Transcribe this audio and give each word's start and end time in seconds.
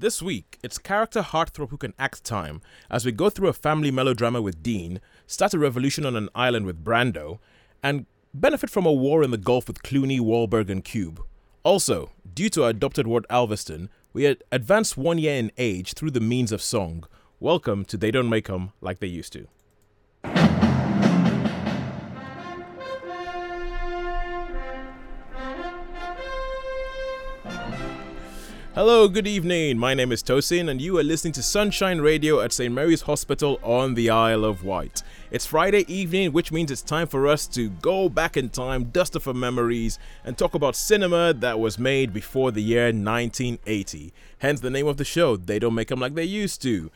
This 0.00 0.22
week, 0.22 0.58
it's 0.62 0.78
character 0.78 1.20
heartthrob 1.20 1.68
who 1.68 1.76
can 1.76 1.92
act 1.98 2.24
time 2.24 2.62
as 2.90 3.04
we 3.04 3.12
go 3.12 3.28
through 3.28 3.48
a 3.48 3.52
family 3.52 3.90
melodrama 3.90 4.40
with 4.40 4.62
Dean, 4.62 4.98
start 5.26 5.52
a 5.52 5.58
revolution 5.58 6.06
on 6.06 6.16
an 6.16 6.30
island 6.34 6.64
with 6.64 6.82
Brando, 6.82 7.38
and 7.82 8.06
benefit 8.32 8.70
from 8.70 8.86
a 8.86 8.92
war 8.94 9.22
in 9.22 9.30
the 9.30 9.36
Gulf 9.36 9.68
with 9.68 9.82
Clooney, 9.82 10.18
Wahlberg, 10.18 10.70
and 10.70 10.82
Cube. 10.82 11.22
Also, 11.64 12.12
due 12.32 12.48
to 12.48 12.64
our 12.64 12.70
adopted 12.70 13.06
ward 13.06 13.26
Alveston, 13.28 13.90
we 14.14 14.24
had 14.24 14.42
advanced 14.50 14.96
one 14.96 15.18
year 15.18 15.34
in 15.34 15.52
age 15.58 15.92
through 15.92 16.12
the 16.12 16.18
means 16.18 16.50
of 16.50 16.62
song. 16.62 17.04
Welcome 17.38 17.84
to 17.84 17.98
They 17.98 18.10
Don't 18.10 18.30
Make 18.30 18.48
'em 18.48 18.72
Like 18.80 19.00
They 19.00 19.06
Used 19.06 19.34
to. 19.34 19.48
Hello, 28.74 29.08
good 29.08 29.26
evening. 29.26 29.78
My 29.78 29.94
name 29.94 30.12
is 30.12 30.22
Tosin, 30.22 30.70
and 30.70 30.80
you 30.80 30.96
are 30.98 31.02
listening 31.02 31.32
to 31.34 31.42
Sunshine 31.42 32.00
Radio 32.00 32.40
at 32.40 32.52
St. 32.52 32.72
Mary's 32.72 33.02
Hospital 33.02 33.58
on 33.64 33.94
the 33.94 34.10
Isle 34.10 34.44
of 34.44 34.64
Wight. 34.64 35.02
It's 35.32 35.44
Friday 35.44 35.84
evening, 35.92 36.32
which 36.32 36.52
means 36.52 36.70
it's 36.70 36.80
time 36.80 37.08
for 37.08 37.26
us 37.26 37.48
to 37.48 37.68
go 37.68 38.08
back 38.08 38.36
in 38.36 38.48
time, 38.48 38.84
dust 38.84 39.16
off 39.16 39.26
our 39.26 39.34
memories, 39.34 39.98
and 40.24 40.38
talk 40.38 40.54
about 40.54 40.76
cinema 40.76 41.34
that 41.34 41.58
was 41.58 41.80
made 41.80 42.12
before 42.12 42.52
the 42.52 42.62
year 42.62 42.86
1980. 42.86 44.12
Hence 44.38 44.60
the 44.60 44.70
name 44.70 44.86
of 44.86 44.98
the 44.98 45.04
show, 45.04 45.36
They 45.36 45.58
Don't 45.58 45.74
Make 45.74 45.88
Them 45.88 46.00
Like 46.00 46.14
They 46.14 46.24
Used 46.24 46.62
to. 46.62 46.92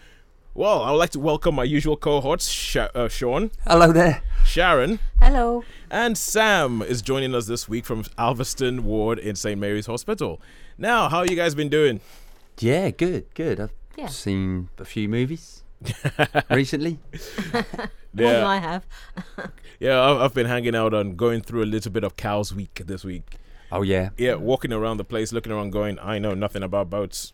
Well, 0.55 0.81
I 0.83 0.93
would 0.93 0.99
like 0.99 1.11
to 1.11 1.19
welcome 1.21 1.57
my 1.57 1.65
usual 1.65 1.97
cohorts, 1.97 2.49
Sha- 2.49 2.89
uh, 2.95 3.09
Sean, 3.09 3.51
Hello 3.67 3.91
there. 3.93 4.23
Sharon, 4.47 5.01
Hello. 5.21 5.65
and 5.91 6.17
Sam 6.17 6.83
is 6.83 7.03
joining 7.03 7.35
us 7.35 7.47
this 7.49 7.69
week 7.69 7.85
from 7.85 8.05
Alveston 8.17 8.81
Ward 8.81 9.19
in 9.19 9.35
St. 9.35 9.61
Mary's 9.61 9.87
Hospital. 9.87 10.41
Now, 10.77 11.09
how 11.09 11.23
you 11.23 11.37
guys 11.37 11.55
been 11.55 11.69
doing? 11.69 12.01
Yeah, 12.59 12.91
good, 12.91 13.27
good. 13.35 13.61
I've 13.61 13.73
Yeah. 13.97 14.09
seen 14.09 14.69
a 14.79 14.85
few 14.85 15.09
movies 15.09 15.63
recently. 16.51 16.99
More 17.53 18.31
than 18.33 18.45
I 18.45 18.59
have. 18.59 18.87
Yeah, 19.81 20.01
I've, 20.01 20.19
I've 20.21 20.35
been 20.35 20.47
hanging 20.47 20.77
out 20.77 20.95
and 20.95 21.17
going 21.17 21.43
through 21.43 21.65
a 21.65 21.67
little 21.67 21.91
bit 21.91 22.05
of 22.05 22.17
Cowes 22.17 22.55
Week 22.55 22.81
this 22.87 23.05
week. 23.05 23.37
Oh 23.73 23.83
yeah, 23.83 24.11
Yeah, 24.17 24.37
walking 24.37 24.73
around 24.73 24.99
the 24.99 25.05
place, 25.05 25.33
looking 25.33 25.53
around, 25.53 25.71
going, 25.71 25.99
I 25.99 26.19
know 26.21 26.33
nothing 26.33 26.63
about 26.63 26.89
boats. 26.89 27.33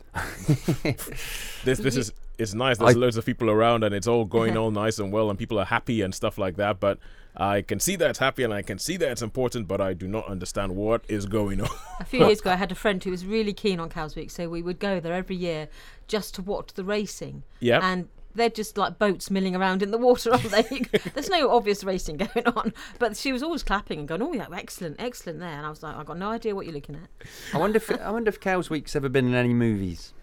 this 1.63 1.77
this 1.77 1.95
is 1.95 2.11
it's 2.39 2.53
nice. 2.55 2.79
There's 2.79 2.95
I- 2.95 2.99
loads 2.99 3.15
of 3.15 3.25
people 3.25 3.49
around, 3.51 3.83
and 3.83 3.93
it's 3.93 4.07
all 4.07 4.25
going 4.25 4.57
all 4.57 4.71
nice 4.71 4.97
and 4.97 5.13
well, 5.13 5.29
and 5.29 5.37
people 5.37 5.59
are 5.59 5.65
happy 5.65 6.01
and 6.01 6.13
stuff 6.15 6.39
like 6.39 6.55
that. 6.57 6.79
But 6.79 6.97
I 7.35 7.61
can 7.61 7.79
see 7.79 7.95
that 7.95 8.09
it's 8.09 8.19
happy, 8.19 8.43
and 8.43 8.53
I 8.53 8.61
can 8.61 8.77
see 8.77 8.97
that 8.97 9.09
it's 9.09 9.21
important, 9.21 9.67
but 9.67 9.79
I 9.79 9.93
do 9.93 10.07
not 10.07 10.27
understand 10.27 10.75
what 10.75 11.03
is 11.07 11.25
going 11.25 11.61
on. 11.61 11.69
A 11.99 12.05
few 12.05 12.25
years 12.25 12.39
ago, 12.41 12.51
I 12.51 12.55
had 12.55 12.71
a 12.71 12.75
friend 12.75 13.01
who 13.03 13.11
was 13.11 13.25
really 13.25 13.53
keen 13.53 13.79
on 13.79 13.89
Cowes 13.89 14.15
Week, 14.15 14.29
so 14.29 14.49
we 14.49 14.61
would 14.61 14.79
go 14.79 14.99
there 14.99 15.13
every 15.13 15.35
year 15.37 15.69
just 16.07 16.35
to 16.35 16.41
watch 16.41 16.73
the 16.73 16.83
racing. 16.83 17.43
Yeah. 17.59 17.79
And 17.81 18.09
they're 18.35 18.49
just 18.49 18.77
like 18.77 18.97
boats 18.99 19.29
milling 19.29 19.55
around 19.55 19.81
in 19.81 19.91
the 19.91 19.97
water, 19.97 20.31
aren't 20.31 20.51
they? 20.51 20.63
There's 21.13 21.29
no 21.29 21.51
obvious 21.51 21.83
racing 21.83 22.17
going 22.17 22.47
on, 22.47 22.73
but 22.99 23.15
she 23.17 23.31
was 23.31 23.43
always 23.43 23.63
clapping 23.63 23.99
and 23.99 24.07
going, 24.07 24.21
"Oh 24.21 24.33
yeah, 24.33 24.47
excellent, 24.53 24.97
excellent!" 24.99 25.39
There, 25.39 25.49
and 25.49 25.65
I 25.65 25.69
was 25.69 25.83
like, 25.83 25.95
"I've 25.95 26.05
got 26.05 26.17
no 26.17 26.29
idea 26.29 26.55
what 26.55 26.65
you're 26.65 26.75
looking 26.75 26.95
at." 26.95 27.27
I 27.53 27.57
wonder 27.57 27.77
if 27.77 27.91
I 27.91 28.09
wonder 28.11 28.29
if 28.29 28.39
Cowes 28.39 28.69
Week's 28.69 28.95
ever 28.95 29.09
been 29.09 29.27
in 29.27 29.35
any 29.35 29.53
movies. 29.53 30.13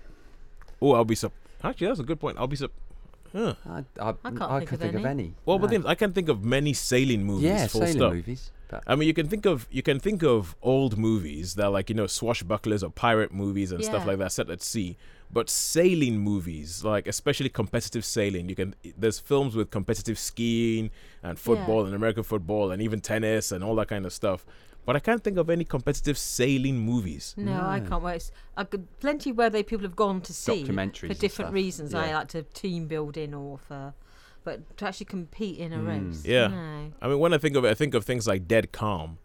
oh, 0.80 0.92
I'll 0.92 1.04
be 1.04 1.14
sup. 1.14 1.32
Actually, 1.62 1.88
that's 1.88 2.00
a 2.00 2.04
good 2.04 2.20
point. 2.20 2.38
I'll 2.38 2.46
be 2.46 2.56
sup. 2.56 2.72
Huh. 3.32 3.54
I, 3.68 3.84
I, 4.00 4.08
I 4.24 4.30
can't 4.30 4.42
I 4.42 4.58
think 4.58 4.68
could 4.70 4.74
of 4.76 4.80
think 4.80 4.94
of 4.94 5.04
any. 5.04 5.24
any. 5.24 5.34
Well, 5.44 5.58
but 5.58 5.70
then 5.70 5.84
I 5.86 5.94
can 5.94 6.12
think 6.12 6.28
of 6.28 6.44
many 6.44 6.72
sailing 6.72 7.24
movies. 7.24 7.44
yeah, 7.44 7.66
full 7.66 7.80
sailing 7.82 7.96
stop. 7.96 8.12
movies. 8.12 8.50
But 8.68 8.82
I 8.86 8.96
mean, 8.96 9.08
you 9.08 9.14
can 9.14 9.28
think 9.28 9.46
of 9.46 9.66
you 9.70 9.82
can 9.82 9.98
think 9.98 10.22
of 10.22 10.54
old 10.62 10.98
movies 10.98 11.54
that 11.54 11.64
are 11.64 11.70
like 11.70 11.88
you 11.88 11.96
know 11.96 12.04
swashbucklers 12.04 12.82
or 12.82 12.90
pirate 12.90 13.32
movies 13.32 13.72
and 13.72 13.82
stuff 13.84 14.06
like 14.06 14.18
that 14.18 14.32
set 14.32 14.50
at 14.50 14.62
sea. 14.62 14.96
But 15.30 15.50
sailing 15.50 16.18
movies, 16.18 16.84
like 16.84 17.06
especially 17.06 17.48
competitive 17.48 18.04
sailing, 18.04 18.48
you 18.48 18.54
can 18.54 18.74
there's 18.96 19.18
films 19.18 19.54
with 19.56 19.70
competitive 19.70 20.18
skiing 20.18 20.90
and 21.22 21.38
football 21.38 21.86
and 21.86 21.94
American 21.94 22.22
football 22.22 22.70
and 22.70 22.82
even 22.82 23.00
tennis 23.00 23.52
and 23.52 23.64
all 23.64 23.74
that 23.76 23.88
kind 23.88 24.04
of 24.06 24.12
stuff. 24.12 24.44
But 24.88 24.96
I 24.96 25.00
can't 25.00 25.22
think 25.22 25.36
of 25.36 25.50
any 25.50 25.64
competitive 25.64 26.16
sailing 26.16 26.78
movies. 26.78 27.34
No, 27.36 27.60
I 27.60 27.80
can't 27.80 28.02
wait. 28.02 28.14
It's- 28.16 28.32
I 28.56 28.64
could, 28.64 28.86
plenty 29.00 29.32
where 29.32 29.50
they 29.50 29.62
people 29.62 29.84
have 29.84 29.94
gone 29.96 30.22
to 30.22 30.32
see 30.32 30.64
Documentaries 30.64 31.08
for 31.08 31.08
different 31.08 31.48
stuff. 31.48 31.52
reasons. 31.52 31.92
I 31.94 32.06
Yeah. 32.06 32.18
like 32.20 32.28
to 32.28 32.42
team 32.44 32.86
building 32.86 33.34
or 33.34 33.58
for, 33.58 33.92
but 34.44 34.78
to 34.78 34.86
actually 34.86 35.04
compete 35.04 35.58
in 35.58 35.74
a 35.74 35.76
Mm. 35.76 36.08
race. 36.08 36.24
Yeah. 36.24 36.46
No. 36.46 36.92
I 37.02 37.08
mean, 37.08 37.18
when 37.18 37.34
I 37.34 37.38
think 37.38 37.54
of 37.54 37.66
it, 37.66 37.68
I 37.68 37.74
think 37.74 37.92
of 37.92 38.06
things 38.06 38.26
like 38.26 38.48
Dead 38.48 38.72
Calm. 38.72 39.18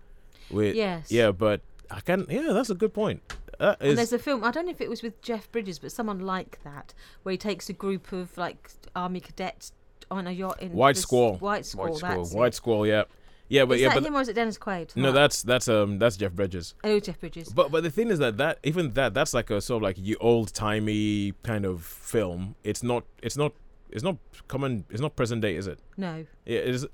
With 0.51 0.75
Yes. 0.75 1.09
yeah, 1.09 1.31
but 1.31 1.61
I 1.89 2.01
can 2.01 2.25
yeah, 2.29 2.51
that's 2.51 2.69
a 2.69 2.75
good 2.75 2.93
point. 2.93 3.21
That 3.57 3.77
And 3.79 3.97
there's 3.97 4.11
a 4.11 4.19
film. 4.19 4.43
I 4.43 4.51
don't 4.51 4.65
know 4.65 4.71
if 4.71 4.81
it 4.81 4.89
was 4.89 5.01
with 5.01 5.21
Jeff 5.21 5.49
Bridges, 5.49 5.79
but 5.79 5.93
someone 5.93 6.19
like 6.19 6.61
that, 6.65 6.93
where 7.23 7.31
he 7.31 7.37
takes 7.37 7.69
a 7.69 7.73
group 7.73 8.11
of 8.11 8.37
like 8.37 8.69
army 8.97 9.21
cadets 9.21 9.71
on 10.11 10.27
a 10.27 10.31
yacht 10.31 10.61
in 10.61 10.73
White 10.73 10.95
the 10.95 10.99
s- 10.99 11.03
Squall. 11.03 11.35
White 11.37 11.65
Squall. 11.65 11.95
Squall. 11.95 12.17
That's 12.17 12.33
White 12.33 12.47
it. 12.47 12.55
Squall, 12.55 12.85
yeah, 12.85 13.03
yeah, 13.49 13.65
but 13.65 13.75
is 13.75 13.81
yeah, 13.81 13.89
that 13.89 13.95
but 13.95 14.05
him 14.05 14.15
or 14.15 14.21
is 14.21 14.29
it 14.29 14.33
Dennis 14.33 14.57
Quaid? 14.57 14.95
no, 14.95 15.11
that's 15.11 15.43
that's 15.43 15.67
um 15.67 15.99
that's 15.99 16.17
Jeff 16.17 16.33
Bridges. 16.33 16.75
oh 16.83 16.99
Jeff 16.99 17.19
Bridges. 17.19 17.49
But 17.49 17.71
but 17.71 17.83
the 17.83 17.89
thing 17.91 18.09
is 18.09 18.19
that 18.19 18.37
that 18.37 18.59
even 18.63 18.91
that 18.91 19.13
that's 19.13 19.33
like 19.33 19.49
a 19.49 19.61
sort 19.61 19.77
of 19.77 19.83
like 19.83 19.97
you 19.97 20.17
old 20.19 20.53
timey 20.53 21.33
kind 21.43 21.65
of 21.65 21.83
film. 21.83 22.55
It's 22.63 22.83
not 22.83 23.03
it's 23.21 23.37
not 23.37 23.53
it's 23.93 24.03
not 24.03 24.17
common. 24.47 24.85
It's 24.89 25.01
not 25.01 25.15
present 25.15 25.41
day, 25.41 25.55
is 25.55 25.67
it? 25.67 25.79
no, 25.97 26.25
Yeah, 26.45 26.59
it 26.59 26.69
is. 26.69 26.87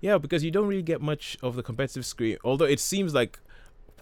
Yeah, 0.00 0.18
because 0.18 0.44
you 0.44 0.50
don't 0.50 0.66
really 0.66 0.82
get 0.82 1.00
much 1.00 1.38
of 1.42 1.56
the 1.56 1.62
competitive 1.62 2.04
screen. 2.04 2.36
Although 2.44 2.66
it 2.66 2.80
seems 2.80 3.14
like, 3.14 3.38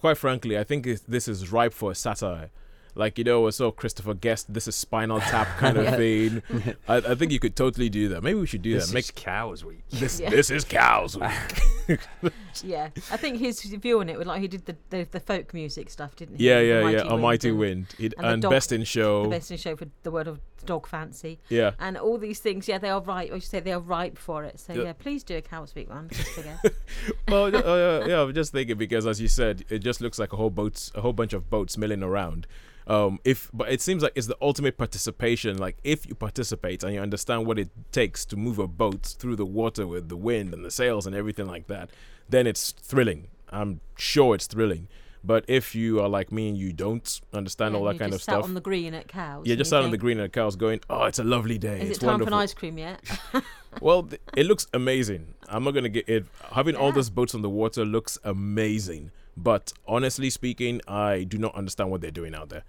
quite 0.01 0.17
frankly, 0.17 0.59
I 0.59 0.65
think 0.65 0.87
this 1.07 1.29
is 1.29 1.53
ripe 1.53 1.73
for 1.73 1.93
a 1.93 1.95
satire. 1.95 2.51
Like 2.95 3.19
you 3.19 3.25
know, 3.25 3.49
so 3.51 3.71
Christopher 3.71 4.15
Guest, 4.15 4.53
this 4.53 4.67
is 4.69 4.75
Spinal 4.75 5.21
Tap 5.21 5.47
kind 5.59 5.77
of 5.77 5.87
thing. 5.97 6.43
I, 6.89 6.97
I 6.97 7.15
think 7.15 7.33
you 7.33 7.39
could 7.39 7.57
totally 7.57 7.89
do 7.89 8.09
that. 8.09 8.23
Maybe 8.23 8.39
we 8.39 8.47
should 8.47 8.63
do 8.63 8.75
this 8.75 8.89
that. 8.89 8.95
Make 8.95 9.15
Cowes 9.15 9.65
Week. 9.65 9.83
this 9.91 10.21
Yeah. 10.21 10.31
this 10.31 10.51
is 10.51 10.65
Cowes. 10.65 11.17
Week. 11.17 12.01
yeah. 12.65 12.89
I 13.11 13.17
think 13.17 13.39
his 13.39 13.63
view 13.63 14.01
on 14.01 14.09
it 14.09 14.19
was 14.19 14.27
like 14.27 14.41
he 14.41 14.49
did 14.49 14.67
the, 14.67 14.77
the, 14.91 15.07
the 15.11 15.21
folk 15.21 15.53
music 15.55 15.91
stuff, 15.91 16.17
didn't 16.17 16.37
he? 16.39 16.47
yeah, 16.49 16.61
yeah, 16.61 16.83
Mighty 16.83 16.97
yeah. 16.97 17.15
A 17.15 17.19
mighty 17.19 17.49
and 17.51 17.59
wind. 17.59 17.87
And 18.19 18.43
dog- 18.43 18.51
best 18.51 18.73
in 18.73 18.85
show. 18.85 19.25
The 19.25 19.29
best 19.31 19.51
in 19.51 19.57
show 19.57 19.77
for 19.77 19.87
the 20.03 20.11
word 20.11 20.27
of 20.29 20.41
dog 20.67 20.87
fancy. 20.87 21.39
Yeah. 21.49 21.73
And 21.79 21.97
all 21.97 22.19
these 22.19 22.39
things, 22.41 22.69
yeah, 22.69 22.79
they 22.79 22.91
are 22.91 23.01
right. 23.01 23.33
I 23.33 23.39
should 23.39 23.49
say 23.51 23.61
they 23.61 23.73
are 23.73 23.81
ripe 23.81 24.19
for 24.19 24.45
it. 24.45 24.61
So 24.61 24.75
Yeah. 24.75 24.83
yeah, 24.83 24.93
please 24.93 25.23
do 25.23 25.37
a 25.37 25.43
Cow 25.43 25.65
Speak 25.65 25.89
one. 25.89 26.11
Well, 27.29 27.55
uh, 27.55 28.07
yeah, 28.07 28.23
I'm 28.23 28.35
just 28.35 28.53
thinking 28.53 28.77
because, 28.77 29.07
as 29.07 29.21
you 29.21 29.29
said, 29.29 29.65
it 29.69 29.79
just 29.79 30.01
looks 30.01 30.19
like 30.19 30.33
a 30.33 30.37
whole 30.37 30.51
boats, 30.51 30.91
a 30.95 31.01
whole 31.01 31.13
bunch 31.13 31.33
of 31.33 31.49
boats 31.49 31.79
milling 31.79 32.03
around. 32.03 32.47
Um, 32.87 33.21
if 33.25 33.51
but 33.55 33.71
it 33.71 33.81
seems 33.81 34.03
like 34.03 34.13
it's 34.17 34.27
the 34.27 34.37
ultimate 34.43 34.77
participation. 34.77 35.59
Like 35.59 35.77
if 35.85 36.07
you 36.09 36.15
participate 36.17 36.83
and 36.83 36.93
you 36.93 37.01
understand 37.01 37.47
what 37.47 37.59
it 37.59 37.69
takes 37.93 38.25
to 38.27 38.37
move 38.37 38.59
a 38.59 38.67
boat 38.67 39.15
through 39.19 39.37
the 39.37 39.47
water 39.47 39.87
with 39.87 40.09
the 40.09 40.17
wind 40.17 40.53
and 40.53 40.65
the 40.65 40.71
sails 40.73 41.07
and 41.07 41.15
everything 41.15 41.47
like 41.47 41.69
that, 41.69 41.91
then 42.31 42.47
it's 42.47 42.73
thrilling. 42.73 43.29
I'm 43.51 43.81
sure 43.97 44.35
it's 44.35 44.47
thrilling. 44.47 44.89
But 45.23 45.45
if 45.49 45.75
you 45.75 46.01
are 46.01 46.09
like 46.09 46.33
me 46.33 46.49
and 46.49 46.57
you 46.57 46.73
don't 46.73 47.21
understand 47.35 47.77
all 47.77 47.85
that 47.85 47.99
kind 47.99 48.13
of 48.13 48.19
just 48.19 48.25
sat 48.25 48.33
stuff, 48.33 48.45
on 48.45 48.55
the 48.55 48.61
green 48.61 48.95
at 48.95 49.07
Cowes. 49.07 49.47
yeah, 49.47 49.55
just 49.55 49.73
out 49.73 49.85
on 49.85 49.91
the 49.91 49.99
green 49.99 50.19
at 50.19 50.33
Cowes 50.33 50.57
going, 50.57 50.81
oh, 50.89 51.05
it's 51.05 51.19
a 51.19 51.25
lovely 51.25 51.59
day. 51.59 51.81
Is 51.83 51.91
it's 51.91 51.99
it 51.99 52.01
time 52.01 52.13
wonderful. 52.13 52.31
for 52.31 52.37
an 52.37 52.43
ice 52.43 52.55
cream 52.55 52.79
yet? 52.79 53.01
Well, 53.81 54.03
th- 54.03 54.21
it 54.37 54.47
looks 54.47 54.67
amazing. 54.75 55.35
I'm 55.49 55.63
not 55.63 55.75
gonna 55.75 55.89
get 55.89 56.09
it. 56.09 56.27
Having 56.53 56.75
all 56.75 56.91
those 56.91 57.09
boats 57.09 57.37
on 57.37 57.43
the 57.43 57.49
water 57.49 57.85
looks 57.85 58.19
amazing. 58.25 59.13
But 59.37 59.73
honestly 59.87 60.29
speaking, 60.29 60.81
I 60.89 61.23
do 61.23 61.39
not 61.39 61.55
understand 61.55 61.91
what 61.91 62.01
they're 62.01 62.11
doing 62.11 62.35
out 62.35 62.49
there. 62.49 62.65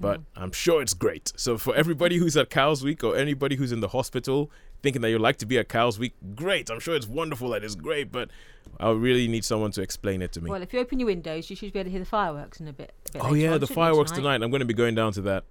But 0.00 0.20
mm. 0.20 0.24
I'm 0.34 0.52
sure 0.52 0.82
it's 0.82 0.94
great. 0.94 1.32
So 1.36 1.56
for 1.56 1.74
everybody 1.74 2.16
who's 2.16 2.36
at 2.36 2.50
Cowes 2.50 2.82
Week 2.82 3.04
or 3.04 3.16
anybody 3.16 3.56
who's 3.56 3.70
in 3.70 3.80
the 3.80 3.88
hospital 3.88 4.50
thinking 4.82 5.02
that 5.02 5.10
you'd 5.10 5.20
like 5.20 5.38
to 5.38 5.46
be 5.46 5.58
at 5.58 5.68
Cowes 5.68 5.98
Week, 5.98 6.14
great. 6.34 6.70
I'm 6.70 6.80
sure 6.80 6.94
it's 6.94 7.06
wonderful. 7.06 7.52
and 7.54 7.64
it's 7.64 7.74
great. 7.74 8.10
But 8.12 8.30
I 8.78 8.90
really 8.90 9.28
need 9.28 9.44
someone 9.44 9.70
to 9.72 9.82
explain 9.82 10.22
it 10.22 10.32
to 10.32 10.40
me. 10.40 10.50
Well, 10.50 10.62
if 10.62 10.72
you 10.72 10.80
open 10.80 10.98
your 11.00 11.06
windows, 11.06 11.50
you 11.50 11.56
should 11.56 11.72
be 11.72 11.78
able 11.78 11.88
to 11.88 11.90
hear 11.90 12.00
the 12.00 12.06
fireworks 12.06 12.60
in 12.60 12.68
a 12.68 12.72
bit. 12.72 12.92
A 13.10 13.12
bit 13.12 13.22
oh 13.24 13.34
yeah, 13.34 13.54
on, 13.54 13.60
the 13.60 13.66
fireworks 13.66 14.10
tonight. 14.12 14.42
I'm 14.42 14.50
going 14.50 14.60
to 14.60 14.66
be 14.66 14.74
going 14.74 14.94
down 14.94 15.12
to 15.12 15.20
that, 15.22 15.44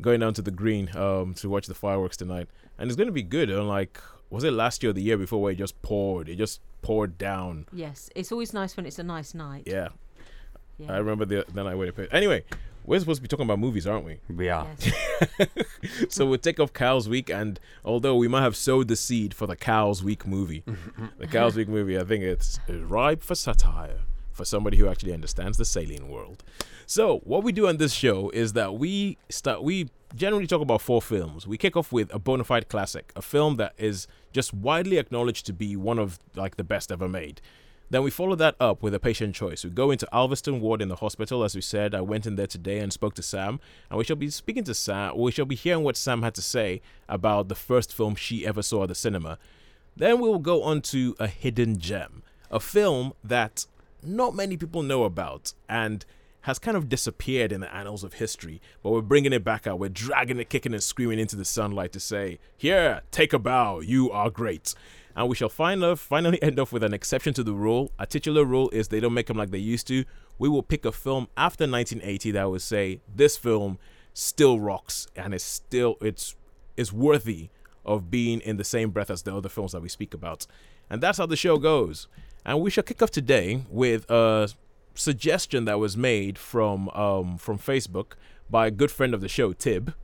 going 0.00 0.20
down 0.20 0.34
to 0.34 0.42
the 0.42 0.50
green 0.50 0.94
um 0.96 1.34
to 1.34 1.48
watch 1.48 1.66
the 1.66 1.74
fireworks 1.74 2.16
tonight, 2.16 2.48
and 2.78 2.88
it's 2.90 2.96
going 2.96 3.08
to 3.08 3.12
be 3.12 3.22
good. 3.22 3.50
Unlike 3.50 4.00
was 4.30 4.44
it 4.44 4.52
last 4.52 4.82
year 4.82 4.90
or 4.90 4.92
the 4.92 5.02
year 5.02 5.16
before 5.16 5.40
where 5.40 5.52
it 5.52 5.58
just 5.58 5.80
poured? 5.82 6.28
It 6.28 6.36
just 6.36 6.60
poured 6.82 7.16
down. 7.18 7.66
Yes, 7.72 8.10
it's 8.14 8.30
always 8.30 8.52
nice 8.52 8.76
when 8.76 8.86
it's 8.86 8.98
a 8.98 9.02
nice 9.02 9.34
night. 9.34 9.64
Yeah, 9.66 9.88
Yeah. 10.78 10.92
I 10.92 10.98
remember 10.98 11.24
the 11.24 11.44
the 11.52 11.64
night 11.64 11.76
when 11.76 11.88
it 11.88 11.96
poured. 11.96 12.08
Anyway, 12.12 12.44
we're 12.88 12.98
supposed 12.98 13.18
to 13.18 13.22
be 13.22 13.28
talking 13.28 13.44
about 13.44 13.58
movies, 13.58 13.86
aren't 13.86 14.06
we? 14.06 14.18
We 14.34 14.48
are. 14.48 14.66
Yes. 14.80 15.48
so 16.08 16.24
we'll 16.24 16.38
take 16.38 16.58
off 16.58 16.72
Cowes 16.72 17.06
Week, 17.06 17.28
and 17.28 17.60
although 17.84 18.16
we 18.16 18.28
might 18.28 18.40
have 18.42 18.56
sowed 18.56 18.88
the 18.88 18.96
seed 18.96 19.34
for 19.34 19.46
the 19.46 19.56
Cowes 19.56 20.02
Week 20.02 20.26
movie, 20.26 20.64
the 21.18 21.26
Cowes 21.26 21.54
Week 21.54 21.68
movie, 21.68 21.98
I 21.98 22.04
think 22.04 22.24
it's 22.24 22.58
ripe 22.66 23.22
for 23.22 23.34
satire 23.34 24.00
for 24.32 24.46
somebody 24.46 24.78
who 24.78 24.88
actually 24.88 25.12
understands 25.12 25.58
the 25.58 25.66
sailing 25.66 26.08
world. 26.08 26.42
So 26.86 27.18
what 27.24 27.42
we 27.42 27.52
do 27.52 27.68
on 27.68 27.76
this 27.76 27.92
show 27.92 28.30
is 28.30 28.54
that 28.54 28.76
we 28.76 29.18
start 29.28 29.62
we 29.62 29.90
generally 30.14 30.46
talk 30.46 30.62
about 30.62 30.80
four 30.80 31.02
films. 31.02 31.46
We 31.46 31.58
kick 31.58 31.76
off 31.76 31.92
with 31.92 32.12
a 32.14 32.18
bona 32.18 32.44
fide 32.44 32.70
classic, 32.70 33.12
a 33.14 33.20
film 33.20 33.56
that 33.56 33.74
is 33.76 34.06
just 34.32 34.54
widely 34.54 34.96
acknowledged 34.96 35.44
to 35.46 35.52
be 35.52 35.76
one 35.76 35.98
of 35.98 36.18
like 36.34 36.56
the 36.56 36.64
best 36.64 36.90
ever 36.90 37.06
made. 37.06 37.42
Then 37.90 38.02
we 38.02 38.10
follow 38.10 38.34
that 38.36 38.54
up 38.60 38.82
with 38.82 38.94
a 38.94 39.00
patient 39.00 39.34
choice. 39.34 39.64
We 39.64 39.70
go 39.70 39.90
into 39.90 40.06
Alveston 40.12 40.60
Ward 40.60 40.82
in 40.82 40.88
the 40.88 40.96
hospital, 40.96 41.42
as 41.42 41.54
we 41.54 41.62
said. 41.62 41.94
I 41.94 42.02
went 42.02 42.26
in 42.26 42.36
there 42.36 42.46
today 42.46 42.80
and 42.80 42.92
spoke 42.92 43.14
to 43.14 43.22
Sam, 43.22 43.60
and 43.88 43.96
we 43.96 44.04
shall 44.04 44.16
be 44.16 44.28
speaking 44.28 44.64
to 44.64 44.74
Sam. 44.74 45.16
We 45.16 45.32
shall 45.32 45.46
be 45.46 45.54
hearing 45.54 45.84
what 45.84 45.96
Sam 45.96 46.22
had 46.22 46.34
to 46.34 46.42
say 46.42 46.82
about 47.08 47.48
the 47.48 47.54
first 47.54 47.94
film 47.94 48.14
she 48.14 48.46
ever 48.46 48.60
saw 48.60 48.82
at 48.82 48.90
the 48.90 48.94
cinema. 48.94 49.38
Then 49.96 50.20
we 50.20 50.28
will 50.28 50.38
go 50.38 50.62
on 50.62 50.82
to 50.82 51.16
a 51.18 51.26
hidden 51.28 51.78
gem, 51.78 52.22
a 52.50 52.60
film 52.60 53.14
that 53.24 53.66
not 54.02 54.34
many 54.34 54.56
people 54.56 54.82
know 54.82 55.04
about, 55.04 55.54
and 55.68 56.04
has 56.42 56.58
kind 56.58 56.76
of 56.76 56.88
disappeared 56.88 57.52
in 57.52 57.60
the 57.60 57.74
annals 57.74 58.04
of 58.04 58.14
history, 58.14 58.60
but 58.82 58.90
we're 58.90 59.02
bringing 59.02 59.32
it 59.32 59.44
back 59.44 59.66
out. 59.66 59.78
We're 59.78 59.88
dragging 59.88 60.38
it, 60.38 60.48
kicking 60.48 60.72
and 60.72 60.82
screaming 60.82 61.18
into 61.18 61.36
the 61.36 61.44
sunlight 61.44 61.92
to 61.92 62.00
say, 62.00 62.38
Here, 62.56 63.02
take 63.10 63.32
a 63.32 63.38
bow, 63.38 63.80
you 63.80 64.10
are 64.10 64.30
great. 64.30 64.74
And 65.16 65.28
we 65.28 65.34
shall 65.34 65.48
find 65.48 65.82
off, 65.82 66.00
finally 66.00 66.40
end 66.42 66.58
off 66.60 66.72
with 66.72 66.84
an 66.84 66.94
exception 66.94 67.34
to 67.34 67.42
the 67.42 67.52
rule. 67.52 67.90
A 67.98 68.06
titular 68.06 68.44
rule 68.44 68.70
is 68.70 68.88
they 68.88 69.00
don't 69.00 69.14
make 69.14 69.26
them 69.26 69.36
like 69.36 69.50
they 69.50 69.58
used 69.58 69.86
to. 69.88 70.04
We 70.38 70.48
will 70.48 70.62
pick 70.62 70.84
a 70.84 70.92
film 70.92 71.28
after 71.36 71.64
1980 71.64 72.30
that 72.32 72.50
will 72.50 72.58
say, 72.58 73.00
This 73.12 73.36
film 73.36 73.78
still 74.14 74.60
rocks 74.60 75.08
and 75.16 75.34
is 75.34 75.42
still, 75.42 75.96
it's, 76.00 76.36
is 76.76 76.92
worthy 76.92 77.50
of 77.84 78.10
being 78.10 78.40
in 78.40 78.56
the 78.58 78.64
same 78.64 78.90
breath 78.90 79.10
as 79.10 79.22
the 79.22 79.34
other 79.34 79.48
films 79.48 79.72
that 79.72 79.82
we 79.82 79.88
speak 79.88 80.14
about. 80.14 80.46
And 80.90 81.02
that's 81.02 81.18
how 81.18 81.26
the 81.26 81.36
show 81.36 81.58
goes. 81.58 82.06
And 82.44 82.60
we 82.60 82.70
shall 82.70 82.84
kick 82.84 83.02
off 83.02 83.10
today 83.10 83.64
with 83.68 84.08
a 84.10 84.48
suggestion 84.94 85.64
that 85.64 85.78
was 85.78 85.96
made 85.96 86.38
from 86.38 86.88
um, 86.90 87.38
from 87.38 87.58
Facebook 87.58 88.12
by 88.50 88.66
a 88.66 88.70
good 88.70 88.90
friend 88.90 89.14
of 89.14 89.20
the 89.20 89.28
show, 89.28 89.52
Tib. 89.52 89.94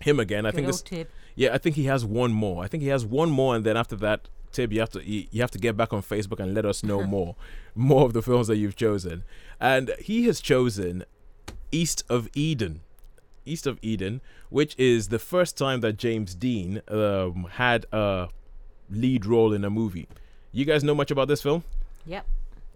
Him 0.00 0.20
again. 0.20 0.44
I 0.44 0.50
Good 0.50 0.56
think 0.56 0.66
this. 0.66 0.82
tip. 0.82 1.10
Yeah, 1.36 1.54
I 1.54 1.58
think 1.58 1.76
he 1.76 1.84
has 1.84 2.04
one 2.04 2.32
more. 2.32 2.64
I 2.64 2.66
think 2.66 2.82
he 2.82 2.88
has 2.88 3.04
one 3.04 3.30
more, 3.30 3.54
and 3.54 3.64
then 3.64 3.76
after 3.76 3.94
that, 3.96 4.28
Tib, 4.52 4.72
you 4.72 4.80
have 4.80 4.90
to 4.90 5.06
you, 5.08 5.26
you 5.30 5.42
have 5.42 5.50
to 5.52 5.58
get 5.58 5.76
back 5.76 5.92
on 5.92 6.02
Facebook 6.02 6.40
and 6.40 6.54
let 6.54 6.64
us 6.64 6.82
know 6.82 7.02
more, 7.16 7.36
more 7.74 8.06
of 8.06 8.14
the 8.14 8.22
films 8.22 8.46
that 8.48 8.56
you've 8.56 8.76
chosen. 8.76 9.22
And 9.60 9.94
he 10.00 10.24
has 10.24 10.40
chosen 10.40 11.04
East 11.70 12.02
of 12.08 12.28
Eden, 12.34 12.80
East 13.44 13.66
of 13.66 13.78
Eden, 13.82 14.22
which 14.48 14.74
is 14.78 15.08
the 15.08 15.18
first 15.18 15.58
time 15.58 15.80
that 15.80 15.98
James 15.98 16.34
Dean 16.34 16.80
um, 16.88 17.46
had 17.52 17.84
a 17.92 18.28
lead 18.88 19.26
role 19.26 19.52
in 19.52 19.62
a 19.64 19.70
movie. 19.70 20.08
You 20.52 20.64
guys 20.64 20.82
know 20.82 20.94
much 20.94 21.10
about 21.10 21.28
this 21.28 21.42
film? 21.42 21.64
Yep. 22.06 22.26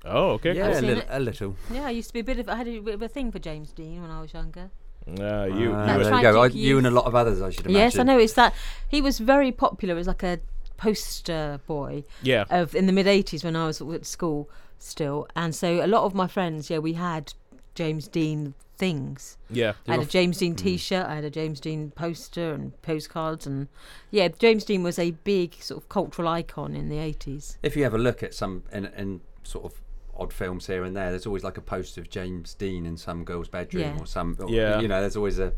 Oh, 0.04 0.30
okay. 0.32 0.54
Yeah, 0.54 0.68
I've 0.68 0.78
a 0.78 0.86
little, 0.86 1.04
a 1.08 1.20
little. 1.20 1.56
Yeah, 1.70 1.86
I 1.86 1.90
used 1.90 2.08
to 2.08 2.14
be 2.14 2.20
a 2.20 2.24
bit 2.24 2.38
of. 2.38 2.48
I 2.48 2.56
had 2.56 2.68
a 2.68 2.78
bit 2.80 2.94
of 2.94 3.02
a 3.02 3.08
thing 3.08 3.32
for 3.32 3.38
James 3.38 3.72
Dean 3.72 4.02
when 4.02 4.10
I 4.10 4.20
was 4.20 4.32
younger. 4.32 4.70
Cool. 5.04 5.22
Uh, 5.22 5.44
you, 5.46 5.72
Ah, 5.72 5.96
you 5.96 6.04
there 6.04 6.14
you 6.14 6.22
go. 6.22 6.42
I, 6.42 6.46
you 6.46 6.78
and 6.78 6.86
a 6.86 6.90
lot 6.90 7.04
of 7.04 7.14
others, 7.14 7.40
I 7.40 7.50
should 7.50 7.66
imagine. 7.66 7.80
Yes, 7.80 7.98
I 7.98 8.02
know. 8.02 8.18
It's 8.18 8.34
that 8.34 8.54
he 8.88 9.00
was 9.00 9.18
very 9.18 9.52
popular 9.52 9.96
as 9.96 10.06
like 10.06 10.22
a 10.22 10.40
poster 10.76 11.60
boy 11.66 12.04
yeah. 12.22 12.44
of 12.50 12.74
in 12.74 12.86
the 12.86 12.92
mid 12.92 13.06
'80s 13.06 13.44
when 13.44 13.56
I 13.56 13.66
was 13.66 13.80
at 13.80 14.06
school 14.06 14.48
still, 14.78 15.26
and 15.36 15.54
so 15.54 15.84
a 15.84 15.86
lot 15.86 16.04
of 16.04 16.14
my 16.14 16.26
friends, 16.26 16.70
yeah, 16.70 16.78
we 16.78 16.94
had 16.94 17.34
James 17.74 18.08
Dean 18.08 18.54
things. 18.80 19.36
Yeah. 19.50 19.74
I 19.86 19.92
had 19.92 20.00
a 20.00 20.06
James. 20.06 20.38
Dean 20.38 20.56
T-shirt. 20.56 21.06
I 21.06 21.16
had 21.16 21.24
a 21.24 21.30
James 21.30 21.60
Dean 21.60 21.90
poster 21.90 22.52
and 22.54 22.80
postcards, 22.82 23.46
and 23.46 23.68
yeah, 24.10 24.28
James 24.28 24.64
Dean 24.64 24.82
was 24.82 24.98
a 24.98 25.10
big 25.10 25.54
sort 25.62 25.82
of 25.82 25.88
cultural 25.88 26.26
icon 26.26 26.74
in 26.74 26.88
the 26.88 26.96
'80s. 26.96 27.58
If 27.62 27.76
you 27.76 27.84
ever 27.84 27.98
look 27.98 28.22
at 28.22 28.34
some 28.34 28.64
in, 28.72 28.86
in 28.86 29.20
sort 29.42 29.66
of 29.66 29.80
odd 30.20 30.32
films 30.32 30.66
here 30.66 30.84
and 30.84 30.94
there, 30.94 31.10
there's 31.10 31.26
always 31.26 31.42
like 31.42 31.56
a 31.56 31.62
poster 31.62 32.00
of 32.00 32.10
James 32.10 32.54
Dean 32.54 32.84
in 32.86 32.96
some 32.96 33.24
girl's 33.24 33.48
bedroom 33.48 33.96
Yeah. 33.96 34.02
or 34.02 34.06
some. 34.06 34.36
Or, 34.38 34.48
Yeah. 34.50 34.80
You 34.80 34.88
know, 34.88 35.00
there's 35.00 35.16
always 35.16 35.38
a. 35.38 35.52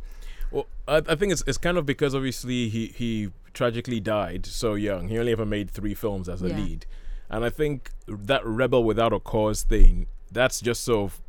Well, 0.51 0.67
I, 0.87 1.03
I 1.09 1.15
think 1.15 1.33
it's 1.33 1.43
it's 1.47 1.59
kind 1.59 1.77
of 1.79 1.85
because 1.87 2.15
obviously 2.15 2.69
he 2.69 2.87
he 2.87 3.31
tragically 3.53 4.01
died 4.01 4.47
so 4.47 4.75
young. 4.75 5.09
He 5.09 5.19
only 5.19 5.33
ever 5.33 5.47
made 5.47 5.71
three 5.71 5.95
films 5.95 6.29
as 6.29 6.43
a 6.43 6.49
Yeah. 6.49 6.57
lead, 6.57 6.87
and 7.29 7.45
I 7.45 7.51
think 7.51 7.91
that 8.07 8.45
rebel 8.47 8.85
without 8.85 9.13
a 9.13 9.21
cause 9.21 9.63
thing. 9.63 10.07
That's 10.31 10.61
just 10.61 10.85
sort 10.85 11.11
of 11.13 11.21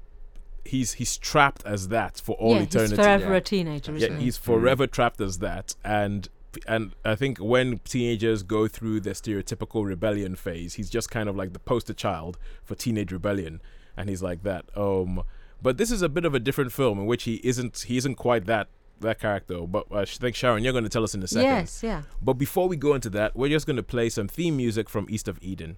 he's 0.65 0.93
he's 0.93 1.17
trapped 1.17 1.63
as 1.65 1.89
that 1.89 2.21
for 2.23 2.35
all 2.37 2.55
yeah, 2.55 2.61
eternity. 2.61 2.95
he's 2.95 2.99
forever 3.05 3.31
Yeah. 3.31 3.37
a 3.37 3.41
teenager, 3.41 3.91
yeah, 3.93 3.97
isn't 3.97 4.17
he? 4.19 4.25
he's 4.25 4.37
forever 4.37 4.87
mm. 4.87 4.91
trapped 4.91 5.19
as 5.21 5.39
that, 5.39 5.75
and 5.83 6.29
and 6.67 6.93
I 7.03 7.15
think 7.15 7.37
when 7.39 7.79
teenagers 7.79 8.43
go 8.43 8.67
through 8.67 9.01
their 9.01 9.13
stereotypical 9.13 9.85
rebellion 9.85 10.35
phase, 10.35 10.75
he's 10.75 10.89
just 10.89 11.09
kind 11.09 11.29
of 11.29 11.35
like 11.35 11.53
the 11.53 11.59
poster 11.59 11.93
child 11.93 12.37
for 12.63 12.75
teenage 12.75 13.11
rebellion, 13.11 13.61
and 13.97 14.09
he's 14.09 14.21
like 14.21 14.43
that. 14.43 14.65
Um, 14.75 15.23
but 15.61 15.77
this 15.77 15.91
is 15.91 16.01
a 16.01 16.09
bit 16.09 16.25
of 16.25 16.35
a 16.35 16.39
different 16.39 16.71
film 16.71 16.99
in 16.99 17.05
which 17.05 17.23
he 17.23 17.35
isn't 17.43 17.85
he 17.87 17.97
isn't 17.97 18.15
quite 18.15 18.45
that 18.45 18.67
that 18.99 19.19
character. 19.19 19.61
But 19.61 19.87
I 19.91 20.05
think 20.05 20.35
Sharon, 20.35 20.63
you're 20.63 20.73
going 20.73 20.83
to 20.83 20.89
tell 20.89 21.03
us 21.03 21.15
in 21.15 21.23
a 21.23 21.27
second. 21.27 21.49
Yes, 21.49 21.81
yeah. 21.83 22.03
But 22.21 22.33
before 22.33 22.67
we 22.67 22.75
go 22.75 22.93
into 22.93 23.09
that, 23.11 23.35
we're 23.35 23.49
just 23.49 23.65
going 23.65 23.77
to 23.77 23.83
play 23.83 24.09
some 24.09 24.27
theme 24.27 24.57
music 24.57 24.89
from 24.89 25.07
East 25.09 25.27
of 25.27 25.39
Eden. 25.41 25.77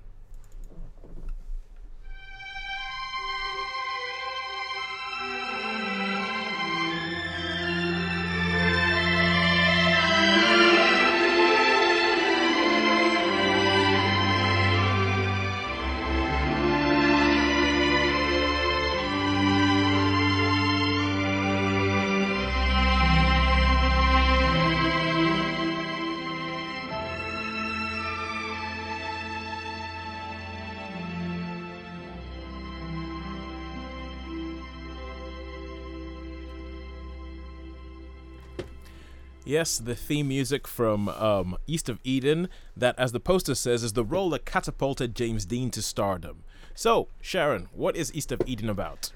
Yes, 39.46 39.78
the 39.78 39.94
theme 39.94 40.28
music 40.28 40.68
from 40.68 41.08
um, 41.08 41.56
East 41.68 41.88
of 41.88 42.00
Eden, 42.04 42.50
that, 42.76 42.98
as 42.98 43.12
the 43.12 43.20
poster 43.20 43.54
says, 43.54 43.84
is 43.84 43.94
the 43.94 44.04
role 44.04 44.32
that 44.32 44.44
catapulted 44.44 45.14
James 45.16 45.46
Dean 45.46 45.70
to 45.70 45.84
stardom. 45.84 46.44
So, 46.74 47.10
Sharon, 47.22 47.70
what 47.72 47.96
is 47.96 48.14
East 48.16 48.32
of 48.32 48.42
Eden 48.48 48.70
about? 48.70 49.12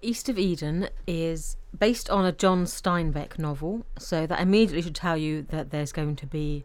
East 0.00 0.28
of 0.28 0.38
Eden 0.38 0.90
is 1.08 1.56
based 1.76 2.08
on 2.08 2.24
a 2.24 2.30
John 2.30 2.66
Steinbeck 2.66 3.36
novel, 3.36 3.84
so 3.98 4.28
that 4.28 4.40
immediately 4.40 4.80
should 4.80 4.94
tell 4.94 5.16
you 5.16 5.42
that 5.42 5.70
there's 5.70 5.90
going 5.90 6.14
to 6.16 6.26
be 6.26 6.64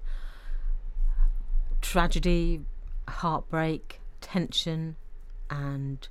tragedy, 1.81 2.61
heartbreak, 3.07 3.99
tension, 4.21 4.97
and 5.49 6.07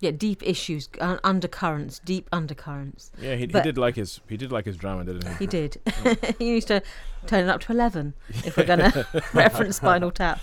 yeah, 0.00 0.10
deep 0.10 0.42
issues, 0.42 0.88
uh, 1.00 1.18
undercurrents, 1.24 2.00
deep 2.00 2.28
undercurrents. 2.32 3.12
Yeah, 3.20 3.34
he, 3.34 3.42
he 3.42 3.46
did 3.46 3.78
like 3.78 3.96
his 3.96 4.20
he 4.28 4.36
did 4.36 4.52
like 4.52 4.66
his 4.66 4.76
drama, 4.76 5.04
didn't 5.04 5.26
he? 5.26 5.34
He 5.38 5.46
did. 5.46 5.80
he 6.38 6.50
used 6.50 6.68
to 6.68 6.82
turn 7.26 7.44
it 7.44 7.48
up 7.48 7.60
to 7.62 7.72
11 7.72 8.14
if 8.44 8.56
we're 8.56 8.64
going 8.64 8.78
to 8.92 9.06
reference 9.32 9.76
Spinal 9.76 10.10
Tap. 10.10 10.40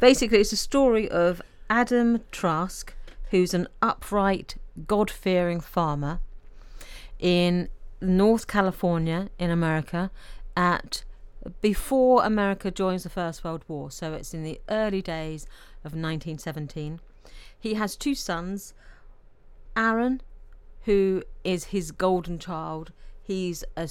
Basically, 0.00 0.38
it's 0.38 0.52
a 0.52 0.56
story 0.56 1.10
of 1.10 1.40
Adam 1.70 2.20
Trask, 2.30 2.94
who's 3.30 3.54
an 3.54 3.68
upright, 3.80 4.56
God 4.86 5.10
fearing 5.10 5.60
farmer 5.60 6.20
in 7.18 7.68
North 8.00 8.46
California 8.46 9.28
in 9.38 9.50
America 9.50 10.10
at 10.56 11.04
before 11.60 12.24
America 12.24 12.70
joins 12.70 13.04
the 13.04 13.10
First 13.10 13.44
World 13.44 13.64
War. 13.68 13.90
So 13.90 14.12
it's 14.12 14.34
in 14.34 14.42
the 14.42 14.60
early 14.68 15.02
days 15.02 15.44
of 15.84 15.92
1917. 15.92 17.00
He 17.62 17.74
has 17.74 17.94
two 17.94 18.16
sons, 18.16 18.74
Aaron, 19.76 20.20
who 20.82 21.22
is 21.44 21.66
his 21.66 21.92
golden 21.92 22.40
child. 22.40 22.90
He's 23.22 23.62
a 23.76 23.88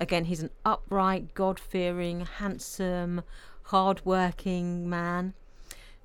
again 0.00 0.24
he's 0.24 0.40
an 0.40 0.48
upright, 0.64 1.34
God-fearing, 1.34 2.22
handsome, 2.38 3.22
hard-working 3.64 4.88
man 4.88 5.34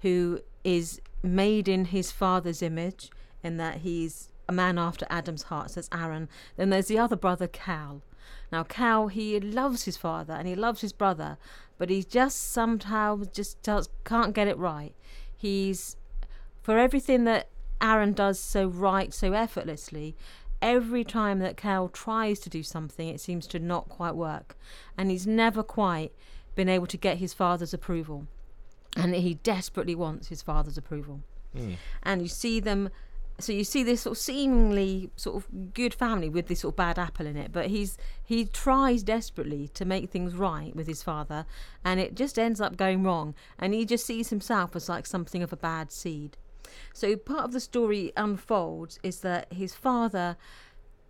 who 0.02 0.42
is 0.66 1.00
made 1.24 1.70
in 1.70 1.86
his 1.86 2.12
father's 2.12 2.62
image 2.62 3.10
in 3.42 3.56
that 3.56 3.78
he's 3.78 4.28
a 4.50 4.52
man 4.52 4.78
after 4.78 5.08
Adam's 5.10 5.44
heart, 5.44 5.72
says 5.72 5.90
Aaron. 5.94 6.28
Then 6.58 6.70
there's 6.70 6.88
the 6.88 7.00
other 7.00 7.16
brother, 7.16 7.48
Cal. 7.48 8.02
Now, 8.52 8.64
Cal, 8.64 9.08
he 9.08 9.40
loves 9.40 9.86
his 9.86 9.96
father 9.96 10.34
and 10.34 10.50
he 10.50 10.56
loves 10.56 10.82
his 10.82 10.92
brother, 10.92 11.38
but 11.78 11.90
he 11.90 12.04
just 12.04 12.52
somehow 12.52 13.22
just 13.34 13.64
does, 13.64 13.88
can't 14.04 14.36
get 14.36 14.50
it 14.50 14.58
right. 14.58 14.94
He's, 15.36 15.96
for 16.66 16.80
everything 16.80 17.26
that 17.26 17.48
Aaron 17.80 18.14
does 18.14 18.40
so 18.40 18.66
right, 18.66 19.14
so 19.14 19.34
effortlessly, 19.34 20.16
every 20.64 21.04
time 21.04 21.38
that 21.38 21.58
Cal 21.58 21.90
tries 21.90 22.40
to 22.40 22.50
do 22.50 22.64
something, 22.64 23.08
it 23.08 23.22
seems 23.22 23.46
to 23.48 23.60
not 23.60 23.88
quite 23.88 24.16
work. 24.16 24.58
And 24.98 25.12
he's 25.12 25.28
never 25.28 25.62
quite 25.62 26.12
been 26.56 26.68
able 26.68 26.88
to 26.88 26.98
get 26.98 27.20
his 27.20 27.36
father's 27.36 27.72
approval. 27.72 28.26
And 28.98 29.14
he 29.14 29.36
desperately 29.36 29.94
wants 29.94 30.30
his 30.30 30.42
father's 30.42 30.76
approval. 30.76 31.22
Hmm. 31.56 31.74
And 32.02 32.24
you 32.24 32.28
see 32.28 32.60
them 32.60 32.90
so 33.38 33.52
you 33.52 33.64
see 33.64 33.84
this 33.84 34.02
sort 34.02 34.18
of 34.18 34.24
seemingly 34.24 35.12
sort 35.18 35.36
of 35.36 35.74
good 35.74 35.94
family 35.94 36.30
with 36.30 36.48
this 36.48 36.62
sort 36.62 36.74
of 36.74 36.78
bad 36.78 36.98
apple 36.98 37.28
in 37.28 37.36
it, 37.36 37.52
but 37.52 37.68
he's 37.68 37.98
he 38.24 38.46
tries 38.46 39.04
desperately 39.04 39.68
to 39.74 39.86
make 39.86 40.10
things 40.10 40.34
right 40.34 40.76
with 40.76 40.88
his 40.88 41.04
father, 41.04 41.46
and 41.84 42.00
it 42.00 42.16
just 42.16 42.40
ends 42.40 42.60
up 42.60 42.76
going 42.76 43.04
wrong, 43.04 43.36
and 43.60 43.74
he 43.74 43.86
just 43.86 44.06
sees 44.06 44.30
himself 44.30 44.76
as 44.76 44.90
like 44.90 45.06
something 45.06 45.44
of 45.44 45.52
a 45.54 45.58
bad 45.58 45.92
seed. 45.92 46.38
So 46.94 47.16
part 47.16 47.46
of 47.46 47.52
the 47.52 47.60
story 47.60 48.12
unfolds 48.16 49.00
is 49.04 49.22
that 49.22 49.52
his 49.52 49.74
father 49.74 50.38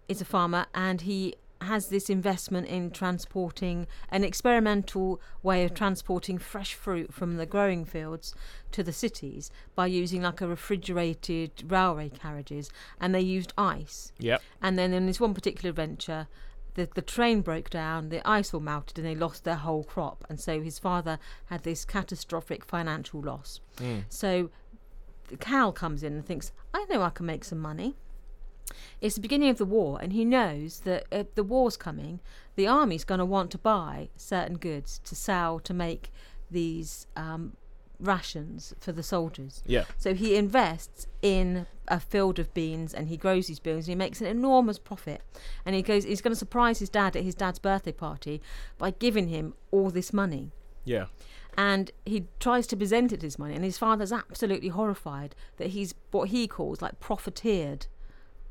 is 0.08 0.22
a 0.22 0.26
farmer 0.26 0.66
and 0.74 1.02
he 1.02 1.36
has 1.62 1.88
this 1.88 2.10
investment 2.10 2.68
in 2.68 2.92
transporting 2.92 3.88
an 4.10 4.24
experimental 4.24 5.22
way 5.42 5.64
of 5.64 5.74
transporting 5.74 6.38
fresh 6.38 6.74
fruit 6.74 7.14
from 7.14 7.38
the 7.38 7.46
growing 7.46 7.86
fields 7.86 8.36
to 8.72 8.84
the 8.84 8.94
cities 8.94 9.50
by 9.74 9.88
using 9.88 10.22
like 10.22 10.42
a 10.42 10.48
refrigerated 10.48 11.52
railway 11.66 12.10
carriages 12.10 12.70
and 13.00 13.16
they 13.16 13.22
used 13.22 13.54
ice. 13.58 14.12
Yep. 14.20 14.42
and 14.62 14.78
then 14.78 14.94
in 14.94 15.06
this 15.06 15.20
one 15.20 15.34
particular 15.34 15.72
venture 15.72 16.28
the, 16.76 16.90
the 16.94 17.02
train 17.02 17.42
broke 17.42 17.70
down 17.70 18.10
the 18.10 18.26
ice 18.28 18.54
all 18.54 18.60
melted 18.60 18.98
and 18.98 19.08
they 19.08 19.16
lost 19.16 19.46
their 19.46 19.56
whole 19.56 19.84
crop 19.84 20.26
and 20.30 20.40
so 20.40 20.62
his 20.62 20.78
father 20.78 21.18
had 21.46 21.64
this 21.64 21.86
catastrophic 21.86 22.64
financial 22.66 23.22
loss. 23.22 23.62
Hmm. 23.78 24.00
So 24.10 24.50
cal 25.39 25.72
comes 25.72 26.03
in 26.03 26.13
and 26.13 26.25
thinks 26.25 26.51
i 26.74 26.86
know 26.89 27.01
i 27.01 27.10
can 27.10 27.25
make 27.25 27.44
some 27.44 27.60
money 27.60 27.96
it's 29.01 29.15
the 29.15 29.22
beginning 29.22 29.50
of 29.50 29.58
the 29.58 29.65
war, 29.65 30.00
and 30.01 30.13
he 30.13 30.25
knows 30.25 30.82
that 30.82 31.05
if 31.12 31.36
the 31.36 31.44
war's 31.44 31.77
coming, 31.77 32.20
the 32.55 32.67
army's 32.67 33.03
going 33.03 33.20
to 33.20 33.25
want 33.25 33.51
to 33.51 33.58
buy 33.58 34.10
certain 34.15 34.58
goods 34.58 35.00
to 35.05 35.15
sell 35.15 35.60
to 35.60 35.74
make 35.74 36.12
these 36.50 37.05
um, 37.15 37.55
rations 38.00 38.74
for 38.79 38.91
the 38.91 39.03
soldiers. 39.03 39.62
Yeah. 39.65 39.86
So 39.98 40.13
he 40.13 40.36
invests 40.36 41.08
in 41.22 41.67
a 41.88 42.00
field 42.00 42.39
of 42.39 42.53
beans 42.53 42.94
and 42.94 43.08
he 43.08 43.17
grows 43.17 43.48
these 43.48 43.60
beans 43.60 43.88
and 43.88 43.91
he 43.91 43.96
makes 43.96 44.22
an 44.22 44.27
enormous 44.27 44.79
profit. 44.79 45.22
And 45.65 45.75
he 45.75 45.82
goes, 45.82 46.03
he's 46.03 46.22
going 46.22 46.34
to 46.34 46.39
surprise 46.39 46.79
his 46.79 46.89
dad 46.89 47.15
at 47.15 47.24
his 47.24 47.36
dad's 47.36 47.60
birthday 47.60 47.91
party 47.91 48.41
by 48.77 48.91
giving 48.91 49.27
him 49.27 49.53
all 49.72 49.89
this 49.91 50.12
money 50.12 50.51
Yeah. 50.86 51.05
And 51.58 51.92
he 52.06 52.26
tries 52.40 52.68
to 52.68 52.76
present 52.76 53.12
it 53.14 53.24
as 53.24 53.40
money 53.40 53.56
and 53.56 53.64
his 53.64 53.78
father's 53.78 54.12
absolutely 54.12 54.70
horrified 54.70 55.36
that 55.58 55.68
he's 55.70 55.94
what 56.12 56.30
he 56.30 56.48
calls 56.48 56.82
like 56.82 57.00
profiteered 57.00 57.88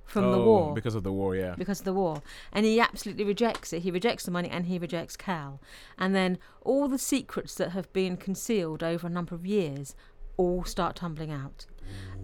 from 0.04 0.30
the 0.32 0.38
Oh, 0.38 0.44
war 0.44 0.74
because 0.74 0.94
of 0.94 1.02
the 1.02 1.12
war. 1.12 1.34
Yeah. 1.34 1.54
because 1.56 1.78
of 1.80 1.84
the 1.86 1.94
war 1.94 2.22
and 2.52 2.66
he 2.66 2.78
absolutely 2.80 3.24
rejects 3.24 3.72
it 3.72 3.82
he 3.82 3.90
rejects 3.90 4.24
the 4.24 4.30
money 4.30 4.48
and 4.50 4.66
he 4.66 4.78
rejects 4.78 5.16
cal 5.16 5.60
and 5.98 6.14
then 6.14 6.38
all 6.62 6.88
the 6.88 6.98
secrets 6.98 7.54
that 7.54 7.70
have 7.70 7.90
been 7.92 8.16
concealed 8.16 8.82
over 8.82 9.06
a 9.06 9.10
number 9.10 9.34
of 9.34 9.46
years 9.46 9.94
all 10.36 10.64
start 10.64 10.96
tumbling 10.96 11.30
out 11.30 11.66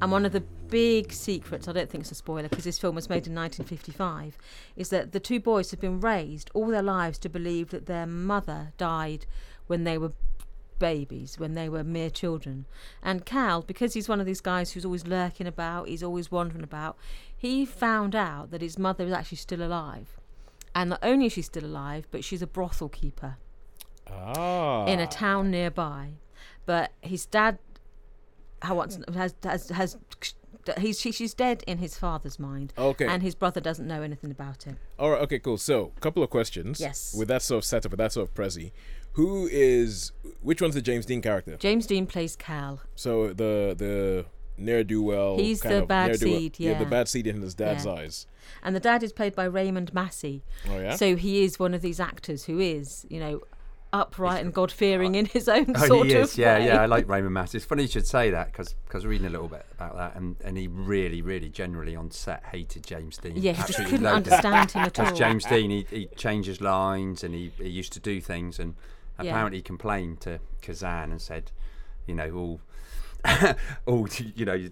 and 0.02 0.10
one 0.10 0.24
of 0.26 0.32
the 0.32 0.40
big 0.40 1.12
secrets 1.12 1.68
i 1.68 1.72
don't 1.72 1.88
think 1.90 2.02
it's 2.02 2.10
a 2.12 2.14
spoiler 2.14 2.48
because 2.48 2.64
this 2.64 2.78
film 2.78 2.94
was 2.94 3.08
made 3.08 3.26
in 3.26 3.34
1955 3.34 4.36
is 4.76 4.88
that 4.90 5.12
the 5.12 5.20
two 5.20 5.38
boys 5.40 5.70
have 5.70 5.80
been 5.80 6.00
raised 6.00 6.50
all 6.54 6.66
their 6.68 6.82
lives 6.82 7.18
to 7.18 7.28
believe 7.28 7.70
that 7.70 7.86
their 7.86 8.06
mother 8.06 8.72
died 8.78 9.26
when 9.68 9.84
they 9.84 9.96
were 9.98 10.12
babies 10.80 11.38
when 11.38 11.54
they 11.54 11.68
were 11.68 11.84
mere 11.84 12.10
children. 12.10 12.66
And 13.00 13.24
Cal, 13.24 13.62
because 13.62 13.94
he's 13.94 14.08
one 14.08 14.18
of 14.18 14.26
these 14.26 14.40
guys 14.40 14.72
who's 14.72 14.84
always 14.84 15.06
lurking 15.06 15.46
about, 15.46 15.86
he's 15.86 16.02
always 16.02 16.32
wandering 16.32 16.64
about, 16.64 16.96
he 17.36 17.64
found 17.64 18.16
out 18.16 18.50
that 18.50 18.62
his 18.62 18.76
mother 18.76 19.04
is 19.06 19.12
actually 19.12 19.38
still 19.38 19.62
alive. 19.62 20.18
And 20.74 20.90
not 20.90 20.98
only 21.04 21.26
is 21.26 21.34
she 21.34 21.42
still 21.42 21.64
alive, 21.64 22.08
but 22.10 22.24
she's 22.24 22.42
a 22.42 22.46
brothel 22.48 22.88
keeper 22.88 23.36
Ah. 24.08 24.86
in 24.86 24.98
a 24.98 25.06
town 25.06 25.50
nearby. 25.52 26.14
But 26.66 26.90
his 27.00 27.26
dad 27.26 27.58
has 28.62 28.98
has 29.44 29.68
has 29.70 29.96
he's 30.78 31.00
she, 31.00 31.10
she's 31.12 31.32
dead 31.34 31.64
in 31.66 31.78
his 31.78 31.96
father's 31.98 32.38
mind. 32.38 32.72
Okay. 32.76 33.06
And 33.06 33.22
his 33.22 33.34
brother 33.34 33.60
doesn't 33.60 33.86
know 33.86 34.02
anything 34.02 34.30
about 34.30 34.66
it. 34.66 34.76
All 34.98 35.10
right. 35.10 35.22
Okay. 35.22 35.38
Cool. 35.38 35.58
So, 35.58 35.92
a 35.96 36.00
couple 36.00 36.22
of 36.22 36.30
questions. 36.30 36.80
Yes. 36.80 37.14
With 37.18 37.28
that 37.28 37.42
sort 37.42 37.58
of 37.58 37.64
setup, 37.64 37.92
with 37.92 37.98
that 37.98 38.12
sort 38.12 38.28
of 38.28 38.34
prezi, 38.34 38.72
who 39.12 39.48
is 39.50 40.12
which 40.42 40.62
one's 40.62 40.74
the 40.74 40.82
James 40.82 41.06
Dean 41.06 41.20
character? 41.22 41.56
James 41.56 41.86
Dean 41.86 42.06
plays 42.06 42.36
Cal. 42.36 42.80
So 42.94 43.28
the 43.28 43.74
the 43.76 44.26
ne'er 44.56 44.84
do 44.84 45.02
well. 45.02 45.36
He's 45.38 45.62
kind 45.62 45.74
the 45.76 45.82
of 45.82 45.88
bad 45.88 46.16
seed, 46.16 46.56
Yeah, 46.58 46.78
the 46.78 46.84
bad 46.84 47.08
seed 47.08 47.26
in 47.26 47.40
his 47.42 47.54
dad's 47.54 47.84
Yeah. 47.86 47.92
eyes. 47.92 48.26
And 48.62 48.76
the 48.76 48.80
dad 48.80 49.02
is 49.02 49.12
played 49.12 49.34
by 49.34 49.44
Raymond 49.44 49.92
Massey. 49.94 50.42
Oh 50.68 50.78
yeah. 50.78 50.96
So 50.96 51.16
he 51.16 51.42
is 51.42 51.58
one 51.58 51.74
of 51.74 51.82
these 51.82 51.98
actors 52.00 52.44
who 52.44 52.58
is, 52.58 53.06
you 53.08 53.18
know, 53.20 53.40
upright 53.92 54.40
and 54.44 54.54
God 54.54 54.70
fearing 54.70 55.16
uh, 55.16 55.20
in 55.20 55.26
his 55.26 55.48
own 55.48 55.66
Oh, 55.76 55.86
sort 55.86 56.06
he 56.08 56.14
of 56.14 56.22
is, 56.24 56.38
yeah, 56.38 56.58
way. 56.58 56.66
yeah. 56.66 56.82
I 56.82 56.86
like 56.86 57.08
Raymond 57.14 57.34
Mass. 57.34 57.54
It's 57.54 57.64
funny 57.64 57.82
you 57.82 57.88
should 57.88 58.06
say 58.06 58.30
that 58.30 58.52
because 58.52 58.74
because 58.86 59.04
reading 59.06 59.26
a 59.26 59.30
little 59.30 59.48
bit 59.48 59.66
about 59.72 59.96
that, 59.96 60.14
and, 60.14 60.36
and 60.44 60.56
he 60.56 60.68
really, 60.68 61.22
really, 61.22 61.48
generally 61.48 61.96
on 61.96 62.10
set 62.10 62.44
hated 62.52 62.84
James 62.86 63.16
Dean. 63.18 63.32
Yeah, 63.36 63.52
he 63.52 63.62
just 63.72 63.84
couldn't 63.88 64.06
understand 64.06 64.70
him 64.72 64.82
at 64.82 64.98
all. 65.00 65.06
Because 65.06 65.18
James 65.18 65.44
Dean, 65.46 65.70
he, 65.70 65.86
he 65.90 66.06
changes 66.16 66.60
lines 66.60 67.24
and 67.24 67.34
he, 67.34 67.50
he 67.58 67.68
used 67.68 67.92
to 67.94 68.00
do 68.00 68.20
things, 68.20 68.58
and 68.60 68.74
Yeah. 69.22 69.30
apparently 69.32 69.62
complained 69.62 70.20
to 70.22 70.40
Kazan 70.62 71.10
and 71.10 71.20
said, 71.20 71.50
you 72.06 72.14
know, 72.14 72.30
all, 72.32 72.60
all, 73.86 74.08
you 74.36 74.44
know, 74.44 74.68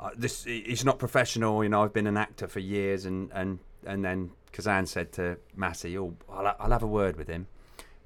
uh, 0.00 0.10
this 0.16 0.44
he's 0.44 0.84
not 0.84 0.98
professional. 0.98 1.62
You 1.62 1.70
know, 1.70 1.82
I've 1.82 1.92
been 1.92 2.06
an 2.06 2.16
actor 2.16 2.48
for 2.48 2.60
years, 2.60 3.04
and 3.04 3.30
and 3.32 3.58
and 3.86 4.04
then 4.04 4.32
Kazan 4.52 4.86
said 4.86 5.12
to 5.12 5.38
Massey, 5.56 5.96
oh, 5.98 6.14
I'll, 6.30 6.54
I'll 6.58 6.70
have 6.70 6.82
a 6.82 6.86
word 6.88 7.16
with 7.16 7.28
him, 7.28 7.46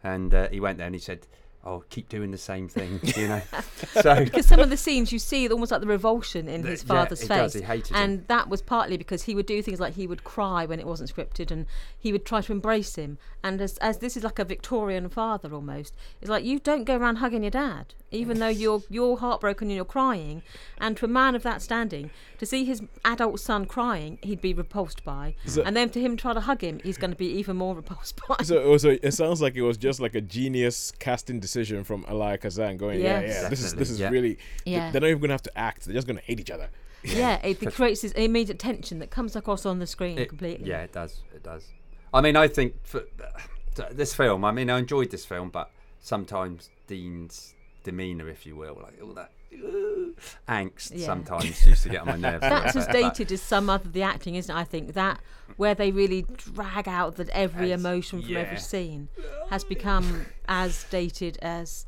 and 0.02 0.32
uh, 0.34 0.48
he 0.48 0.60
went 0.60 0.78
there 0.78 0.86
and 0.86 0.94
he 0.94 1.00
said. 1.00 1.26
Oh, 1.68 1.82
keep 1.90 2.08
doing 2.08 2.30
the 2.30 2.38
same 2.38 2.68
thing, 2.68 3.00
you 3.16 3.26
know. 3.26 3.42
so 4.00 4.24
Because 4.24 4.46
some 4.46 4.60
of 4.60 4.70
the 4.70 4.76
scenes 4.76 5.10
you 5.10 5.18
see 5.18 5.48
almost 5.48 5.72
like 5.72 5.80
the 5.80 5.86
revulsion 5.88 6.48
in 6.48 6.62
The- 6.62 6.68
his 6.68 6.82
father's 6.84 7.20
he 7.22 7.26
face. 7.26 7.36
does, 7.38 7.54
he 7.54 7.62
hated 7.62 7.88
him. 7.88 7.96
and 7.96 8.28
that 8.28 8.48
was 8.48 8.62
partly 8.62 8.96
because 8.96 9.24
he 9.24 9.34
would 9.34 9.46
do 9.46 9.60
things 9.62 9.80
like 9.80 9.94
he 9.94 10.06
would 10.06 10.22
cry 10.22 10.64
when 10.64 10.78
it 10.78 10.86
wasn't 10.86 11.12
scripted 11.12 11.50
and 11.50 11.66
he 11.98 12.12
would 12.12 12.24
try 12.24 12.40
to 12.40 12.52
embrace 12.52 12.94
him. 12.94 13.18
And 13.42 13.60
as, 13.60 13.78
as 13.78 13.98
this 13.98 14.16
is 14.16 14.22
like 14.22 14.38
a 14.38 14.44
Victorian 14.44 15.08
father 15.08 15.52
almost, 15.52 15.92
it's 16.20 16.30
like 16.30 16.44
you 16.44 16.60
don't 16.60 16.84
go 16.84 16.96
around 16.96 17.16
hugging 17.16 17.42
your 17.42 17.50
dad, 17.50 17.94
even 18.16 18.38
though 18.38 18.48
you're 18.48 18.82
you're 18.88 19.16
heartbroken 19.18 19.68
and 19.68 19.76
you're 19.76 19.84
crying. 19.84 20.42
And 20.78 20.96
to 20.98 21.04
a 21.04 21.08
man 21.08 21.34
of 21.34 21.42
that 21.44 21.62
standing, 21.62 22.10
to 22.38 22.46
see 22.46 22.64
his 22.64 22.82
adult 23.04 23.40
son 23.40 23.64
crying, 23.66 24.18
he'd 24.22 24.40
be 24.40 24.52
repulsed 24.54 25.04
by. 25.04 25.34
So- 25.46 25.62
and 25.62 25.76
then 25.76 25.90
to 25.90 26.00
him 26.00 26.16
try 26.16 26.32
to 26.34 26.40
hug 26.40 26.62
him, 26.62 26.80
he's 26.82 26.98
going 26.98 27.10
to 27.10 27.16
be 27.16 27.26
even 27.26 27.56
more 27.56 27.74
repulsed 27.82 28.20
by. 28.28 28.36
So 28.42 28.58
oh, 28.62 28.74
it, 28.74 29.00
it 29.02 29.12
sounds 29.14 29.40
like 29.40 29.54
it 29.56 29.62
was 29.62 29.76
just 29.76 30.00
like 30.00 30.14
a 30.14 30.20
genius 30.20 30.92
casting 30.98 31.40
decision 31.40 31.84
from 31.84 32.04
Elia 32.08 32.38
Kazan 32.38 32.76
going, 32.76 33.00
yeah, 33.00 33.20
Yes. 33.20 33.42
yeah, 33.42 33.48
this 33.48 33.62
is 33.62 33.74
this 33.74 33.90
is 33.90 34.00
yeah. 34.00 34.10
really. 34.10 34.38
Yeah. 34.64 34.90
They're 34.90 35.00
not 35.00 35.08
even 35.08 35.20
gonna 35.20 35.34
have 35.34 35.42
to 35.42 35.58
act. 35.58 35.84
They're 35.84 35.94
just 35.94 36.06
gonna 36.06 36.20
hate 36.20 36.40
each 36.40 36.50
other. 36.50 36.68
yeah, 37.04 37.36
it, 37.44 37.62
it 37.62 37.74
creates 37.74 38.02
this 38.02 38.12
immediate 38.12 38.58
tension 38.58 38.98
that 39.00 39.10
comes 39.10 39.36
across 39.36 39.64
on 39.66 39.78
the 39.78 39.86
screen 39.86 40.18
It- 40.18 40.28
completely. 40.28 40.68
Yeah, 40.68 40.82
it 40.82 40.92
does. 40.92 41.22
It 41.34 41.42
does. 41.42 41.66
I 42.14 42.20
mean, 42.20 42.36
I 42.36 42.48
think 42.48 42.74
for 42.84 43.00
uh, 43.22 43.84
this 43.92 44.14
film, 44.14 44.44
I 44.44 44.52
mean, 44.52 44.70
I 44.70 44.78
enjoyed 44.78 45.10
this 45.10 45.24
film, 45.26 45.50
but 45.50 45.70
sometimes 46.00 46.70
Dean's 46.86 47.54
demeanour, 47.90 48.28
if 48.28 48.44
you 48.46 48.54
will, 48.56 48.78
like 48.82 48.96
all 49.02 49.14
that 49.14 49.30
uh, 49.54 50.52
angst, 50.52 50.92
Yeah. 50.94 51.06
sometimes 51.06 51.64
used 51.66 51.82
to 51.84 51.88
get 51.88 52.02
on 52.02 52.06
my 52.08 52.16
nerves. 52.16 52.40
That's 52.54 52.76
as 52.76 52.86
dated 52.88 53.32
as 53.32 53.40
some 53.42 53.70
other 53.70 53.88
the 53.88 54.02
acting, 54.02 54.34
isn't 54.34 54.54
it? 54.54 54.58
I 54.58 54.64
think 54.64 54.92
that 54.94 55.20
where 55.56 55.74
they 55.74 55.90
really 55.92 56.26
drag 56.36 56.86
out 56.88 57.16
that 57.16 57.28
every 57.30 57.72
As- 57.72 57.80
emotion 57.80 58.20
from 58.22 58.30
yeah. 58.30 58.40
every 58.40 58.58
scene 58.58 59.08
has 59.50 59.64
become 59.64 60.26
as 60.48 60.84
dated 60.90 61.38
as 61.40 61.86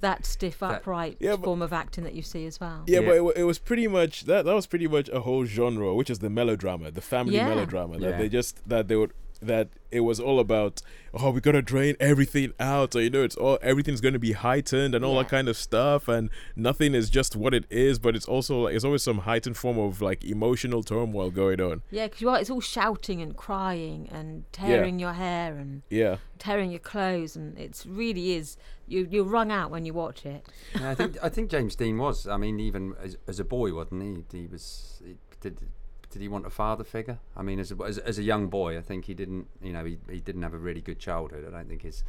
that 0.00 0.26
stiff, 0.26 0.62
upright 0.62 1.16
Yeah, 1.20 1.36
but- 1.36 1.44
form 1.44 1.62
of 1.62 1.72
acting 1.72 2.02
that 2.04 2.14
you 2.14 2.22
see 2.22 2.44
as 2.46 2.58
well. 2.60 2.82
Yeah, 2.86 3.00
Yeah. 3.00 3.06
but 3.08 3.14
it, 3.16 3.40
it 3.42 3.44
was 3.44 3.58
pretty 3.58 3.86
much 3.88 4.24
that. 4.24 4.44
That 4.44 4.54
was 4.54 4.66
pretty 4.66 4.88
much 4.88 5.08
a 5.10 5.20
whole 5.20 5.44
genre, 5.44 5.94
which 5.94 6.10
is 6.10 6.18
the 6.20 6.30
melodrama, 6.30 6.90
the 6.90 7.00
family 7.00 7.36
Yeah. 7.36 7.48
melodrama. 7.48 7.98
That 7.98 8.10
Yeah. 8.10 8.18
they 8.18 8.28
just 8.28 8.66
that 8.68 8.88
they 8.88 8.96
would 8.96 9.12
that 9.42 9.68
it 9.90 10.00
was 10.00 10.18
all 10.20 10.40
about. 10.40 10.80
Oh, 11.14 11.30
we 11.30 11.40
gotta 11.42 11.60
drain 11.60 11.94
everything 12.00 12.52
out. 12.58 12.94
So 12.94 12.98
you 13.00 13.10
know, 13.10 13.22
it's 13.22 13.36
all 13.36 13.58
everything's 13.60 14.00
gonna 14.00 14.18
be 14.18 14.32
heightened 14.32 14.94
and 14.94 15.04
all 15.04 15.14
Yeah. 15.16 15.22
that 15.22 15.28
kind 15.30 15.48
of 15.48 15.56
stuff, 15.56 16.08
and 16.08 16.30
nothing 16.56 16.94
is 16.94 17.10
just 17.10 17.36
what 17.36 17.52
it 17.52 17.64
is. 17.70 17.98
But 17.98 18.16
it's 18.16 18.26
also 18.26 18.60
like 18.62 18.74
it's 18.74 18.84
always 18.84 19.02
some 19.02 19.18
heightened 19.18 19.56
form 19.56 19.78
of 19.78 20.00
like 20.00 20.24
emotional 20.24 20.82
turmoil 20.82 21.30
going 21.30 21.60
on. 21.60 21.82
Yeah, 21.90 22.06
because 22.06 22.20
you 22.22 22.30
are. 22.30 22.40
It's 22.40 22.48
all 22.50 22.60
shouting 22.60 23.20
and 23.20 23.36
crying 23.36 24.08
and 24.10 24.44
tearing 24.52 24.98
your 24.98 25.12
hair 25.12 25.56
and 25.56 25.82
Yeah. 25.90 26.16
tearing 26.38 26.70
your 26.70 26.80
clothes, 26.80 27.36
and 27.36 27.58
it's 27.58 27.84
really 27.84 28.32
is. 28.32 28.56
You 28.86 29.06
you're 29.10 29.24
wrung 29.24 29.50
out 29.52 29.70
when 29.70 29.84
you 29.84 29.92
watch 29.94 30.24
it. 30.24 30.46
Yeah, 30.74 30.90
I 30.90 30.94
think 30.94 31.16
I 31.22 31.28
think 31.28 31.50
James 31.50 31.76
Dean 31.76 31.98
was. 31.98 32.26
I 32.26 32.36
mean, 32.38 32.58
even 32.60 32.94
as, 33.02 33.16
as 33.28 33.38
a 33.40 33.44
boy, 33.44 33.74
wasn't 33.74 34.02
he? 34.32 34.38
He 34.40 34.46
was. 34.46 35.02
He, 35.04 35.16
did 35.40 35.58
did 36.12 36.22
he 36.22 36.28
want 36.28 36.46
a 36.46 36.50
father 36.50 36.84
figure? 36.84 37.18
I 37.36 37.42
mean, 37.42 37.58
as 37.58 37.72
a, 37.72 37.76
as, 37.84 37.98
as 37.98 38.18
a 38.18 38.22
young 38.22 38.48
boy, 38.48 38.78
I 38.78 38.82
think 38.82 39.06
he 39.06 39.14
didn't. 39.14 39.46
You 39.62 39.72
know, 39.72 39.84
he, 39.84 39.98
he 40.10 40.20
didn't 40.20 40.42
have 40.42 40.54
a 40.54 40.58
really 40.58 40.80
good 40.80 40.98
childhood. 40.98 41.44
I 41.48 41.50
don't 41.50 41.68
think 41.68 41.82
his 41.82 42.04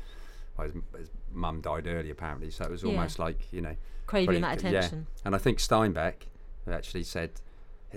well, 0.58 0.68
his, 0.68 0.76
his 0.98 1.10
mum 1.32 1.62
died 1.62 1.88
early 1.88 2.10
apparently, 2.12 2.52
so 2.52 2.66
it 2.66 2.70
was 2.72 2.84
Yeah. 2.84 2.90
almost 2.92 3.18
like 3.18 3.52
you 3.52 3.62
know 3.62 3.76
Craving 4.06 4.42
pretty- 4.44 4.62
that 4.64 4.72
yeah. 4.72 4.90
And 5.26 5.34
I 5.34 5.38
think 5.40 5.58
Steinbeck 5.60 6.28
actually 6.70 7.04
said 7.04 7.32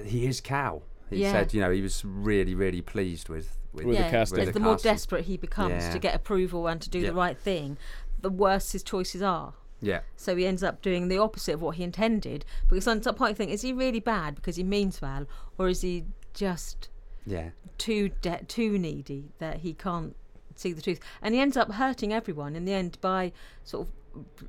he 0.05 0.27
is 0.27 0.41
Cal. 0.41 0.83
He 1.11 1.23
Yeah. 1.23 1.33
said, 1.33 1.55
you 1.55 1.61
know, 1.61 1.71
he 1.71 1.83
was 1.83 2.05
really, 2.05 2.55
really 2.55 2.81
pleased 2.83 3.29
with 3.29 3.59
with, 3.73 3.85
With 3.85 3.97
the 3.99 4.03
yeah, 4.05 4.11
casting. 4.11 4.45
with 4.47 4.55
the 4.55 4.61
more 4.61 4.75
casting. 4.75 4.91
desperate 4.93 5.25
he 5.27 5.37
becomes 5.37 5.85
Yeah. 5.85 5.93
to 5.93 5.99
get 5.99 6.15
approval 6.15 6.67
and 6.67 6.81
to 6.81 6.89
do 6.89 6.99
Yeah. 7.01 7.09
the 7.09 7.15
right 7.15 7.37
thing, 7.39 7.77
the 8.21 8.31
worse 8.31 8.73
his 8.73 8.83
choices 8.83 9.21
are. 9.23 9.53
Yeah. 9.81 10.01
So 10.17 10.37
he 10.37 10.47
ends 10.47 10.63
up 10.63 10.83
doing 10.83 11.09
the 11.09 11.19
opposite 11.19 11.55
of 11.55 11.63
what 11.63 11.77
he 11.77 11.85
intended. 11.85 12.45
Because 12.69 12.87
on 12.87 13.03
some 13.03 13.15
point, 13.15 13.31
I 13.33 13.35
think, 13.35 13.51
is 13.51 13.63
he 13.63 13.73
really 13.73 14.01
bad 14.01 14.35
because 14.35 14.57
he 14.57 14.65
means 14.65 15.01
well, 15.01 15.27
or 15.59 15.69
is 15.69 15.83
he 15.83 16.05
just 16.35 16.89
Yeah. 17.27 17.51
too 17.79 18.11
de- 18.23 18.45
too 18.45 18.79
needy 18.79 19.33
that 19.39 19.59
he 19.59 19.75
can't 19.75 20.17
see 20.55 20.73
the 20.73 20.83
truth? 20.83 21.01
And 21.21 21.35
he 21.35 21.41
ends 21.41 21.57
up 21.57 21.73
hurting 21.73 22.13
everyone 22.13 22.57
in 22.57 22.65
the 22.65 22.73
end 22.73 22.99
by 23.01 23.33
sort 23.65 23.89
of 23.89 23.93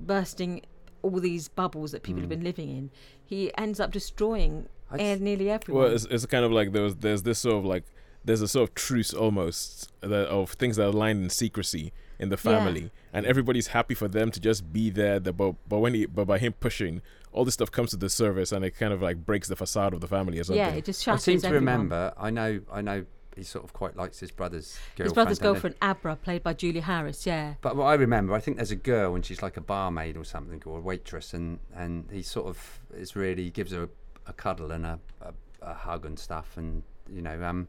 bursting 0.07 0.61
all 1.01 1.19
these 1.19 1.47
bubbles 1.47 1.91
that 1.91 2.03
people 2.03 2.21
have 2.21 2.29
been 2.29 2.43
living 2.43 2.69
in. 2.69 2.89
He 3.23 3.55
ends 3.57 3.79
up 3.79 3.91
destroying 3.91 4.67
I 4.89 4.97
eh, 4.97 5.17
nearly 5.19 5.49
everyone. 5.49 5.83
Well, 5.83 5.93
it's, 5.93 6.05
it's 6.05 6.25
kind 6.25 6.45
of 6.45 6.51
like 6.51 6.71
there 6.71 6.83
was, 6.83 6.95
there's 6.95 7.23
this 7.23 7.39
sort 7.39 7.57
of 7.57 7.65
like 7.65 7.83
there's 8.23 8.41
a 8.41 8.47
sort 8.47 8.69
of 8.69 8.75
truce 8.75 9.13
almost 9.13 9.91
that, 10.01 10.27
of 10.27 10.51
things 10.51 10.77
that 10.77 10.87
are 10.87 10.91
lined 10.91 11.23
in 11.23 11.29
secrecy 11.29 11.93
in 12.19 12.29
the 12.29 12.35
Yeah. 12.35 12.41
family, 12.57 12.91
and 13.13 13.25
everybody's 13.25 13.67
happy 13.67 13.93
for 13.93 14.07
them 14.07 14.31
to 14.31 14.39
just 14.39 14.71
be 14.73 14.89
there. 14.89 15.19
The, 15.19 15.33
but 15.33 15.55
but 15.67 15.79
when 15.79 15.93
he 15.93 16.05
but 16.05 16.25
by 16.25 16.37
him 16.39 16.53
pushing, 16.53 17.01
all 17.31 17.45
this 17.45 17.53
stuff 17.53 17.71
comes 17.71 17.91
to 17.91 17.97
the 17.97 18.09
surface, 18.09 18.51
and 18.51 18.65
it 18.65 18.71
kind 18.71 18.93
of 18.93 19.01
like 19.01 19.25
breaks 19.25 19.47
the 19.47 19.55
facade 19.55 19.93
of 19.93 20.01
the 20.01 20.07
family 20.07 20.39
or 20.39 20.43
something. 20.43 20.57
yeah, 20.65 20.69
it 20.73 20.85
just 20.85 21.03
shatters 21.03 21.21
I 21.21 21.25
seem 21.25 21.41
to 21.41 21.47
everyone. 21.47 21.65
remember. 21.65 22.13
I 22.17 22.29
know. 22.29 22.61
I 22.71 22.81
know. 22.81 23.05
He 23.35 23.43
sort 23.43 23.63
of 23.65 23.71
quite 23.71 23.95
likes 23.95 24.19
his 24.19 24.31
brother's 24.31 24.79
girlfriend. 24.95 25.05
His 25.05 25.13
brother's 25.13 25.37
girlfriend, 25.39 25.75
Abra, 25.79 26.15
played 26.15 26.41
by 26.41 26.53
Julie 26.53 26.79
Harris. 26.79 27.23
Yeah. 27.27 27.53
But 27.61 27.75
what 27.75 27.85
I 27.85 27.93
remember, 27.93 28.33
I 28.33 28.39
think 28.39 28.57
there's 28.57 28.71
a 28.71 28.75
girl 28.75 29.13
and 29.13 29.23
she's 29.23 29.43
like 29.43 29.57
a 29.57 29.61
barmaid 29.61 30.17
or 30.17 30.23
something 30.23 30.59
or 30.65 30.79
a 30.79 30.81
waitress, 30.81 31.35
and 31.35 31.59
and 31.75 32.09
he 32.11 32.23
sort 32.23 32.47
of 32.47 32.79
is 32.95 33.15
really 33.15 33.51
gives 33.51 33.71
her 33.73 33.83
a, 33.83 33.89
a 34.25 34.33
cuddle 34.33 34.71
and 34.71 34.87
a, 34.87 34.99
a, 35.21 35.33
a 35.61 35.73
hug 35.75 36.03
and 36.03 36.17
stuff, 36.17 36.57
and 36.57 36.81
you 37.13 37.21
know, 37.21 37.43
um, 37.43 37.67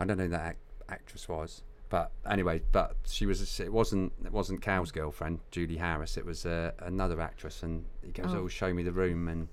I 0.00 0.04
don't 0.06 0.16
know 0.18 0.24
who 0.24 0.30
that 0.30 0.48
ac- 0.50 0.58
actress 0.88 1.28
was, 1.28 1.62
but 1.88 2.12
anyway, 2.28 2.62
but 2.72 2.96
she 3.06 3.26
was. 3.26 3.60
It 3.60 3.72
wasn't. 3.72 4.12
It 4.24 4.32
wasn't 4.32 4.62
Cal's 4.62 4.90
girlfriend, 4.92 5.40
Julie 5.50 5.76
Harris. 5.76 6.16
It 6.16 6.24
was 6.24 6.44
uh, 6.46 6.72
another 6.80 7.20
actress, 7.20 7.62
and 7.62 7.84
he 8.04 8.12
goes, 8.12 8.26
Oh. 8.30 8.38
"Oh, 8.44 8.48
show 8.48 8.72
me 8.72 8.82
the 8.82 8.92
room," 8.92 9.28
and 9.28 9.48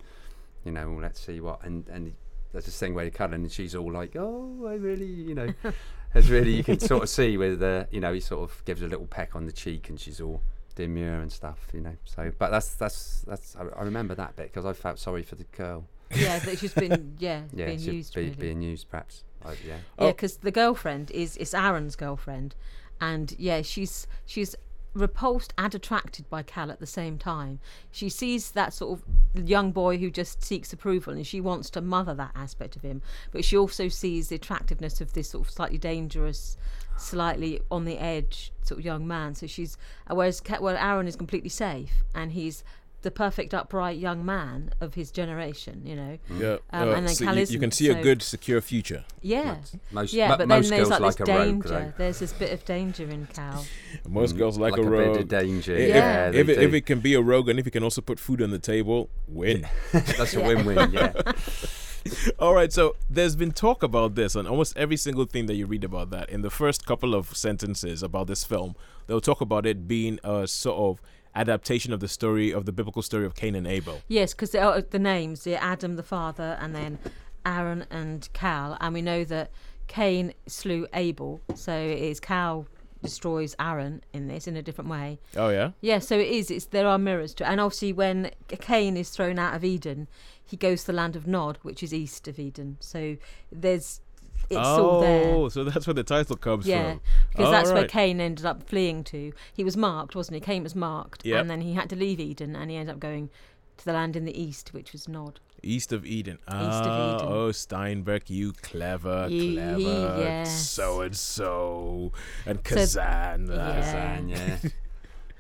you 0.66 0.72
know, 0.72 0.98
let's 1.02 1.20
see 1.20 1.40
what, 1.42 1.64
and 1.64 1.88
and. 1.90 2.08
He, 2.08 2.14
there's 2.52 2.66
this 2.66 2.78
thing 2.78 2.94
where 2.94 3.04
they 3.04 3.10
cuddle 3.10 3.34
and 3.34 3.52
she's 3.52 3.74
all 3.74 3.92
like, 3.92 4.16
"Oh, 4.16 4.68
I 4.68 4.76
really, 4.76 5.08
you 5.08 5.34
know," 5.34 5.52
has 6.14 6.30
really 6.30 6.52
you 6.54 6.64
can 6.64 6.80
sort 6.80 7.02
of 7.02 7.10
see 7.10 7.36
with 7.36 7.60
the 7.62 7.88
you 7.90 8.00
know 8.00 8.14
he 8.14 8.20
sort 8.20 8.48
of 8.48 8.64
gives 8.64 8.84
a 8.84 8.88
little 8.88 9.08
peck 9.08 9.36
on 9.36 9.48
the 9.48 9.52
cheek 9.52 9.90
and 9.90 10.00
she's 10.00 10.22
all 10.22 10.40
demure 10.76 11.16
and 11.20 11.32
stuff, 11.32 11.68
you 11.74 11.82
know. 11.82 11.96
So, 12.06 12.32
but 12.38 12.52
that's 12.52 12.76
that's 12.76 13.22
that's 13.28 13.56
I, 13.56 13.64
I 13.80 13.82
remember 13.82 14.14
that 14.14 14.36
bit 14.36 14.54
because 14.54 14.66
I 14.68 14.74
felt 14.74 15.00
sorry 15.00 15.24
for 15.24 15.34
the 15.34 15.46
girl. 15.46 15.86
Yeah, 16.16 16.38
that 16.38 16.60
she's 16.60 16.76
been 16.76 17.16
yeah, 17.18 17.42
Yeah, 17.54 17.66
being 17.66 17.80
used 17.80 18.14
be, 18.14 18.22
really. 18.22 18.36
being 18.36 18.62
used 18.62 18.88
perhaps. 18.88 19.24
I, 19.46 19.52
yeah, 19.52 19.58
Yeah, 19.68 19.78
Oh. 20.00 20.08
because 20.12 20.38
the 20.38 20.52
girlfriend 20.52 21.12
is 21.12 21.38
it's 21.38 21.54
Aaron's 21.54 21.96
girlfriend, 21.96 22.56
and 23.02 23.36
yeah, 23.38 23.62
she's 23.62 24.08
she's 24.26 24.56
repulsed 24.96 25.54
and 25.58 25.74
attracted 25.74 26.30
by 26.30 26.44
Cal 26.44 26.70
at 26.70 26.80
the 26.80 26.86
same 26.86 27.18
time. 27.18 27.60
She 27.92 28.10
sees 28.10 28.52
that 28.52 28.74
sort 28.74 29.00
of 29.00 29.48
young 29.50 29.72
boy 29.72 29.98
who 29.98 30.12
just 30.12 30.44
seeks 30.44 30.72
approval, 30.72 31.14
and 31.14 31.26
she 31.26 31.42
wants 31.42 31.70
to 31.72 31.82
mother 31.82 32.14
that 32.14 32.32
aspect 32.36 32.76
of 32.76 32.84
him. 32.84 33.02
But 33.32 33.44
she 33.44 33.58
also 33.58 33.88
sees 33.88 34.30
the 34.30 34.36
attractiveness 34.36 35.02
of 35.02 35.14
this 35.14 35.30
sort 35.32 35.48
of 35.48 35.52
slightly 35.52 35.80
dangerous, 35.80 36.58
slightly 36.98 37.60
on 37.72 37.86
the 37.86 37.98
edge 37.98 38.52
sort 38.62 38.80
of 38.80 38.86
young 38.86 39.08
man. 39.08 39.34
So 39.34 39.48
she's 39.48 39.78
uh, 40.10 40.14
whereas 40.16 40.40
Ca- 40.40 40.60
well, 40.62 40.78
Aaron 40.78 41.08
is 41.08 41.16
completely 41.16 41.50
safe, 41.50 42.04
and 42.14 42.32
he's 42.34 42.64
the 43.04 43.12
perfect 43.12 43.54
upright 43.54 43.98
young 43.98 44.26
man 44.26 44.72
of 44.82 44.96
his 44.96 45.12
generation. 45.12 45.82
You 45.86 45.96
know. 45.96 46.18
Yeah, 46.40 46.58
Um, 46.72 46.90
uh, 46.90 46.92
and 46.94 47.08
then 47.08 47.16
so 47.16 47.26
Cal 47.26 47.38
you, 47.38 47.46
you 47.46 47.60
can 47.60 47.72
see 47.72 47.90
a 47.90 48.02
good, 48.02 48.22
secure 48.22 48.60
future. 48.62 49.06
Yeah. 49.22 49.58
most 49.92 50.14
Yeah, 50.14 50.30
mo- 50.30 50.38
but 50.38 50.48
most 50.48 50.70
then 50.70 50.78
there's 50.80 50.90
girls 50.90 51.02
like, 51.02 51.16
this 51.18 51.20
like 51.20 51.30
a 51.30 51.32
rogue, 51.46 51.64
danger. 51.64 51.94
there's 51.98 52.20
this 52.20 52.34
bit 52.34 52.52
of 52.52 52.66
danger 52.66 53.08
in 53.10 53.28
Cal. 53.28 53.66
Most 54.10 54.36
Mm, 54.36 54.38
girls 54.40 54.58
like, 54.58 54.74
a 54.74 54.78
bit 54.82 54.86
rogue. 54.90 55.18
of 55.22 55.28
danger. 55.28 55.76
If- 55.76 55.90
Yeah. 55.90 56.30
if, 56.30 56.36
if, 56.36 56.50
it, 56.50 56.58
if 56.64 56.74
it 56.74 56.86
can 56.86 57.00
be 57.00 57.14
a 57.14 57.22
rogue 57.22 57.48
and 57.50 57.60
if 57.60 57.66
he 57.66 57.72
can 57.72 57.84
also 57.84 58.02
put 58.02 58.20
food 58.20 58.42
on 58.42 58.50
the 58.52 58.60
table, 58.60 59.10
win. 59.28 59.68
that's 59.92 60.34
a 60.34 60.42
win-win. 60.42 60.92
Yeah, 60.92 61.14
All 62.40 62.54
right, 62.54 62.72
so 62.74 62.98
there's 63.10 63.36
been 63.38 63.54
talk 63.54 63.82
about 63.82 64.16
this 64.16 64.36
on 64.36 64.46
almost 64.46 64.76
every 64.76 64.98
single 64.98 65.24
thing 65.26 65.46
that 65.46 65.56
you 65.56 65.66
read 65.66 65.86
about 65.86 66.10
that. 66.10 66.30
In 66.30 66.42
the 66.42 66.50
first 66.50 66.86
couple 66.86 67.16
of 67.16 67.36
sentences 67.38 68.04
about 68.04 68.28
this 68.28 68.44
film, 68.44 68.76
they'll 69.08 69.22
talk 69.22 69.40
about 69.40 69.66
it 69.66 69.88
being 69.88 70.20
a 70.24 70.46
sort 70.48 70.78
of 70.78 71.02
adaptation 71.36 71.94
of 71.94 72.00
the 72.00 72.08
story 72.08 72.52
of 72.54 72.66
the 72.66 72.72
biblical 72.72 73.02
story 73.02 73.26
of 73.26 73.36
Cain 73.36 73.56
and 73.56 73.68
Abel. 73.68 74.02
Yes, 74.08 74.34
because 74.34 74.52
the, 74.52 74.62
uh, 74.62 74.82
the 74.90 75.00
names, 75.00 75.44
the 75.44 75.62
Adam 75.62 75.96
the 75.96 76.04
father, 76.04 76.58
and 76.62 76.76
then 76.76 77.00
Aaron 77.46 77.86
and 77.90 78.28
Cal, 78.34 78.78
and 78.80 78.94
we 78.94 79.02
know 79.02 79.24
that 79.26 79.52
Cain 79.88 80.34
slew 80.48 80.88
Abel, 80.94 81.42
so 81.56 81.74
it 81.74 82.00
is 82.00 82.20
Cal 82.20 82.68
destroys 83.02 83.54
Aaron 83.60 84.02
in 84.14 84.30
this 84.30 84.48
in 84.48 84.56
a 84.56 84.62
different 84.62 84.90
way. 84.90 85.20
Oh 85.36 85.50
yeah, 85.50 85.72
Yeah, 85.82 86.00
so 86.00 86.18
it 86.18 86.30
is. 86.30 86.50
It's 86.50 86.66
there 86.68 86.88
are 86.88 86.98
mirrors 86.98 87.34
to, 87.36 87.44
it. 87.44 87.48
and 87.48 87.60
obviously 87.60 87.92
when 87.92 88.32
Cain 88.48 88.96
is 88.96 89.10
thrown 89.10 89.38
out 89.38 89.56
of 89.56 89.64
Eden, 89.66 90.08
he 90.46 90.56
goes 90.56 90.82
to 90.82 90.88
the 90.88 90.94
land 90.94 91.18
of 91.18 91.28
Nod, 91.28 91.58
which 91.64 91.84
is 91.84 91.94
east 91.94 92.30
of 92.30 92.40
Eden. 92.40 92.78
So 92.80 93.18
there's 93.52 94.00
it's 94.50 94.60
oh, 94.62 94.90
all 94.90 95.02
there. 95.02 95.50
so 95.50 95.64
that's 95.64 95.88
where 95.88 95.94
the 95.94 96.04
title 96.04 96.36
comes 96.36 96.66
Yeah, 96.68 96.82
from. 96.84 96.92
Yeah, 96.92 97.00
because 97.32 97.52
that's 97.52 97.72
where 97.72 97.88
Cain 97.88 98.20
ended 98.22 98.46
up 98.46 98.64
fleeing 98.64 99.04
to. 99.06 99.34
He 99.54 99.64
was 99.64 99.76
marked, 99.78 100.16
wasn't 100.16 100.36
he? 100.36 100.42
Cain 100.42 100.64
was 100.64 100.76
marked, 100.76 101.26
Yep. 101.26 101.42
and 101.42 101.50
then 101.50 101.62
he 101.62 101.74
had 101.74 101.90
to 101.90 101.96
leave 101.96 102.20
Eden, 102.20 102.56
and 102.56 102.70
he 102.70 102.78
ended 102.78 102.94
up 102.96 103.00
going 103.00 103.30
to 103.78 103.86
the 103.86 103.94
land 103.94 104.16
in 104.16 104.26
the 104.26 104.40
east, 104.40 104.74
which 104.74 104.92
was 104.92 105.08
Nod. 105.08 105.40
East 105.66 105.94
of 105.94 106.06
Eden. 106.06 106.40
of 106.48 106.54
Ah, 106.56 107.16
Eden. 107.16 107.28
Oh, 107.28 107.50
Steinbeck, 107.50 108.30
you 108.30 108.52
clever, 108.52 109.28
clever, 109.30 109.80
yes. 109.80 110.70
so 110.70 111.02
and 111.02 111.16
so, 111.16 112.12
and 112.46 112.60
So- 112.68 112.76
Kazan. 112.76 113.50
ah. 113.50 113.56
Yeah. 113.56 113.82
Kazan, 113.82 114.30
yeah. 114.30 114.58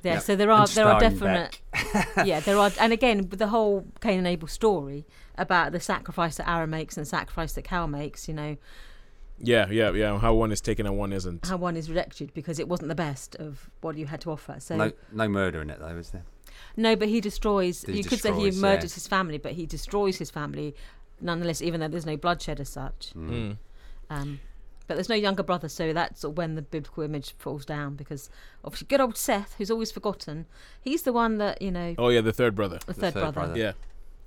Yeah, 0.03 0.15
Yep. 0.15 0.23
so 0.23 0.35
there 0.35 0.51
are 0.51 0.67
there 0.67 0.85
are 0.85 0.99
definite 0.99 1.61
yeah 2.25 2.41
there 2.41 2.57
are 2.57 2.69
and 2.77 2.91
again 2.91 3.29
with 3.29 3.39
the 3.39 3.47
whole 3.47 3.85
Cain 4.01 4.17
and 4.17 4.27
Abel 4.27 4.49
story 4.49 5.05
about 5.37 5.71
the 5.71 5.79
sacrifice 5.79 6.35
that 6.35 6.49
Aaron 6.49 6.71
makes 6.71 6.97
and 6.97 7.05
the 7.05 7.09
sacrifice 7.09 7.53
that 7.53 7.61
Cal 7.63 7.87
makes, 7.87 8.27
you 8.27 8.33
know 8.33 8.57
yeah, 9.39 9.69
yeah, 9.69 9.91
yeah. 9.91 10.17
How 10.19 10.33
one 10.33 10.51
is 10.51 10.61
taken 10.61 10.85
and 10.85 10.97
one 10.97 11.13
isn't. 11.13 11.45
how 11.47 11.57
one 11.57 11.75
is 11.75 11.89
rejected 11.89 12.33
because 12.33 12.59
it 12.59 12.67
wasn't 12.67 12.89
the 12.89 12.95
best 12.95 13.35
of 13.35 13.69
what 13.81 13.97
you 13.97 14.05
had 14.05 14.21
to 14.21 14.31
offer. 14.31 14.55
So 14.59 14.75
No, 14.75 14.85
no, 14.87 14.93
no 15.13 15.27
murder 15.29 15.61
in 15.61 15.69
it 15.69 15.79
though, 15.79 15.95
is 15.97 16.11
there? 16.11 16.23
No, 16.77 16.95
but 16.95 17.07
he 17.07 17.21
destroys. 17.21 17.83
He 17.83 17.93
you 17.97 18.03
could 18.03 18.19
say 18.19 18.33
he 18.33 18.45
destroys, 18.45 18.61
murders 18.61 18.91
yeah. 18.91 18.95
his 18.95 19.07
family, 19.07 19.37
but 19.37 19.53
he 19.53 19.65
destroys 19.65 20.17
his 20.17 20.31
family 20.31 20.75
nonetheless, 21.21 21.61
even 21.61 21.79
though 21.79 21.87
there's 21.87 22.05
no 22.05 22.17
bloodshed 22.17 22.59
as 22.59 22.69
such. 22.69 23.11
Mm. 23.15 23.57
Um, 24.09 24.39
but 24.87 24.95
there's 24.95 25.09
no 25.09 25.15
younger 25.15 25.43
brother, 25.43 25.69
so 25.69 25.93
that's 25.93 26.23
when 26.25 26.55
the 26.55 26.61
biblical 26.61 27.03
image 27.03 27.33
falls 27.37 27.65
down 27.65 27.95
because 27.95 28.29
obviously 28.63 28.87
good 28.87 28.99
old 28.99 29.17
Seth, 29.17 29.55
who's 29.57 29.71
always 29.71 29.91
forgotten, 29.91 30.45
he's 30.81 31.03
the 31.03 31.13
one 31.13 31.37
that 31.37 31.61
you 31.61 31.71
know 31.71 31.95
Oh 31.97 32.09
yeah, 32.09 32.21
the 32.21 32.33
third 32.33 32.55
brother. 32.55 32.79
the 32.79 32.87
The 32.87 32.93
third, 32.93 33.13
third 33.13 33.19
brother. 33.21 33.33
brother. 33.33 33.57
Yeah. 33.59 33.71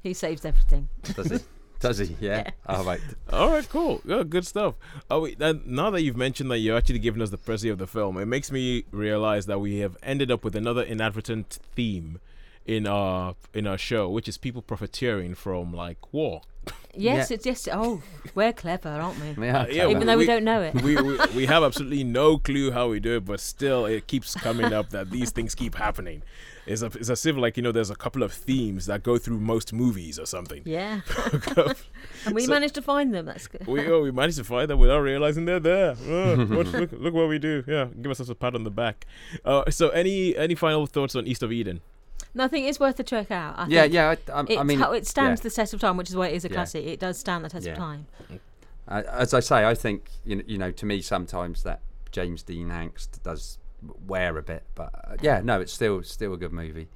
He 0.03 0.15
saves 0.15 0.45
everything. 0.45 0.89
Does 1.03 1.31
he? 1.31 1.39
Does 1.81 1.99
he? 1.99 2.17
Yeah. 2.21 2.39
Yeah. 2.45 2.51
Oh 2.69 2.85
right. 2.85 3.01
All 3.31 3.51
right, 3.51 3.69
cool. 3.69 4.01
Yeah, 4.05 4.23
good 4.23 4.47
stuff. 4.47 4.75
Oh, 5.11 5.21
wait, 5.21 5.41
and 5.41 5.67
now 5.67 5.91
that 5.91 6.03
you've 6.03 6.17
mentioned 6.17 6.51
that 6.51 6.59
you're 6.59 6.77
actually 6.77 6.99
giving 7.01 7.21
us 7.23 7.31
the 7.31 7.39
preview 7.39 7.73
of 7.73 7.79
the 7.79 7.87
film, 7.87 8.17
it 8.19 8.27
makes 8.27 8.51
me 8.51 8.85
realize 8.91 9.47
that 9.47 9.59
we 9.61 9.79
have 9.81 9.97
ended 10.03 10.31
up 10.31 10.43
with 10.45 10.57
another 10.57 10.83
inadvertent 10.83 11.59
theme 11.75 12.19
in 12.65 12.87
our 12.87 13.35
in 13.55 13.67
our 13.67 13.79
show, 13.79 14.09
which 14.09 14.27
is 14.27 14.39
people 14.39 14.63
profiteering 14.63 15.35
from 15.35 15.73
like 15.73 15.99
war. 16.13 16.41
Yes, 16.97 17.31
Yeah. 17.31 17.35
it's 17.35 17.47
yes. 17.47 17.69
Oh, 17.71 18.03
we're 18.35 18.53
clever, 18.53 18.89
aren't 18.89 19.21
we? 19.21 19.45
Yeah. 19.47 19.61
Uh, 19.61 19.67
yeah, 19.67 19.75
clever. 19.85 19.91
Even 19.91 20.07
though 20.07 20.15
we, 20.17 20.23
we- 20.23 20.27
don't 20.27 20.45
know 20.45 20.63
it. 20.63 20.75
we, 20.83 20.97
we 20.97 21.19
we 21.37 21.47
have 21.47 21.63
absolutely 21.63 22.03
no 22.05 22.39
clue 22.39 22.71
how 22.73 22.89
we 22.89 22.99
do 23.01 23.17
it, 23.19 23.25
but 23.27 23.39
still 23.39 23.85
it 23.87 24.07
keeps 24.07 24.35
coming 24.35 24.73
up 24.73 24.91
that 24.91 25.11
these 25.11 25.31
things 25.31 25.55
keep 25.55 25.75
happening. 25.75 26.23
It's, 26.67 26.83
a, 26.83 26.87
it's 26.87 27.11
as 27.11 27.25
if 27.27 27.37
like 27.37 27.57
you 27.57 27.63
know 27.63 27.73
there's 27.73 27.91
a 27.91 27.95
couple 27.97 28.23
of 28.23 28.33
themes 28.33 28.87
that 28.87 29.03
go 29.03 29.19
through 29.19 29.39
most 29.39 29.73
movies 29.73 30.19
or 30.19 30.27
something. 30.27 30.63
Yeah, 30.65 31.01
and 32.27 32.35
we 32.35 32.43
So- 32.47 32.51
managed 32.53 32.75
to 32.75 32.83
find 32.83 33.15
them. 33.15 33.27
That's 33.27 33.47
good. 33.47 33.67
we 33.67 33.87
oh, 33.89 34.03
we 34.03 34.11
managed 34.11 34.39
to 34.39 34.45
find 34.45 34.69
them 34.69 34.79
without 34.79 34.99
realizing 35.01 35.45
they're 35.45 35.61
there. 35.61 35.95
Oh, 36.09 36.45
watch, 36.51 36.67
look 36.69 36.91
look 36.93 37.15
what 37.15 37.29
we 37.29 37.39
do. 37.39 37.63
Yeah, 37.67 37.87
give 38.03 38.11
us 38.11 38.21
a 38.29 38.35
pat 38.35 38.55
on 38.55 38.65
the 38.65 38.71
back. 38.71 39.07
Uh, 39.45 39.71
so 39.71 39.91
any 39.91 40.37
any 40.37 40.55
final 40.55 40.87
thoughts 40.87 41.15
on 41.15 41.27
East 41.27 41.43
of 41.43 41.53
Eden? 41.53 41.81
Nothing 42.35 42.65
is 42.65 42.79
worth 42.81 42.99
a 43.01 43.05
check 43.05 43.31
out. 43.31 43.55
I 43.59 43.67
Yeah, 43.69 43.83
think 43.83 43.95
yeah. 43.95 44.15
I, 44.29 44.41
I, 44.41 44.45
It, 44.49 44.59
I 44.59 44.63
mean, 44.63 44.83
it 44.83 45.07
stands 45.07 45.41
yeah. 45.41 45.43
the 45.45 45.51
test 45.51 45.73
of 45.73 45.81
time, 45.81 45.97
which 45.97 46.11
is 46.11 46.17
why 46.17 46.29
it 46.29 46.35
is 46.35 46.45
a 46.45 46.49
Yeah. 46.49 46.55
classic. 46.55 46.85
It 46.85 47.01
does 47.01 47.19
stand 47.19 47.45
the 47.45 47.49
test 47.49 47.65
Yeah. 47.67 47.73
of 47.73 47.79
time. 47.79 48.07
Uh, 48.89 49.03
as 49.11 49.33
I 49.35 49.41
say, 49.41 49.65
I 49.67 49.75
think 49.75 50.11
you 50.25 50.37
know, 50.37 50.43
you 50.47 50.59
know, 50.59 50.71
to 50.71 50.87
me 50.87 51.01
sometimes 51.01 51.63
that 51.63 51.81
James 52.13 52.43
Dean 52.43 52.69
angst 52.69 53.23
does 53.23 53.59
wear 54.07 54.37
a 54.39 54.43
bit, 54.43 54.65
but 54.75 54.91
uh, 54.95 55.17
yeah, 55.23 55.41
no, 55.43 55.61
it's 55.61 55.73
still 55.73 56.03
still 56.03 56.33
a 56.35 56.37
good 56.37 56.53
movie. 56.53 56.89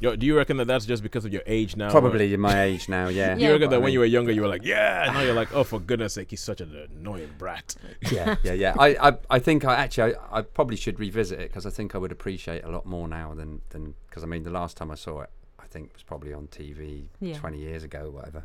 Yo, 0.00 0.14
do 0.14 0.24
you 0.24 0.36
reckon 0.36 0.56
that 0.58 0.66
that's 0.68 0.86
just 0.86 1.02
because 1.02 1.24
of 1.24 1.32
your 1.32 1.42
age 1.44 1.74
now? 1.74 1.90
Probably 1.90 2.32
in 2.32 2.38
my 2.40 2.62
age 2.62 2.88
now, 2.88 3.08
yeah. 3.20 3.34
Do 3.34 3.40
you 3.42 3.48
reckon 3.50 3.62
But 3.62 3.70
that 3.70 3.76
I 3.76 3.78
when 3.78 3.86
mean- 3.86 3.92
you 3.94 3.98
were 3.98 4.04
younger 4.04 4.30
you 4.30 4.42
were 4.42 4.48
like, 4.48 4.64
yeah, 4.64 5.04
and 5.06 5.14
now 5.14 5.22
you're 5.22 5.34
like, 5.34 5.52
oh, 5.52 5.64
for 5.64 5.80
goodness 5.80 6.14
sake, 6.14 6.30
he's 6.30 6.40
such 6.40 6.60
an 6.60 6.88
annoying 6.96 7.30
brat. 7.36 7.74
yeah, 8.12 8.36
yeah, 8.44 8.52
yeah. 8.52 8.74
I, 8.78 9.08
I, 9.08 9.18
I 9.28 9.38
think 9.40 9.64
I 9.64 9.74
actually, 9.74 10.14
I, 10.14 10.38
I 10.38 10.42
probably 10.42 10.76
should 10.76 11.00
revisit 11.00 11.40
it 11.40 11.48
because 11.50 11.66
I 11.66 11.70
think 11.70 11.96
I 11.96 11.98
would 11.98 12.12
appreciate 12.12 12.58
it 12.58 12.64
a 12.64 12.70
lot 12.70 12.86
more 12.86 13.08
now 13.08 13.34
than, 13.34 13.60
than, 13.70 13.94
because 14.08 14.22
I 14.22 14.26
mean, 14.26 14.44
the 14.44 14.50
last 14.50 14.76
time 14.76 14.92
I 14.92 14.94
saw 14.94 15.22
it, 15.22 15.30
I 15.58 15.66
think 15.66 15.92
was 15.94 16.04
probably 16.04 16.32
on 16.32 16.46
TV 16.46 17.06
Yeah. 17.20 17.36
20 17.36 17.58
years 17.58 17.82
ago 17.82 18.04
or 18.06 18.10
whatever. 18.12 18.44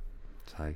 So, 0.57 0.73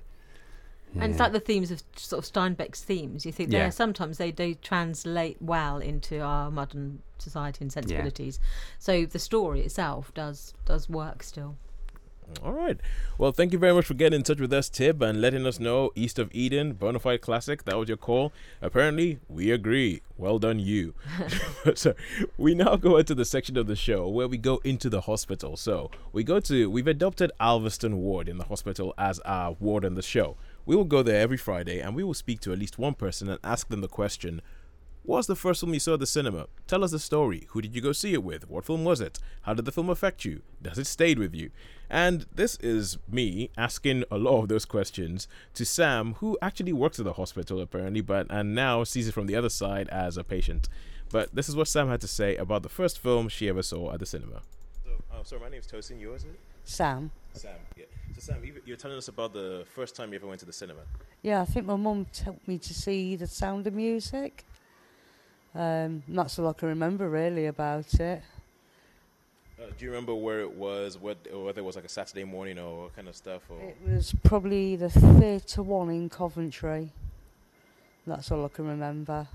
And 0.96 1.12
it's 1.12 1.20
like 1.20 1.32
the 1.32 1.40
themes 1.40 1.70
of 1.70 1.84
sort 1.96 2.26
of 2.26 2.32
Steinbeck's 2.32 2.84
themes. 2.84 3.26
You 3.26 3.32
think 3.32 3.52
Yeah. 3.52 3.70
sometimes 3.70 4.18
they 4.18 4.32
do 4.32 4.56
translate 4.56 5.38
well 5.42 5.78
into 5.78 6.20
our 6.22 6.50
modern 6.50 7.04
society 7.20 7.64
and 7.64 7.72
sensibilities. 7.72 8.40
So 8.80 9.06
the 9.06 9.20
story 9.20 9.62
itself 9.62 10.14
does 10.14 10.54
does 10.66 10.90
work 10.90 11.24
still. 11.24 11.56
All 12.44 12.52
right. 12.52 12.78
Well, 13.18 13.32
thank 13.32 13.54
you 13.54 13.60
very 13.60 13.74
much 13.74 13.86
for 13.86 13.94
getting 13.94 14.18
in 14.18 14.24
touch 14.24 14.42
with 14.42 14.52
us, 14.52 14.68
Tib, 14.68 15.02
and 15.02 15.22
letting 15.22 15.46
us 15.46 15.62
know 15.62 15.92
East 15.96 16.20
of 16.20 16.30
Eden, 16.34 16.74
Bonafide 16.76 17.22
Classic. 17.22 17.64
That 17.64 17.78
was 17.78 17.88
your 17.88 17.96
call. 17.98 18.34
Apparently, 18.62 19.20
we 19.30 19.50
agree. 19.50 20.02
Well 20.18 20.38
done, 20.38 20.60
you. 20.60 20.94
so, 21.76 21.94
we 22.38 22.54
now 22.54 22.76
go 22.76 22.98
into 22.98 23.16
the 23.16 23.24
section 23.24 23.56
of 23.56 23.68
the 23.68 23.78
show 23.78 24.10
where 24.10 24.28
we 24.28 24.38
go 24.38 24.58
into 24.66 24.90
the 24.90 25.02
hospital. 25.02 25.56
So, 25.56 25.90
we 26.12 26.26
go 26.26 26.42
to, 26.42 26.70
we've 26.70 26.86
adopted 26.88 27.32
Alveston 27.40 27.94
Ward 27.96 28.28
in 28.28 28.38
the 28.38 28.46
hospital 28.46 28.94
as 28.98 29.20
our 29.20 29.54
ward 29.62 29.86
in 29.86 29.96
the 29.96 30.02
show. 30.02 30.36
We 30.68 30.76
will 30.76 30.84
go 30.84 31.02
there 31.02 31.22
every 31.22 31.38
Friday 31.38 31.80
and 31.80 31.96
we 31.96 32.04
will 32.04 32.14
speak 32.14 32.42
to 32.42 32.52
at 32.52 32.60
least 32.60 32.78
one 32.78 32.94
person 32.94 33.30
and 33.30 33.40
ask 33.42 33.70
them 33.70 33.80
the 33.80 33.88
question 33.88 34.42
What's 35.04 35.26
the 35.28 35.38
first 35.38 35.62
film 35.62 35.74
you 35.74 35.80
saw 35.80 35.94
at 35.94 36.02
the 36.02 36.06
cinema? 36.06 36.48
Tell 36.68 36.84
us 36.84 36.92
the 36.92 37.00
story. 37.00 37.48
Who 37.52 37.62
did 37.62 37.74
you 37.74 37.80
go 37.80 37.94
see 37.94 38.12
it 38.12 38.22
with? 38.22 38.50
What 38.50 38.66
film 38.66 38.84
was 38.84 39.00
it? 39.00 39.20
How 39.44 39.54
did 39.54 39.64
the 39.64 39.72
film 39.72 39.90
affect 39.90 40.26
you? 40.26 40.42
Does 40.62 40.78
it 40.78 40.86
stay 40.86 41.16
with 41.16 41.34
you? 41.34 41.52
And 41.90 42.26
this 42.36 42.58
is 42.58 42.98
me 43.10 43.50
asking 43.58 44.04
a 44.12 44.18
lot 44.18 44.42
of 44.42 44.50
those 44.50 44.66
questions 44.66 45.30
to 45.54 45.66
Sam, 45.66 46.16
who 46.16 46.38
actually 46.42 46.74
works 46.74 47.00
at 47.00 47.06
the 47.06 47.14
hospital 47.14 47.62
apparently, 47.62 48.02
but 48.02 48.28
and 48.30 48.54
now 48.54 48.84
sees 48.84 49.08
it 49.08 49.14
from 49.14 49.28
the 49.28 49.36
other 49.38 49.48
side 49.48 49.88
as 49.88 50.18
a 50.18 50.24
patient. 50.26 50.68
But 51.10 51.34
this 51.34 51.48
is 51.48 51.56
what 51.56 51.70
Sam 51.70 51.88
had 51.88 52.02
to 52.02 52.10
say 52.10 52.36
about 52.36 52.64
the 52.64 52.70
first 52.70 53.00
film 53.00 53.30
she 53.30 53.48
ever 53.48 53.64
saw 53.64 53.94
at 53.94 54.02
the 54.02 54.06
cinema. 54.06 54.42
So, 54.84 54.92
oh, 55.14 55.24
sorry, 55.24 55.44
my 55.44 55.50
name's 55.50 55.68
Tosin. 55.68 56.02
Yours 56.02 56.26
is 56.26 56.32
it? 56.32 56.40
Sam. 56.66 57.12
Sam. 57.32 57.56
Yeah. 57.78 57.86
So, 58.20 58.34
Sam, 58.34 58.42
you're 58.66 58.78
telling 58.78 58.98
us 58.98 59.10
about 59.10 59.34
the 59.34 59.64
first 59.76 59.96
time 59.96 60.12
you 60.12 60.16
ever 60.16 60.26
went 60.26 60.40
to 60.40 60.46
the 60.46 60.54
cinema. 60.54 60.82
Yeah, 61.22 61.42
I 61.42 61.46
think 61.46 61.68
my 61.68 61.76
mum 61.76 62.08
took 62.12 62.48
me 62.48 62.58
to 62.58 62.74
see 62.74 63.16
The 63.16 63.28
Sound 63.28 63.68
of 63.68 63.76
Music. 63.76 64.44
Um, 65.54 66.02
that's 66.08 66.40
all 66.40 66.48
I 66.48 66.54
can 66.54 66.70
remember 66.70 67.10
really 67.10 67.46
about 67.46 67.94
it. 67.96 68.24
Uh, 69.60 69.66
do 69.78 69.86
you 69.86 69.92
remember 69.92 70.16
where 70.16 70.40
it 70.40 70.52
was? 70.52 70.98
What, 70.98 71.18
whether 71.32 71.62
it 71.62 71.64
was 71.64 71.76
like 71.76 71.86
a 71.86 71.90
Saturday 71.90 72.24
morning 72.24 72.58
or 72.58 72.84
what 72.84 72.96
kind 72.96 73.08
of 73.08 73.16
stuff? 73.16 73.44
Or 73.50 73.60
It 73.60 73.78
was 73.88 74.14
probably 74.24 74.76
the 74.76 74.90
Theatre 74.90 75.62
One 75.62 75.90
in 75.90 76.10
Coventry. 76.10 76.90
That's 78.08 78.32
all 78.32 78.46
I 78.46 78.50
can 78.50 78.68
remember. 78.68 79.28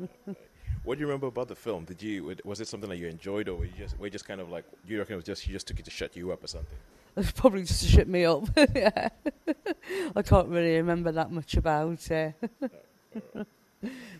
Alright, 0.00 0.10
alright. 0.26 0.36
what 0.84 0.94
do 0.94 1.00
you 1.00 1.06
remember 1.06 1.26
about 1.26 1.48
the 1.48 1.56
film? 1.56 1.84
Did 1.84 2.02
you 2.02 2.36
was 2.44 2.60
it 2.60 2.68
something 2.68 2.88
that 2.88 2.96
you 2.96 3.08
enjoyed, 3.08 3.48
or 3.48 3.56
were 3.56 3.64
you 3.64 3.72
just 3.76 3.98
were 3.98 4.06
you 4.06 4.10
just 4.10 4.26
kind 4.26 4.40
of 4.40 4.48
like 4.48 4.64
you 4.86 4.98
reckon 4.98 5.14
it 5.14 5.16
was 5.16 5.24
just 5.24 5.46
you 5.46 5.52
just 5.52 5.66
took 5.66 5.78
it 5.78 5.84
to 5.84 5.90
shut 5.90 6.16
you 6.16 6.30
up 6.32 6.44
or 6.44 6.46
something? 6.46 6.78
It 7.18 7.22
was 7.22 7.32
probably 7.36 7.64
just 7.64 7.82
to 7.82 7.88
shut 7.88 8.06
me 8.06 8.24
up. 8.24 8.44
yeah. 8.76 9.08
I 10.14 10.22
can't 10.22 10.46
really 10.46 10.76
remember 10.76 11.10
that 11.10 11.32
much 11.32 11.56
about 11.56 12.08
it. 12.12 12.34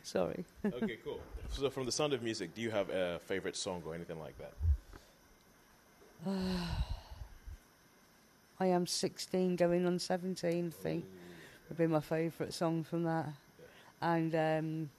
Sorry. 0.02 0.44
okay, 0.64 0.98
cool. 1.04 1.20
So 1.52 1.70
from 1.70 1.87
the 1.87 1.92
Sound 1.92 2.12
of 2.12 2.24
Music, 2.24 2.52
do 2.56 2.61
you 2.61 2.72
have 2.72 2.90
a 2.90 3.20
favorite 3.26 3.54
song 3.54 3.84
or 3.87 3.94
anything 3.94 4.18
like 4.18 4.34
that? 4.38 4.52
I 8.58 8.66
am 8.66 8.84
16 8.84 9.54
going 9.54 9.87
on 9.87 10.00
17, 10.00 10.66
I 10.66 10.82
think. 10.82 11.04
Would 11.68 11.78
be 11.78 11.87
my 11.87 12.00
favourite 12.00 12.52
song 12.52 12.82
from 12.82 13.04
that. 13.04 13.28
And 14.02 14.34
um, 14.34 14.90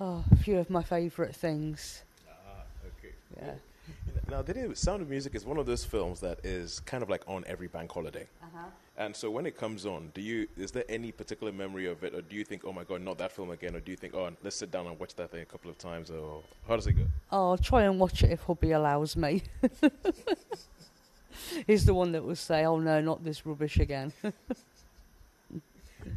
oh, 0.00 0.24
a 0.30 0.36
few 0.36 0.56
of 0.56 0.70
my 0.70 0.82
favourite 0.82 1.36
things. 1.36 2.04
Ah, 2.26 2.62
okay. 2.86 3.12
Yeah. 3.36 3.52
Now, 4.28 4.42
the 4.42 4.74
Sound 4.74 5.02
of 5.02 5.08
Music 5.08 5.36
is 5.36 5.46
one 5.46 5.56
of 5.56 5.66
those 5.66 5.84
films 5.84 6.18
that 6.20 6.44
is 6.44 6.80
kind 6.80 7.02
of 7.02 7.08
like 7.08 7.22
on 7.28 7.44
every 7.46 7.68
bank 7.68 7.92
holiday. 7.92 8.26
Uh-huh. 8.42 8.66
And 8.98 9.14
so 9.14 9.30
when 9.30 9.46
it 9.46 9.56
comes 9.56 9.86
on, 9.86 10.10
do 10.14 10.20
you 10.20 10.48
is 10.56 10.72
there 10.72 10.84
any 10.88 11.12
particular 11.12 11.52
memory 11.52 11.86
of 11.86 12.02
it, 12.02 12.12
or 12.12 12.22
do 12.22 12.34
you 12.34 12.44
think, 12.44 12.62
oh 12.64 12.72
my 12.72 12.82
god, 12.82 13.02
not 13.02 13.18
that 13.18 13.30
film 13.30 13.50
again, 13.50 13.76
or 13.76 13.80
do 13.80 13.92
you 13.92 13.96
think, 13.96 14.14
oh, 14.14 14.30
let's 14.42 14.56
sit 14.56 14.72
down 14.72 14.86
and 14.86 14.98
watch 14.98 15.14
that 15.14 15.30
thing 15.30 15.42
a 15.42 15.44
couple 15.44 15.70
of 15.70 15.78
times, 15.78 16.10
or 16.10 16.42
how 16.66 16.74
does 16.74 16.86
it 16.86 16.94
go? 16.94 17.04
I'll 17.30 17.58
try 17.58 17.82
and 17.82 18.00
watch 18.00 18.24
it 18.24 18.32
if 18.32 18.42
hubby 18.42 18.72
allows 18.72 19.16
me. 19.16 19.42
He's 21.66 21.84
the 21.84 21.94
one 21.94 22.12
that 22.12 22.24
will 22.24 22.34
say, 22.34 22.64
"Oh 22.64 22.78
no, 22.78 23.00
not 23.00 23.22
this 23.22 23.46
rubbish 23.46 23.78
again." 23.78 24.12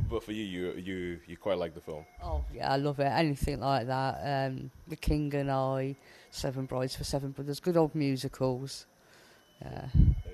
But 0.10 0.24
for 0.24 0.32
you, 0.32 0.44
you 0.44 0.72
you 0.74 1.20
you 1.28 1.38
quite 1.38 1.58
like 1.58 1.74
the 1.74 1.82
film. 1.82 2.06
oh 2.24 2.44
yeah, 2.54 2.72
I 2.72 2.78
love 2.78 3.00
it. 3.00 3.06
Anything 3.06 3.60
like 3.60 3.88
that. 3.88 4.20
Um, 4.24 4.72
the 4.88 4.96
King 4.96 5.34
and 5.36 5.52
I, 5.52 5.96
Seven 6.32 6.66
Brides 6.66 6.96
for 6.96 7.04
Seven 7.04 7.32
Brothers, 7.32 7.60
good 7.60 7.78
old 7.78 7.94
musicals. 7.96 8.86
Yeah. 9.62 9.88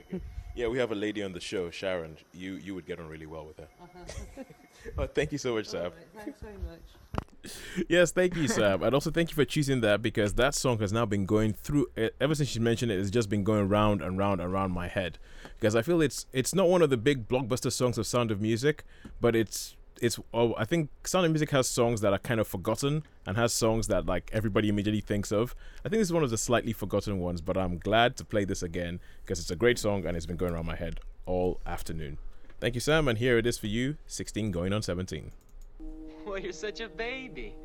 Okay. 0.08 0.22
Yeah, 0.56 0.68
we 0.68 0.78
have 0.78 0.92
a 0.92 0.96
lady 0.96 1.22
on 1.24 1.34
the 1.34 1.40
show, 1.42 1.70
Sharon. 1.70 2.18
You 2.34 2.54
you 2.56 2.76
would 2.76 2.86
get 2.86 3.00
on 3.00 3.08
really 3.08 3.26
well 3.26 3.46
with 3.46 3.58
her. 3.58 3.68
oh, 4.98 5.08
thank 5.08 5.32
you 5.32 5.38
so 5.38 5.56
much, 5.56 5.68
Sam. 5.68 5.92
Thanks 6.16 6.40
very 6.40 6.58
much. 6.58 7.25
Yes, 7.90 8.12
thank 8.12 8.36
you, 8.36 8.48
Sam, 8.48 8.84
and 8.84 8.94
also 8.94 9.12
thank 9.12 9.30
you 9.30 9.36
for 9.36 9.46
choosing 9.46 9.82
that 9.82 10.02
because 10.02 10.34
that 10.36 10.56
song 10.56 10.80
has 10.80 10.92
now 10.94 11.06
been 11.06 11.26
going 11.26 11.54
through. 11.54 11.88
Ever 12.20 12.36
since 12.36 12.56
you 12.56 12.62
mentioned 12.62 12.92
it, 12.92 13.00
it's 13.00 13.10
just 13.10 13.30
been 13.30 13.44
going 13.44 13.68
round 13.70 14.02
and 14.02 14.18
round 14.18 14.42
and 14.42 14.52
round 14.52 14.74
my 14.74 14.88
head 14.88 15.18
because 15.60 15.76
I 15.76 15.82
feel 15.82 16.02
it's 16.02 16.26
it's 16.34 16.54
not 16.56 16.70
one 16.70 16.82
of 16.82 16.90
the 16.90 16.98
big 16.98 17.28
blockbuster 17.28 17.72
songs 17.72 17.98
of 17.98 18.06
Sound 18.06 18.32
of 18.32 18.42
Music, 18.42 18.84
but 19.20 19.36
it's 19.36 19.76
it's. 20.02 20.20
Oh, 20.34 20.54
I 20.58 20.66
think 20.66 20.90
Sound 21.04 21.26
of 21.26 21.32
Music 21.32 21.52
has 21.52 21.68
songs 21.68 22.02
that 22.02 22.14
are 22.14 22.20
kind 22.20 22.40
of 22.40 22.48
forgotten 22.48 23.04
and 23.26 23.38
has 23.38 23.54
songs 23.54 23.88
that 23.88 24.06
like 24.06 24.30
everybody 24.34 24.70
immediately 24.70 25.02
thinks 25.02 25.32
of. 25.32 25.56
I 25.80 25.90
think 25.90 26.00
this 26.00 26.08
is 26.08 26.14
one 26.14 26.24
of 26.24 26.30
the 26.30 26.38
slightly 26.38 26.74
forgotten 26.74 27.20
ones, 27.20 27.42
but 27.42 27.58
I'm 27.58 27.78
glad 27.78 28.18
to 28.18 28.26
play 28.26 28.46
this 28.46 28.64
again 28.64 29.00
because 29.24 29.40
it's 29.40 29.52
a 29.52 29.56
great 29.56 29.80
song 29.80 30.06
and 30.06 30.16
it's 30.16 30.26
been 30.26 30.38
going 30.38 30.54
around 30.54 30.66
my 30.66 30.76
head 30.76 31.00
all 31.26 31.60
afternoon. 31.66 32.18
Thank 32.60 32.76
you, 32.76 32.82
Sam, 32.82 33.08
and 33.08 33.18
here 33.18 33.38
it 33.38 33.46
is 33.46 33.58
for 33.58 33.68
you. 33.68 33.98
16 34.08 34.52
going 34.52 34.74
on 34.74 34.82
17. 34.82 35.32
Well, 36.36 36.40
you're 36.40 36.54
such 36.54 36.80
a 36.80 36.90
baby. 36.90 37.56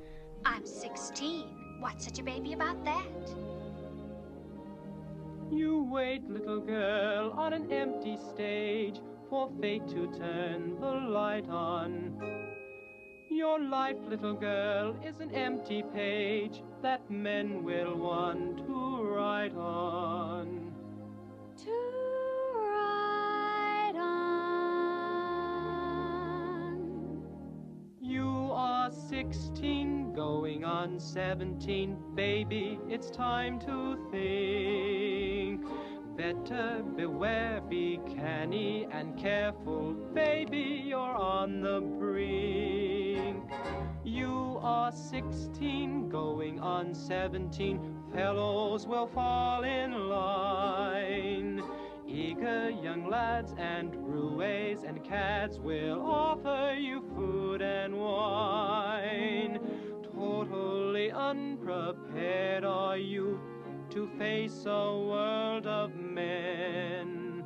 I'm 0.44 0.66
16. 0.66 1.78
What's 1.80 2.04
such 2.04 2.18
a 2.18 2.22
baby 2.22 2.52
about 2.52 2.84
that? 2.84 3.34
You 5.50 5.88
wait, 5.90 6.28
little 6.28 6.60
girl, 6.60 7.30
on 7.30 7.54
an 7.54 7.72
empty 7.72 8.18
stage 8.34 9.00
for 9.30 9.50
fate 9.62 9.88
to 9.88 10.12
turn 10.18 10.78
the 10.78 10.92
light 10.92 11.48
on. 11.48 12.20
Your 13.30 13.58
life, 13.58 13.96
little 14.08 14.34
girl, 14.34 14.94
is 15.06 15.20
an 15.20 15.34
empty 15.34 15.82
page 15.94 16.62
that 16.82 17.10
men 17.10 17.64
will 17.64 17.96
want 17.96 18.58
to 18.66 19.02
write 19.04 19.54
on. 19.54 20.29
You 28.90 28.96
16, 29.09 30.12
going 30.14 30.64
on 30.64 30.98
17. 30.98 31.96
Baby, 32.16 32.81
it's 32.88 33.09
time 33.09 33.61
to 33.61 33.96
think. 34.11 35.64
Better 36.16 36.83
beware, 36.96 37.61
be 37.68 38.00
canny 38.16 38.88
and 38.90 39.16
careful. 39.16 39.92
Baby, 40.12 40.83
you're 40.87 40.98
on 40.98 41.61
the 41.61 41.81
brink. 41.81 43.53
You 44.03 44.59
are 44.61 44.90
16, 44.90 46.09
going 46.09 46.59
on 46.59 46.92
17. 46.92 47.96
Fellows 48.12 48.88
will 48.88 49.07
fall 49.07 49.62
in 49.62 50.09
line. 50.09 51.62
Eager 52.12 52.70
young 52.70 53.08
lads 53.08 53.54
and 53.56 53.94
roues 53.94 54.82
and 54.82 55.02
cads 55.04 55.60
will 55.60 56.00
offer 56.02 56.74
you 56.76 57.02
food 57.14 57.62
and 57.62 57.96
wine. 57.96 59.60
Totally 60.12 61.12
unprepared 61.12 62.64
are 62.64 62.98
you 62.98 63.40
to 63.90 64.08
face 64.18 64.64
a 64.66 64.98
world 64.98 65.68
of 65.68 65.94
men. 65.94 67.44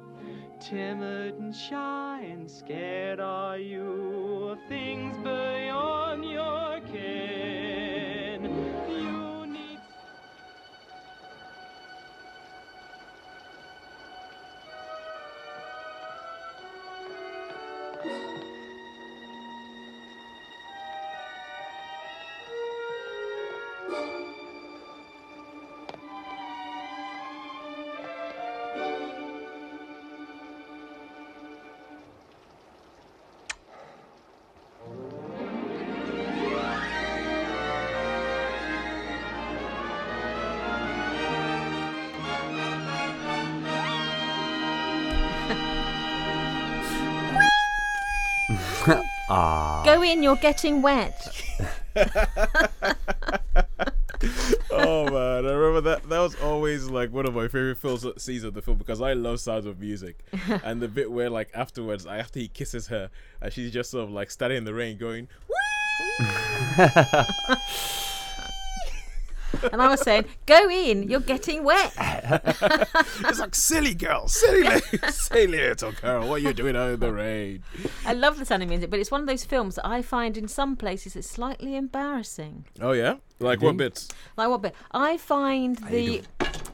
Timid 0.60 1.34
and 1.34 1.54
shy 1.54 2.22
and 2.22 2.50
scared 2.50 3.20
are 3.20 3.58
you 3.58 4.48
of 4.52 4.58
things 4.66 5.18
beyond 5.18 6.24
your. 6.24 6.54
Ah. 49.36 49.82
Go 49.84 50.00
in, 50.02 50.22
you're 50.22 50.36
getting 50.36 50.80
wet. 50.80 51.42
oh 54.70 55.10
man, 55.10 55.44
I 55.44 55.52
remember 55.52 55.80
that. 55.80 56.08
That 56.08 56.20
was 56.20 56.36
always 56.36 56.88
like 56.88 57.12
one 57.12 57.26
of 57.26 57.34
my 57.34 57.48
favorite 57.48 57.78
films, 57.78 58.06
scenes 58.16 58.44
of 58.44 58.54
the 58.54 58.62
film 58.62 58.78
because 58.78 59.00
I 59.00 59.14
love 59.14 59.40
Sounds 59.40 59.66
of 59.66 59.80
Music, 59.80 60.20
and 60.62 60.80
the 60.80 60.86
bit 60.86 61.10
where 61.10 61.30
like 61.30 61.50
afterwards, 61.52 62.06
after 62.06 62.38
he 62.38 62.46
kisses 62.46 62.86
her, 62.86 63.10
and 63.40 63.52
she's 63.52 63.72
just 63.72 63.90
sort 63.90 64.04
of 64.04 64.10
like 64.10 64.30
standing 64.30 64.58
in 64.58 64.64
the 64.64 64.72
rain 64.72 64.98
going, 64.98 65.26
And 69.72 69.80
I 69.82 69.88
was 69.88 70.00
saying, 70.00 70.24
go 70.46 70.68
in, 70.70 71.04
you're 71.04 71.20
getting 71.20 71.64
wet. 71.64 71.92
"It's 71.98 73.38
like 73.38 73.54
silly 73.54 73.94
girl, 73.94 74.28
silly, 74.28 74.62
li- 74.62 74.80
silly 75.10 75.46
little 75.46 75.92
girl, 75.92 76.28
what 76.28 76.36
are 76.36 76.38
you 76.38 76.52
doing 76.52 76.76
out 76.76 76.90
in 76.92 77.00
the 77.00 77.12
rain?" 77.12 77.62
I 78.04 78.12
love 78.12 78.38
the 78.38 78.44
sound 78.44 78.62
of 78.62 78.68
music, 78.68 78.90
but 78.90 78.98
it's 79.00 79.10
one 79.10 79.20
of 79.20 79.26
those 79.26 79.44
films 79.44 79.76
that 79.76 79.86
I 79.86 80.02
find 80.02 80.36
in 80.36 80.48
some 80.48 80.76
places 80.76 81.16
it's 81.16 81.28
slightly 81.28 81.76
embarrassing. 81.76 82.64
Oh 82.80 82.92
yeah, 82.92 83.16
like 83.38 83.62
what 83.62 83.76
bits? 83.76 84.08
Like 84.36 84.48
what 84.48 84.62
bit? 84.62 84.74
I 84.92 85.16
find 85.16 85.76
the 85.78 86.22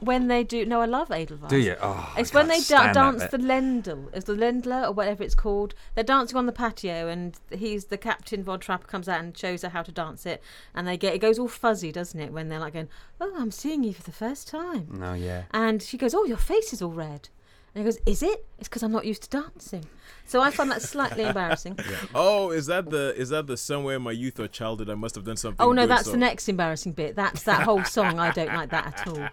when 0.01 0.27
they 0.27 0.43
do. 0.43 0.65
No, 0.65 0.81
I 0.81 0.85
love 0.85 1.09
Edelweiss. 1.11 1.49
Do 1.49 1.57
you? 1.57 1.75
Oh, 1.81 2.13
It's 2.17 2.33
when 2.33 2.47
they 2.47 2.59
da- 2.59 2.91
dance 2.91 3.23
the 3.27 3.37
Lendl, 3.37 4.13
is 4.15 4.25
the 4.25 4.33
Lendler 4.33 4.87
or 4.87 4.91
whatever 4.91 5.23
it's 5.23 5.35
called. 5.35 5.73
They're 5.95 6.03
dancing 6.03 6.35
on 6.37 6.45
the 6.47 6.51
patio, 6.51 7.07
and 7.07 7.35
he's 7.49 7.85
the 7.85 7.97
captain. 7.97 8.43
Von 8.43 8.59
Trapp 8.59 8.87
comes 8.87 9.07
out 9.07 9.19
and 9.21 9.37
shows 9.37 9.61
her 9.61 9.69
how 9.69 9.83
to 9.83 9.91
dance 9.91 10.25
it, 10.25 10.41
and 10.75 10.87
they 10.87 10.97
get 10.97 11.13
it 11.13 11.19
goes 11.19 11.39
all 11.39 11.47
fuzzy, 11.47 11.91
doesn't 11.91 12.19
it? 12.19 12.33
When 12.33 12.49
they're 12.49 12.59
like 12.59 12.73
going, 12.73 12.89
"Oh, 13.21 13.33
I'm 13.37 13.51
seeing 13.51 13.83
you 13.83 13.93
for 13.93 14.03
the 14.03 14.11
first 14.11 14.47
time," 14.47 14.87
No, 14.91 15.13
yeah. 15.13 15.43
and 15.51 15.81
she 15.81 15.97
goes, 15.97 16.13
"Oh, 16.13 16.25
your 16.25 16.37
face 16.37 16.73
is 16.73 16.81
all 16.81 16.91
red," 16.91 17.29
and 17.73 17.81
he 17.81 17.83
goes, 17.85 17.97
"Is 18.05 18.21
it? 18.23 18.45
It's 18.59 18.67
because 18.69 18.83
I'm 18.83 18.91
not 18.91 19.05
used 19.05 19.23
to 19.23 19.29
dancing." 19.29 19.85
So 20.25 20.41
I 20.41 20.49
find 20.51 20.69
that 20.71 20.81
slightly 20.81 21.23
embarrassing. 21.31 21.77
Oh, 22.15 22.51
is 22.51 22.67
that 22.67 22.89
the 22.89 23.13
is 23.17 23.29
that 23.29 23.47
the 23.47 23.57
somewhere 23.57 23.95
in 23.97 24.01
my 24.01 24.11
youth 24.11 24.39
or 24.39 24.47
childhood 24.47 24.89
I 24.89 24.95
must 24.95 25.15
have 25.15 25.23
done 25.25 25.35
something? 25.37 25.65
Oh 25.65 25.71
no, 25.71 25.83
good 25.83 25.89
that's 25.91 26.03
song? 26.05 26.13
the 26.13 26.17
next 26.19 26.47
embarrassing 26.49 26.93
bit. 26.93 27.15
That's 27.15 27.43
that 27.43 27.63
whole 27.63 27.83
song. 27.83 28.19
I 28.19 28.31
don't 28.31 28.53
like 28.53 28.69
that 28.69 28.87
at 28.99 29.07
all. 29.07 29.27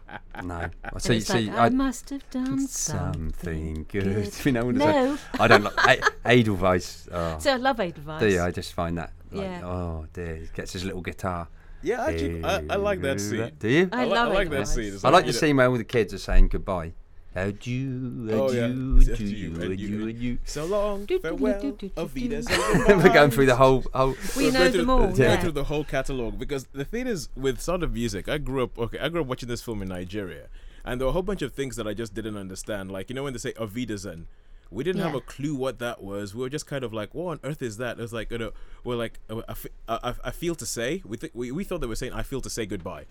No. 0.44 0.68
And 0.84 1.02
See, 1.02 1.16
it's 1.18 1.26
see, 1.26 1.46
like, 1.50 1.56
I, 1.58 1.66
I 1.66 1.68
must 1.68 2.10
have 2.10 2.28
done 2.30 2.66
something. 2.66 3.32
something 3.32 3.86
good. 3.88 4.04
good. 4.04 4.32
you 4.46 4.52
know, 4.52 4.68
I'm 4.68 4.76
No. 4.78 4.86
saying? 4.86 5.18
I 5.38 5.46
don't 5.48 5.64
like 5.64 6.02
A- 6.24 6.28
Edelweiss. 6.28 7.08
Oh, 7.12 7.38
So 7.40 7.52
I 7.52 7.56
love 7.56 7.78
Edelweiss. 7.80 8.20
do 8.20 8.28
you? 8.28 8.40
I 8.42 8.50
just 8.50 8.72
find 8.72 8.98
that. 8.98 9.12
Like, 9.30 9.44
Yeah. 9.46 9.66
Oh 9.66 10.06
dear, 10.12 10.36
he 10.36 10.48
gets 10.54 10.72
his 10.72 10.84
little 10.84 11.02
guitar. 11.02 11.48
Yeah, 11.82 12.06
actually, 12.06 12.42
I, 12.42 12.56
I 12.70 12.76
like 12.76 13.00
that 13.02 13.20
scene. 13.20 13.52
Do 13.60 13.68
you? 13.68 13.88
I 13.92 14.04
li- 14.04 14.10
love 14.10 14.30
I 14.30 14.34
like 14.34 14.50
that 14.50 14.66
scene. 14.66 14.94
It's 14.94 15.04
I 15.04 15.10
like 15.10 15.26
you 15.26 15.32
the 15.32 15.36
know- 15.36 15.40
scene 15.46 15.56
where 15.58 15.68
all 15.68 15.76
the 15.78 15.84
kids 15.84 16.12
are 16.14 16.18
saying 16.18 16.48
goodbye. 16.48 16.94
Adieu, 17.34 18.28
Oh, 18.32 18.50
yeah. 18.50 18.64
adieu, 18.64 18.96
It's 18.98 19.08
adieu, 19.20 19.54
adieu, 19.54 19.72
adieu, 19.72 19.72
adieu, 19.72 20.08
adieu. 20.08 20.38
So 20.44 20.64
long, 20.64 21.04
Do, 21.04 21.18
farewell, 21.18 21.60
do, 21.60 21.72
do. 21.72 21.90
We're 21.96 23.12
going 23.12 23.30
through 23.30 23.46
the 23.46 23.56
whole. 23.56 23.84
whole 23.94 24.16
We 24.36 24.50
know 24.50 24.70
through- 24.70 24.80
them 24.80 24.90
all. 24.90 24.98
going 25.08 25.16
Yeah. 25.16 25.40
through 25.40 25.52
the 25.52 25.64
whole 25.64 25.84
catalog 25.84 26.38
because 26.38 26.66
the 26.72 26.84
thing 26.84 27.06
is 27.06 27.28
with 27.36 27.60
Sound 27.60 27.82
of 27.82 27.92
Music, 27.92 28.28
I 28.28 28.38
grew 28.38 28.64
up. 28.64 28.78
Okay, 28.78 28.98
I 28.98 29.08
grew 29.08 29.20
up 29.20 29.26
watching 29.26 29.48
this 29.48 29.62
film 29.62 29.82
in 29.82 29.88
Nigeria, 29.88 30.48
and 30.84 31.00
there 31.00 31.06
were 31.06 31.10
a 31.10 31.12
whole 31.12 31.22
bunch 31.22 31.42
of 31.42 31.52
things 31.52 31.76
that 31.76 31.86
I 31.86 31.94
just 31.94 32.14
didn't 32.14 32.36
understand. 32.36 32.90
Like 32.90 33.08
you 33.10 33.14
know 33.14 33.22
when 33.24 33.34
they 33.34 33.38
say 33.38 33.52
Auf 33.60 33.74
Wiedersehen, 33.74 34.26
we 34.70 34.82
didn't 34.82 35.02
have 35.02 35.14
a 35.14 35.20
clue 35.20 35.54
what 35.54 35.78
that 35.78 36.02
was. 36.02 36.34
We 36.34 36.40
were 36.40 36.50
just 36.50 36.66
kind 36.66 36.82
of 36.82 36.92
like, 36.92 37.14
what 37.14 37.26
on 37.32 37.40
earth 37.44 37.62
is 37.62 37.76
that? 37.76 37.98
It 37.98 38.02
was 38.02 38.12
like, 38.12 38.30
you 38.32 38.38
know, 38.38 38.52
we're 38.84 38.96
like, 38.96 39.20
uh, 39.30 39.42
I, 39.48 39.54
I, 39.88 40.10
I- 40.10 40.14
I 40.24 40.30
feel 40.30 40.54
to 40.56 40.66
say. 40.66 41.02
We, 41.06 41.16
th- 41.18 41.32
we 41.34 41.52
we 41.52 41.62
thought 41.64 41.80
they 41.82 41.86
were 41.86 41.94
saying, 41.96 42.12
I 42.14 42.22
feel 42.22 42.40
to 42.40 42.50
say 42.50 42.66
goodbye. 42.66 43.04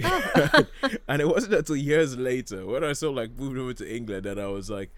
and 1.08 1.20
it 1.20 1.28
wasn't 1.28 1.54
until 1.54 1.76
years 1.76 2.16
later 2.16 2.64
when 2.64 2.84
I 2.84 2.92
saw 2.92 3.10
like 3.10 3.36
moved 3.38 3.58
over 3.58 3.74
to 3.74 3.96
England 3.96 4.26
and 4.26 4.40
I 4.40 4.46
was 4.46 4.70
like, 4.70 4.90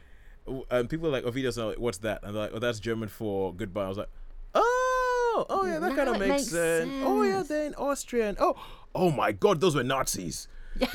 and 0.70 0.88
people 0.88 1.10
were 1.10 1.12
like 1.12 1.24
Ovidius, 1.24 1.56
like, 1.64 1.78
what's 1.78 1.98
that? 1.98 2.22
And 2.22 2.34
they're 2.34 2.42
like, 2.44 2.52
oh, 2.54 2.58
that's 2.58 2.80
German 2.80 3.08
for 3.08 3.54
goodbye. 3.54 3.84
I 3.84 3.88
was 3.88 3.98
like, 3.98 4.10
oh, 4.54 5.46
oh 5.48 5.64
yeah, 5.64 5.78
that 5.78 5.90
Now 5.90 5.96
kind 5.96 6.08
of 6.08 6.18
makes, 6.18 6.28
makes 6.28 6.46
sense. 6.48 6.90
Oh 7.04 7.22
yeah, 7.22 7.36
sense. 7.36 7.48
then 7.48 7.74
Austrian. 7.74 8.36
Oh, 8.38 8.56
oh 8.94 9.10
my 9.10 9.32
God, 9.32 9.60
those 9.60 9.74
were 9.74 9.84
Nazis. 9.84 10.48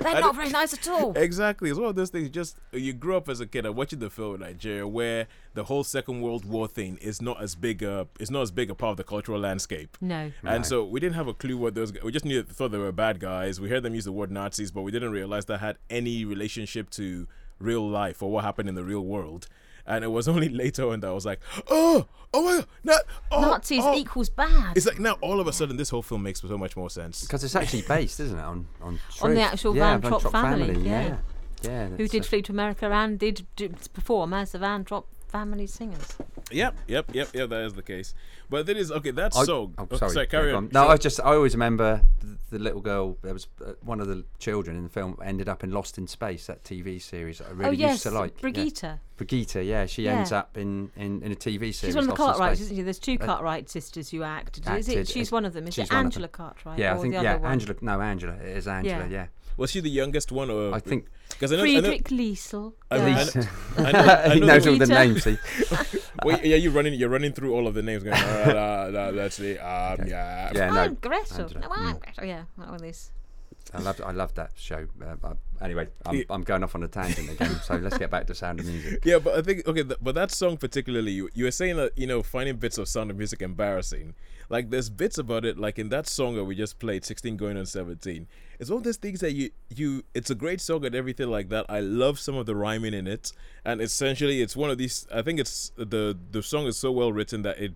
They're 0.00 0.20
not 0.20 0.34
very 0.34 0.50
nice 0.50 0.72
at 0.72 0.88
all. 0.88 1.12
Exactly. 1.22 1.70
It's 1.70 1.78
one 1.78 1.88
of 1.88 1.94
those 1.94 2.10
things. 2.10 2.30
Just 2.30 2.56
you 2.72 2.92
grew 2.92 3.16
up 3.16 3.28
as 3.28 3.40
a 3.40 3.46
kid 3.46 3.64
and 3.64 3.74
watching 3.76 3.98
the 4.00 4.10
film 4.10 4.34
in 4.34 4.40
Nigeria, 4.40 4.86
where 4.86 5.28
the 5.54 5.64
whole 5.64 5.84
Second 5.84 6.20
World 6.20 6.44
War 6.44 6.66
thing 6.66 6.98
is 7.00 7.22
not 7.22 7.40
as 7.42 7.54
big 7.54 7.82
a 7.82 8.08
it's 8.18 8.30
not 8.30 8.42
as 8.42 8.50
big 8.50 8.70
a 8.70 8.74
part 8.74 8.92
of 8.92 8.96
the 8.96 9.04
cultural 9.04 9.38
landscape. 9.38 9.96
No. 10.00 10.32
And 10.42 10.66
so 10.66 10.84
we 10.84 11.00
didn't 11.00 11.14
have 11.14 11.28
a 11.28 11.34
clue 11.34 11.56
what 11.56 11.74
those. 11.74 11.92
We 12.02 12.12
just 12.12 12.24
knew 12.24 12.42
thought 12.42 12.72
they 12.72 12.78
were 12.78 12.92
bad 12.92 13.20
guys. 13.20 13.60
We 13.60 13.68
heard 13.68 13.82
them 13.82 13.94
use 13.94 14.04
the 14.04 14.12
word 14.12 14.30
Nazis, 14.30 14.70
but 14.70 14.82
we 14.82 14.90
didn't 14.90 15.12
realize 15.12 15.44
that 15.46 15.60
had 15.60 15.78
any 15.90 16.24
relationship 16.24 16.90
to 16.90 17.26
real 17.58 17.88
life 17.88 18.22
or 18.22 18.30
what 18.30 18.44
happened 18.44 18.68
in 18.68 18.74
the 18.74 18.84
real 18.84 19.04
world. 19.04 19.46
And 19.86 20.04
it 20.04 20.08
was 20.08 20.28
only 20.32 20.48
later 20.48 20.88
on 20.88 21.00
that 21.00 21.08
I 21.08 21.12
was 21.12 21.26
like, 21.26 21.40
oh, 21.70 22.06
oh 22.34 22.42
my 22.42 22.56
god, 22.56 22.66
not, 22.84 23.00
oh, 23.30 23.40
Nazis 23.40 23.82
oh. 23.82 23.94
equals 23.94 24.30
bad. 24.30 24.76
It's 24.76 24.86
like 24.86 24.98
now 24.98 25.18
all 25.20 25.40
of 25.40 25.46
a 25.46 25.52
sudden 25.52 25.76
this 25.76 25.90
whole 25.90 26.02
film 26.02 26.22
makes 26.22 26.40
so 26.40 26.58
much 26.58 26.76
more 26.76 26.90
sense. 26.90 27.22
Because 27.22 27.44
it's 27.44 27.56
actually 27.56 27.82
based, 27.82 28.20
isn't 28.20 28.38
it, 28.38 28.42
on 28.42 28.66
on, 28.80 28.98
On 29.20 29.30
the 29.30 29.36
truth. 29.36 29.38
actual 29.38 29.76
yeah, 29.76 29.98
Von 29.98 30.20
Trapp 30.20 30.32
family, 30.32 30.80
yeah. 30.80 31.02
yeah, 31.02 31.16
yeah. 31.62 31.88
Who 31.88 32.08
did 32.08 32.22
uh, 32.22 32.26
flee 32.26 32.42
to 32.42 32.52
America 32.52 32.86
and 32.86 33.18
did, 33.18 33.46
did 33.56 33.76
perform 33.92 34.32
as 34.34 34.52
the 34.52 34.58
Von 34.58 34.84
Trapp 34.84 35.04
family 35.32 35.66
singers. 35.66 36.16
Yep, 36.50 36.74
yep, 36.86 37.06
yep, 37.14 37.28
yep. 37.34 37.48
That 37.48 37.64
is 37.64 37.72
the 37.72 37.82
case. 37.82 38.14
But 38.50 38.68
it 38.68 38.76
is 38.76 38.92
okay. 38.92 39.10
That 39.12 39.34
I- 39.34 39.44
song. 39.44 39.74
oh, 39.78 39.88
oh, 39.90 39.96
sorry, 39.96 40.26
carry 40.26 40.50
yeah, 40.50 40.56
on. 40.58 40.68
No, 40.72 40.82
Sure. 40.84 40.90
I 40.92 40.96
just 40.98 41.20
I 41.20 41.34
always 41.34 41.54
remember 41.54 42.02
the, 42.20 42.36
the 42.50 42.58
little 42.58 42.82
girl. 42.82 43.16
There 43.22 43.32
was 43.32 43.46
uh, 43.64 43.72
one 43.80 43.98
of 44.00 44.06
the 44.08 44.24
children 44.38 44.76
in 44.76 44.82
the 44.84 44.90
film 44.90 45.16
ended 45.24 45.48
up 45.48 45.64
in 45.64 45.70
Lost 45.72 45.96
in 45.96 46.06
Space, 46.06 46.46
that 46.48 46.62
TV 46.64 47.00
series 47.00 47.38
that 47.38 47.48
I 47.48 47.52
really 47.52 47.70
oh 47.70 47.72
yes, 47.72 47.92
used 47.92 48.02
to 48.04 48.10
like. 48.10 48.34
yeah. 48.36 48.40
Brigitte. 48.42 48.98
Brigitte, 49.16 49.64
yeah, 49.64 49.86
she 49.86 50.02
Yeah. 50.04 50.18
ends 50.18 50.32
up 50.32 50.56
in, 50.58 50.90
in, 50.96 51.22
in 51.22 51.32
a 51.32 51.36
TV 51.36 51.72
series. 51.72 51.78
She's 51.80 51.94
one 51.94 52.04
of 52.04 52.10
the 52.10 52.16
Cartwrights, 52.16 52.60
isn't 52.60 52.76
she? 52.76 52.82
There's 52.82 52.98
two 52.98 53.16
Uh, 53.20 53.24
Cartwright 53.24 53.70
sisters 53.70 54.10
who 54.10 54.22
acted. 54.22 54.68
Is 54.68 54.88
it? 54.88 55.08
She's 55.08 55.32
uh, 55.32 55.36
one 55.36 55.44
of 55.46 55.54
them. 55.54 55.66
Is 55.66 55.74
she's 55.74 55.86
it 55.86 55.92
Angela. 55.94 56.28
Cartwright? 56.28 56.78
Yeah, 56.78 56.94
or 56.94 56.98
I 56.98 57.00
think 57.00 57.14
the 57.14 57.22
yeah, 57.22 57.36
one? 57.36 57.52
Angela. 57.52 57.76
No, 57.80 58.00
Angela. 58.00 58.34
It 58.34 58.56
is 58.56 58.68
Angela. 58.68 59.06
Yeah. 59.08 59.08
Yeah, 59.08 59.26
Was 59.56 59.70
she 59.70 59.80
the 59.80 59.90
youngest 59.90 60.32
one, 60.32 60.50
or 60.50 60.74
I 60.74 60.80
think 60.80 61.06
because 61.28 61.52
I 61.52 61.56
know, 61.56 61.62
I 61.64 61.66
know, 61.74 61.80
Friedrich 61.82 62.08
Liesel. 62.08 62.72
I 62.90 62.96
Yeah. 62.96 63.02
I 63.76 63.82
know, 63.82 63.88
I 63.88 63.92
know, 63.92 64.12
I 64.30 64.34
he 64.34 64.40
knows 64.40 64.64
the- 64.64 64.70
all 64.70 64.76
the 64.78 64.86
names. 64.86 65.24
See, 65.24 65.38
Wait, 66.24 66.44
yeah, 66.44 66.56
you're 66.56 66.72
running. 66.72 66.94
You're 66.94 67.08
running 67.08 67.32
through 67.32 67.54
all 67.54 67.66
of 67.66 67.74
the 67.74 67.82
names. 67.82 68.02
Going, 68.04 68.14
uh, 68.14 68.18
uh, 68.94 68.98
uh, 69.08 69.12
let's 69.14 69.36
see. 69.36 69.58
Um, 69.58 70.00
Okay. 70.00 70.10
yeah. 70.10 70.50
yeah, 70.54 70.70
no, 70.70 70.80
I'm 70.80 70.94
Gretel. 70.94 71.48
No, 71.60 71.68
I'm 71.70 71.96
Mm. 71.96 72.00
Gretel. 72.00 72.24
Yeah, 72.24 72.44
one 72.56 72.74
of 72.74 72.80
these. 72.82 73.10
I 73.74 73.80
loved 73.80 74.00
I 74.02 74.10
loved 74.10 74.36
that 74.36 74.50
show. 74.56 74.86
Uh, 75.00 75.14
uh, 75.24 75.34
anyway, 75.62 75.88
I'm, 76.04 76.16
Yeah. 76.16 76.24
I'm 76.30 76.42
going 76.42 76.62
off 76.62 76.74
on 76.74 76.82
a 76.82 76.88
tangent 76.88 77.30
again. 77.30 77.56
so 77.62 77.76
let's 77.76 77.96
get 77.96 78.10
back 78.10 78.26
to 78.26 78.34
Sound 78.34 78.60
of 78.60 78.66
Music. 78.66 79.00
Yeah, 79.04 79.18
but 79.18 79.34
I 79.38 79.42
think 79.42 79.66
okay, 79.66 79.82
th- 79.84 79.98
but 80.02 80.14
that 80.14 80.30
song 80.30 80.56
particularly, 80.58 81.12
you, 81.12 81.30
you 81.34 81.44
were 81.44 81.50
saying 81.50 81.76
that 81.76 81.96
you 81.96 82.06
know 82.06 82.22
finding 82.22 82.56
bits 82.56 82.76
of 82.78 82.88
Sound 82.88 83.10
of 83.10 83.16
Music 83.16 83.40
embarrassing. 83.42 84.14
Like 84.52 84.68
there's 84.68 84.90
bits 84.90 85.16
about 85.16 85.46
it, 85.46 85.58
like 85.58 85.78
in 85.78 85.88
that 85.88 86.06
song 86.06 86.34
that 86.36 86.44
we 86.44 86.54
just 86.54 86.78
played, 86.78 87.06
16 87.06 87.38
going 87.38 87.56
on 87.56 87.64
17. 87.64 88.26
It's 88.60 88.70
all 88.70 88.80
these 88.80 88.98
things 88.98 89.20
that 89.20 89.32
you 89.32 89.48
you. 89.74 90.02
It's 90.12 90.28
a 90.28 90.34
great 90.34 90.60
song 90.60 90.84
and 90.84 90.94
everything 90.94 91.30
like 91.30 91.48
that. 91.48 91.64
I 91.70 91.80
love 91.80 92.18
some 92.18 92.36
of 92.36 92.44
the 92.44 92.54
rhyming 92.54 92.92
in 92.92 93.06
it, 93.06 93.32
and 93.64 93.80
essentially 93.80 94.42
it's 94.42 94.54
one 94.54 94.68
of 94.68 94.76
these. 94.76 95.06
I 95.10 95.22
think 95.22 95.40
it's 95.40 95.72
the 95.76 96.18
the 96.30 96.42
song 96.42 96.66
is 96.66 96.76
so 96.76 96.92
well 96.92 97.14
written 97.14 97.40
that 97.42 97.58
it. 97.58 97.72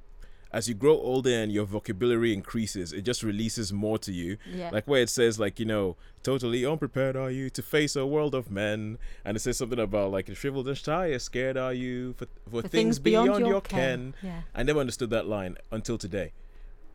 As 0.53 0.69
you 0.69 0.75
grow 0.75 0.95
older 0.95 1.31
and 1.31 1.51
your 1.51 1.65
vocabulary 1.65 2.33
increases, 2.33 2.93
it 2.93 3.03
just 3.03 3.23
releases 3.23 3.73
more 3.73 3.99
to 3.99 4.13
you. 4.13 4.37
Yeah. 4.51 4.71
Like 4.71 4.87
where 4.87 5.03
it 5.03 5.11
says, 5.11 5.41
like, 5.41 5.59
you 5.59 5.67
know, 5.67 5.97
totally 6.23 6.65
unprepared 6.65 7.17
are 7.17 7.31
you 7.31 7.51
to 7.51 7.63
face 7.63 7.97
a 7.97 8.07
world 8.07 8.35
of 8.35 8.51
men. 8.51 8.97
And 9.25 9.37
it 9.37 9.41
says 9.41 9.59
something 9.59 9.79
about, 9.79 10.13
like, 10.13 10.35
shriveled 10.35 10.69
and 10.69 10.79
shy, 10.79 11.15
scared 11.19 11.59
are 11.59 11.75
you 11.75 12.15
for, 12.15 12.27
for, 12.49 12.63
For 12.63 12.69
things, 12.69 12.99
beyond, 12.99 13.47
your 13.47 13.61
ken. 13.61 14.15
Yeah. 14.23 14.43
I 14.55 14.63
never 14.63 14.79
understood 14.79 15.11
that 15.11 15.27
line 15.27 15.57
until 15.73 15.99
today. 15.99 16.33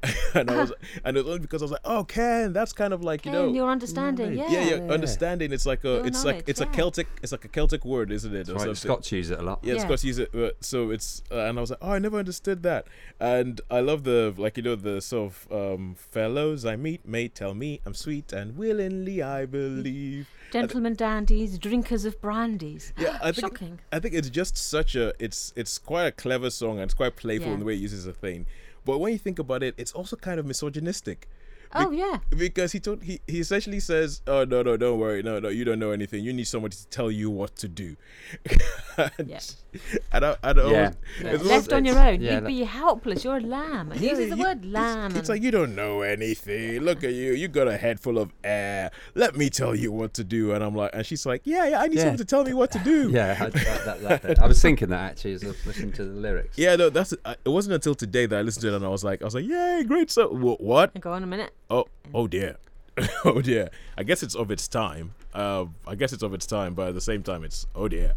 and 0.33 0.49
I 0.49 0.61
was, 0.61 0.73
and 1.05 1.15
it 1.15 1.23
was 1.23 1.27
only 1.27 1.39
because 1.41 1.61
I 1.61 1.65
was 1.65 1.71
like, 1.71 1.81
oh, 1.85 2.03
Ken, 2.03 2.53
that's 2.53 2.73
kind 2.73 2.93
of 2.93 3.03
like, 3.03 3.25
you 3.25 3.31
know, 3.31 3.51
your 3.53 3.69
understanding. 3.69 4.35
knowledge. 4.35 4.51
Yeah. 4.51 4.63
yeah, 4.63 4.75
yeah, 4.87 4.91
understanding. 4.93 5.51
It's 5.53 5.65
like 5.65 5.83
a, 5.83 5.89
Your 5.89 6.07
it's 6.07 6.25
like, 6.25 6.35
knowledge, 6.35 6.45
it's 6.49 6.61
a. 6.61 6.65
Celtic, 6.65 7.07
it's 7.21 7.31
like 7.31 7.45
a 7.45 7.47
Celtic 7.49 7.85
word, 7.85 8.11
isn't 8.11 8.33
it? 8.35 8.49
or 8.49 8.55
Right. 8.55 8.75
Scots 8.75 9.11
use 9.11 9.29
it 9.29 9.39
a 9.39 9.43
lot. 9.43 9.59
Yeah, 9.61 9.75
Yeah. 9.75 9.81
Scots 9.81 10.03
use 10.03 10.17
it. 10.17 10.33
Uh, 10.33 10.51
so 10.59 10.89
it's, 10.89 11.21
uh, 11.31 11.39
and 11.41 11.57
I 11.57 11.61
was 11.61 11.69
like, 11.69 11.79
oh, 11.81 11.91
I 11.91 11.99
never 11.99 12.17
understood 12.17 12.63
that. 12.63 12.87
And 13.19 13.61
I 13.69 13.81
love 13.81 14.03
the, 14.03 14.33
like, 14.37 14.57
you 14.57 14.63
know, 14.63 14.75
the 14.75 15.01
sort 15.01 15.33
of 15.33 15.47
um, 15.51 15.95
fellows 15.95 16.65
I 16.65 16.75
meet 16.77 17.07
may 17.07 17.27
tell 17.27 17.53
me 17.53 17.79
I'm 17.85 17.93
sweet 17.93 18.33
and 18.33 18.57
willingly 18.57 19.21
I 19.21 19.45
believe. 19.45 20.27
Gentlemen 20.51 20.95
dandies, 20.95 21.57
drinkers 21.57 22.03
of 22.05 22.19
brandies. 22.21 22.91
Yeah, 22.97 23.17
I 23.21 23.31
think 23.31 23.57
Shocking. 23.57 23.79
I 23.91 23.99
think 23.99 24.13
it's 24.15 24.29
just 24.29 24.57
such 24.57 24.95
a 24.95 25.13
it's 25.17 25.53
it's 25.55 25.77
quite 25.77 26.05
a 26.07 26.11
clever 26.11 26.49
song 26.49 26.71
and 26.73 26.81
it's 26.81 26.93
quite 26.93 27.15
playful 27.15 27.47
Yeah. 27.47 27.53
in 27.53 27.59
the 27.59 27.65
way 27.65 27.73
it 27.75 27.77
uses 27.79 28.05
a 28.05 28.11
thing. 28.11 28.45
But 28.85 28.97
when 28.99 29.13
you 29.13 29.19
think 29.19 29.39
about 29.39 29.63
it, 29.63 29.75
it's 29.77 29.91
also 29.91 30.15
kind 30.15 30.39
of 30.39 30.45
misogynistic 30.45 31.27
Oh 31.73 31.91
yeah. 31.91 32.17
because 32.35 32.73
he 32.73 32.79
told 32.81 33.01
he, 33.03 33.21
he 33.27 33.39
essentially 33.39 33.79
says, 33.79 34.21
"Oh 34.27 34.43
no 34.43 34.61
no 34.61 34.75
don't 34.75 34.99
worry 34.99 35.23
no 35.23 35.39
no 35.39 35.47
you 35.47 35.63
don't 35.63 35.79
know 35.79 35.91
anything 35.91 36.21
you 36.23 36.33
need 36.33 36.43
somebody 36.47 36.75
to 36.75 36.85
tell 36.87 37.09
you 37.09 37.29
what 37.29 37.55
to 37.57 37.67
do." 37.67 37.95
Yeah. 39.25 39.39
and 40.11 40.25
I, 40.25 40.35
and 40.43 40.59
I 40.59 40.63
Yeah. 40.63 40.77
always- 40.77 40.95
Yeah, 41.21 41.27
it's 41.31 41.43
Left 41.45 41.73
on 41.73 41.85
your 41.85 41.97
own, 41.97 42.21
yeah, 42.21 42.35
you'd 42.35 42.43
that- 42.43 42.47
be 42.47 42.63
helpless. 42.63 43.23
You're 43.23 43.37
a 43.37 43.41
lamb. 43.41 43.91
And 43.91 43.99
he 43.99 44.05
Yeah, 44.07 44.11
uses 44.13 44.29
the 44.31 44.37
you- 44.37 44.43
word 44.43 44.57
it's- 44.59 44.73
lamb. 44.73 45.11
It's, 45.11 45.19
and- 45.19 45.29
like 45.29 45.41
you 45.41 45.51
don't 45.51 45.75
know 45.75 46.01
anything. 46.01 46.81
Look 46.81 47.03
at 47.03 47.13
you. 47.13 47.33
You 47.33 47.47
got 47.47 47.67
a 47.67 47.77
head 47.77 47.99
full 47.99 48.17
of 48.17 48.31
air. 48.43 48.91
Let 49.15 49.35
me 49.37 49.49
tell 49.49 49.73
you 49.75 49.91
what 49.91 50.13
to 50.15 50.23
do. 50.23 50.51
And 50.51 50.63
I'm 50.63 50.75
like, 50.75 50.91
and 50.93 51.05
she's 51.05 51.25
like, 51.25 51.41
yeah, 51.45 51.67
yeah. 51.67 51.81
I 51.81 51.87
need 51.87 51.95
Yeah. 51.95 52.01
someone 52.03 52.17
to 52.17 52.25
tell 52.25 52.43
me 52.43 52.53
what 52.53 52.71
to 52.71 52.79
do. 52.79 53.09
Yeah, 53.11 53.37
I, 53.39 53.49
that, 53.49 54.01
that, 54.01 54.21
that. 54.23 54.39
I 54.39 54.47
was 54.47 54.61
thinking 54.61 54.89
that 54.89 55.11
actually 55.11 55.33
as 55.33 55.43
I 55.43 55.47
was 55.47 55.65
listening 55.65 55.91
to 55.93 56.03
the 56.05 56.11
lyrics. 56.13 56.57
Yeah, 56.57 56.75
no, 56.75 56.89
that's 56.89 57.13
I- 57.25 57.35
it. 57.45 57.49
Wasn't 57.49 57.73
until 57.73 57.95
today 57.95 58.25
that 58.25 58.37
I 58.37 58.41
listened 58.41 58.61
to 58.63 58.67
it 58.69 58.75
and 58.75 58.85
I 58.85 58.89
was 58.89 59.03
like, 59.03 59.21
I 59.21 59.25
was 59.25 59.35
like, 59.35 59.45
yay, 59.45 59.83
great 59.87 60.11
So 60.11 60.29
Wha- 60.31 60.55
What? 60.59 60.99
Go 60.99 61.11
on 61.13 61.23
a 61.23 61.27
minute. 61.27 61.51
Oh, 61.69 61.85
oh 62.13 62.27
dear, 62.27 62.57
oh 63.25 63.41
dear. 63.41 63.69
I 63.97 64.03
guess 64.03 64.21
it's 64.23 64.35
of 64.35 64.51
its 64.51 64.67
time. 64.67 65.13
Uh, 65.33 65.65
I 65.87 65.95
guess 65.95 66.11
it's 66.13 66.23
of 66.23 66.33
its 66.33 66.45
time, 66.45 66.73
but 66.73 66.89
at 66.89 66.93
the 66.93 67.01
same 67.01 67.23
time, 67.23 67.43
it's 67.43 67.65
oh 67.75 67.87
dear. 67.87 68.13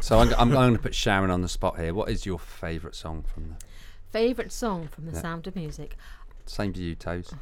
So 0.00 0.18
I'm, 0.18 0.34
I'm 0.38 0.50
going 0.50 0.74
to 0.74 0.78
put 0.82 0.94
Sharon 0.94 1.30
on 1.30 1.40
the 1.42 1.48
spot 1.48 1.78
here. 1.78 1.94
What 1.94 2.10
is 2.10 2.26
your 2.26 2.38
favourite 2.38 2.94
song 2.94 3.24
from 3.32 3.48
the? 3.48 3.54
Favourite 4.10 4.52
song 4.52 4.88
from 4.88 5.06
The 5.06 5.12
Yeah. 5.12 5.20
Sound 5.22 5.46
of 5.46 5.56
Music. 5.56 5.96
Same 6.46 6.72
to 6.72 6.80
you, 6.80 6.94
Toes. 6.94 7.32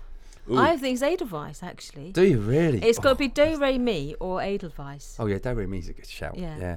Ooh. 0.50 0.58
I 0.58 0.76
think 0.76 0.94
it's 0.94 1.02
Edelweiss 1.02 1.62
actually. 1.62 2.12
Do 2.12 2.22
you 2.22 2.38
really? 2.38 2.80
It's 2.82 2.98
got 2.98 3.10
to 3.10 3.14
Oh. 3.14 3.18
be 3.18 3.28
Do 3.28 3.58
Re 3.60 3.78
Mi 3.78 4.14
or 4.20 4.40
Edelweiss. 4.40 5.16
Oh 5.18 5.26
yeah, 5.26 5.38
Do 5.38 5.54
Re 5.54 5.66
Mi's 5.66 5.88
a 5.88 5.92
good 5.92 6.06
shout. 6.06 6.38
Yeah. 6.38 6.56
Yeah. 6.58 6.76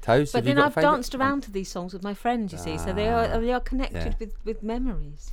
Toes. 0.00 0.32
But 0.32 0.38
have 0.38 0.48
you 0.48 0.54
then 0.54 0.62
got 0.64 0.76
a 0.76 0.78
I've 0.80 0.82
danced 0.82 1.14
around 1.14 1.42
to 1.44 1.50
these 1.50 1.70
songs 1.70 1.92
with 1.92 2.02
my 2.02 2.14
friends, 2.14 2.52
you 2.52 2.58
see, 2.58 2.76
so 2.78 2.92
they 2.92 3.08
are 3.08 3.24
Ah, 3.34 3.38
they 3.38 3.52
are 3.52 3.60
connected 3.60 3.96
yeah. 4.06 4.14
with, 4.18 4.34
with 4.44 4.62
memories. 4.62 5.30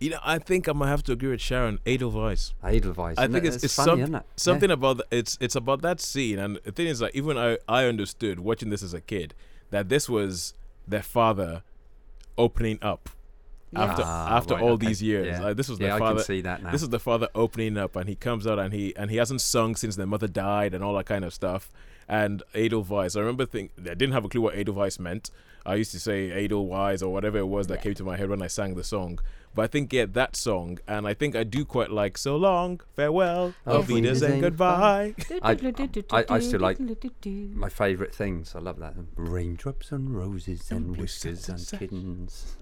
You 0.00 0.10
know, 0.10 0.18
I 0.24 0.38
think 0.38 0.66
I'm 0.66 0.78
gonna 0.78 0.90
have 0.90 1.02
to 1.04 1.12
agree 1.12 1.28
with 1.30 1.40
Sharon. 1.42 1.78
Edelweiss. 1.86 2.54
Edelweiss. 2.64 3.18
I 3.18 3.26
think 3.28 3.44
it? 3.44 3.54
it's, 3.54 3.62
it's, 3.64 3.74
funny, 3.76 3.86
some- 3.90 4.00
isn't 4.00 4.14
it? 4.14 4.22
something 4.36 4.70
about 4.70 4.96
the, 4.96 5.06
it's 5.10 5.36
it's 5.40 5.54
about 5.54 5.82
that 5.82 6.00
scene, 6.00 6.38
and 6.38 6.58
the 6.64 6.72
thing 6.72 6.86
is 6.86 7.02
like 7.02 7.14
even 7.14 7.36
I 7.36 7.58
I 7.68 7.84
understood 7.84 8.40
watching 8.40 8.70
this 8.70 8.82
as 8.82 8.94
a 8.94 9.00
kid 9.02 9.34
that 9.70 9.88
this 9.90 10.08
was 10.08 10.54
their 10.88 11.02
father 11.02 11.62
opening 12.38 12.78
up 12.82 13.10
after 13.76 14.02
Ah, 14.04 14.36
after 14.36 14.54
right, 14.54 14.62
all 14.62 14.70
okay. 14.72 14.86
these 14.86 15.02
years. 15.02 15.26
Yeah. 15.26 15.40
Like, 15.42 15.56
this 15.56 15.68
was 15.68 15.78
Yeah, 15.78 15.88
their 15.88 15.94
I 15.96 15.98
can 15.98 16.06
father. 16.08 16.22
see 16.22 16.40
that 16.40 16.62
now. 16.62 16.72
This 16.72 16.82
is 16.82 16.88
the 16.88 16.98
father 16.98 17.28
opening 17.34 17.76
up, 17.76 17.94
and 17.94 18.08
he 18.08 18.14
comes 18.16 18.46
out 18.46 18.58
and 18.58 18.72
he 18.72 18.96
and 18.96 19.10
he 19.10 19.18
hasn't 19.18 19.42
sung 19.42 19.76
since 19.76 19.96
their 19.96 20.06
mother 20.06 20.26
died 20.28 20.72
and 20.74 20.82
all 20.82 20.94
that 20.96 21.06
kind 21.06 21.24
of 21.24 21.34
stuff. 21.34 21.70
And 22.08 22.42
Edelweiss, 22.54 23.14
I 23.16 23.20
remember 23.20 23.46
think 23.46 23.70
I 23.78 23.94
didn't 23.94 24.12
have 24.12 24.24
a 24.24 24.28
clue 24.28 24.40
what 24.40 24.56
Edelweiss 24.56 24.98
meant. 24.98 25.30
I 25.70 25.74
used 25.76 25.92
to 25.92 26.00
say 26.00 26.18
Edelweiss 26.44 27.00
or 27.02 27.10
whatever 27.12 27.38
it 27.38 27.46
was 27.56 27.66
that 27.68 27.74
Yeah. 27.78 27.82
came 27.84 27.94
to 27.94 28.04
my 28.04 28.16
head 28.16 28.28
when 28.28 28.42
I 28.42 28.48
sang 28.48 28.74
the 28.74 28.84
song. 28.84 29.18
But 29.54 29.62
I 29.62 29.66
think 29.66 29.92
yeah, 29.92 30.06
that 30.20 30.36
song, 30.36 30.78
and 30.86 31.08
I 31.08 31.14
think 31.20 31.34
I 31.34 31.42
do 31.42 31.64
quite 31.64 31.90
like 31.90 32.16
"So 32.18 32.36
Long, 32.36 32.80
Farewell, 32.96 33.52
Oh, 33.66 33.78
Auf 33.78 33.88
Wiedersehen, 33.88 34.02
Wiedersehen, 34.04 34.40
Goodbye." 34.40 35.14
I- 35.42 35.56
I- 36.12 36.24
I 36.36 36.40
still 36.40 36.60
like 36.68 36.78
My 37.64 37.68
favourite 37.84 38.14
things. 38.14 38.54
I 38.54 38.60
love 38.60 38.78
that. 38.78 38.94
Raindrops 39.16 39.90
and 39.92 40.04
roses 40.16 40.70
and 40.70 40.96
whiskers 40.96 41.48
and 41.48 41.58
sash- 41.60 41.80
kittens. 41.80 42.56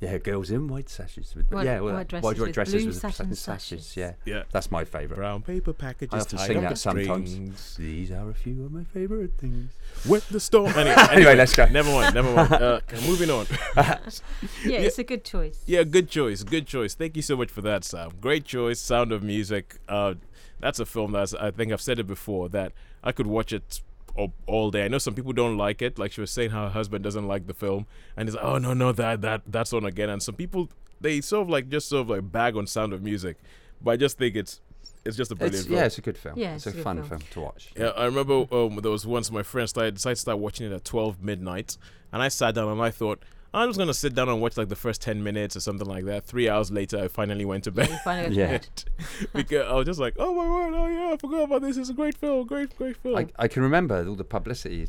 yeah, 0.00 0.18
girls 0.18 0.50
in 0.50 0.66
white 0.66 0.88
sashes. 0.90 1.34
With, 1.36 1.48
White- 1.52 1.64
yeah, 1.64 1.78
well, 1.80 1.94
white 1.94 2.08
dresses 2.08 2.24
white 2.24 2.38
with 2.40 2.52
dresses 2.52 2.74
blue 2.82 2.86
with 2.86 2.96
satin 2.96 3.34
sashes. 3.34 3.86
sashes. 3.86 3.96
Yeah, 3.96 4.12
Yeah. 4.24 4.42
that's 4.50 4.70
my 4.72 4.84
favourite. 4.84 5.16
Brown 5.16 5.42
paper 5.42 5.72
packages 5.72 6.12
I 6.12 6.18
often 6.18 6.38
tied 6.38 6.46
sing 6.48 6.56
up 6.64 6.70
that 6.70 6.78
sometimes. 6.78 7.30
strings. 7.30 7.76
These 7.76 8.10
are 8.10 8.28
a 8.28 8.34
few 8.34 8.64
of 8.64 8.72
my 8.72 8.82
favourite 8.82 9.34
things. 9.38 9.70
With 10.08 10.28
the 10.28 10.40
storm. 10.40 10.72
Anyway, 10.76 10.96
Anyway, 11.12 11.36
let's 11.36 11.54
go. 11.54 11.66
Never 11.66 11.90
mind. 11.90 12.14
Never 12.16 12.28
mind. 12.34 12.35
Uh, 12.56 12.80
moving 13.06 13.30
on. 13.30 13.46
Yeah, 14.64 14.78
it's 14.78 14.98
a 14.98 15.04
good 15.04 15.24
choice. 15.24 15.62
Yeah, 15.66 15.84
good 15.84 16.08
choice. 16.08 16.42
Good 16.42 16.66
choice. 16.66 16.94
Thank 16.94 17.16
you 17.16 17.22
so 17.22 17.36
much 17.36 17.50
for 17.50 17.62
that, 17.62 17.84
Sam. 17.84 18.10
Great 18.20 18.44
choice. 18.44 18.78
Sound 18.78 19.12
of 19.12 19.22
Music. 19.22 19.78
Uh, 19.88 20.14
that's 20.60 20.78
a 20.78 20.86
film 20.86 21.12
that 21.12 21.34
I 21.40 21.50
think 21.50 21.72
I've 21.72 21.80
said 21.80 21.98
it 21.98 22.06
before 22.06 22.48
that 22.50 22.72
I 23.02 23.12
could 23.12 23.26
watch 23.26 23.52
it 23.52 23.80
all, 24.16 24.32
all 24.46 24.70
day. 24.70 24.84
I 24.84 24.88
know 24.88 24.98
some 24.98 25.14
people 25.14 25.32
don't 25.32 25.56
like 25.56 25.82
it. 25.82 25.98
Like 25.98 26.12
she 26.12 26.20
was 26.20 26.30
saying, 26.30 26.50
how 26.50 26.64
her 26.64 26.70
husband 26.70 27.04
doesn't 27.04 27.26
like 27.26 27.46
the 27.46 27.54
film, 27.54 27.86
and 28.16 28.28
he's 28.28 28.34
like, 28.34 28.44
"Oh 28.44 28.58
no, 28.58 28.74
no, 28.74 28.92
that 28.92 29.20
that 29.22 29.42
that's 29.46 29.72
on 29.72 29.84
again." 29.84 30.10
And 30.10 30.22
some 30.22 30.34
people 30.34 30.70
they 31.00 31.20
sort 31.20 31.42
of 31.42 31.48
like 31.48 31.68
just 31.68 31.88
sort 31.88 32.02
of 32.02 32.10
like 32.10 32.32
bag 32.32 32.56
on 32.56 32.66
Sound 32.66 32.92
of 32.92 33.02
Music, 33.02 33.36
but 33.80 33.92
I 33.92 33.96
just 33.96 34.18
think 34.18 34.36
it's 34.36 34.60
it's 35.06 35.16
just 35.16 35.30
a 35.30 35.34
brilliant 35.34 35.56
It's, 35.60 35.66
film. 35.66 35.78
yeah, 35.78 35.86
it's 35.86 35.98
a 35.98 36.02
good 36.02 36.18
film. 36.18 36.34
Yeah, 36.38 36.54
it's, 36.56 36.66
it's 36.66 36.76
a 36.76 36.80
a 36.80 36.82
fun 36.82 36.96
film. 36.98 37.08
film. 37.08 37.22
to 37.32 37.40
watch. 37.40 37.70
Yeah, 37.76 37.86
I 37.96 38.04
remember 38.06 38.46
um, 38.52 38.76
there 38.82 38.90
was 38.90 39.06
once 39.06 39.30
my 39.30 39.42
friend 39.42 39.68
started 39.68 39.94
decided 39.94 40.16
to 40.16 40.20
start 40.20 40.38
watching 40.38 40.66
it 40.70 40.74
at 40.74 40.84
twelve 40.84 41.22
midnight, 41.22 41.78
and 42.12 42.22
I 42.22 42.28
sat 42.28 42.54
down 42.54 42.68
and 42.68 42.80
I 42.82 42.90
thought 42.90 43.22
I'm 43.54 43.68
just 43.70 43.78
gonna 43.78 43.94
sit 43.94 44.14
down 44.14 44.28
and 44.28 44.40
watch 44.42 44.56
like 44.58 44.68
the 44.68 44.76
first 44.76 45.00
ten 45.00 45.22
minutes 45.22 45.56
or 45.56 45.60
something 45.60 45.86
like 45.86 46.04
that. 46.04 46.24
Three 46.24 46.48
hours 46.48 46.70
later, 46.70 46.98
I 46.98 47.08
finally 47.08 47.44
went 47.46 47.64
to 47.64 47.70
bed 47.70 47.88
you 47.88 48.34
Yeah. 48.34 48.58
because 49.34 49.66
I 49.66 49.74
was 49.74 49.86
just 49.86 50.00
like, 50.00 50.14
oh 50.18 50.34
my 50.34 50.46
word, 50.46 50.74
oh 50.74 50.86
yeah, 50.88 51.14
I 51.14 51.16
forgot 51.16 51.44
about 51.44 51.62
this. 51.62 51.76
It's 51.76 51.88
a 51.88 51.94
great 51.94 52.16
film, 52.16 52.46
great, 52.46 52.76
great 52.76 52.96
film. 52.98 53.16
I, 53.16 53.26
I 53.38 53.48
can 53.48 53.62
remember 53.62 54.06
all 54.06 54.14
the 54.14 54.24
publicity 54.24 54.88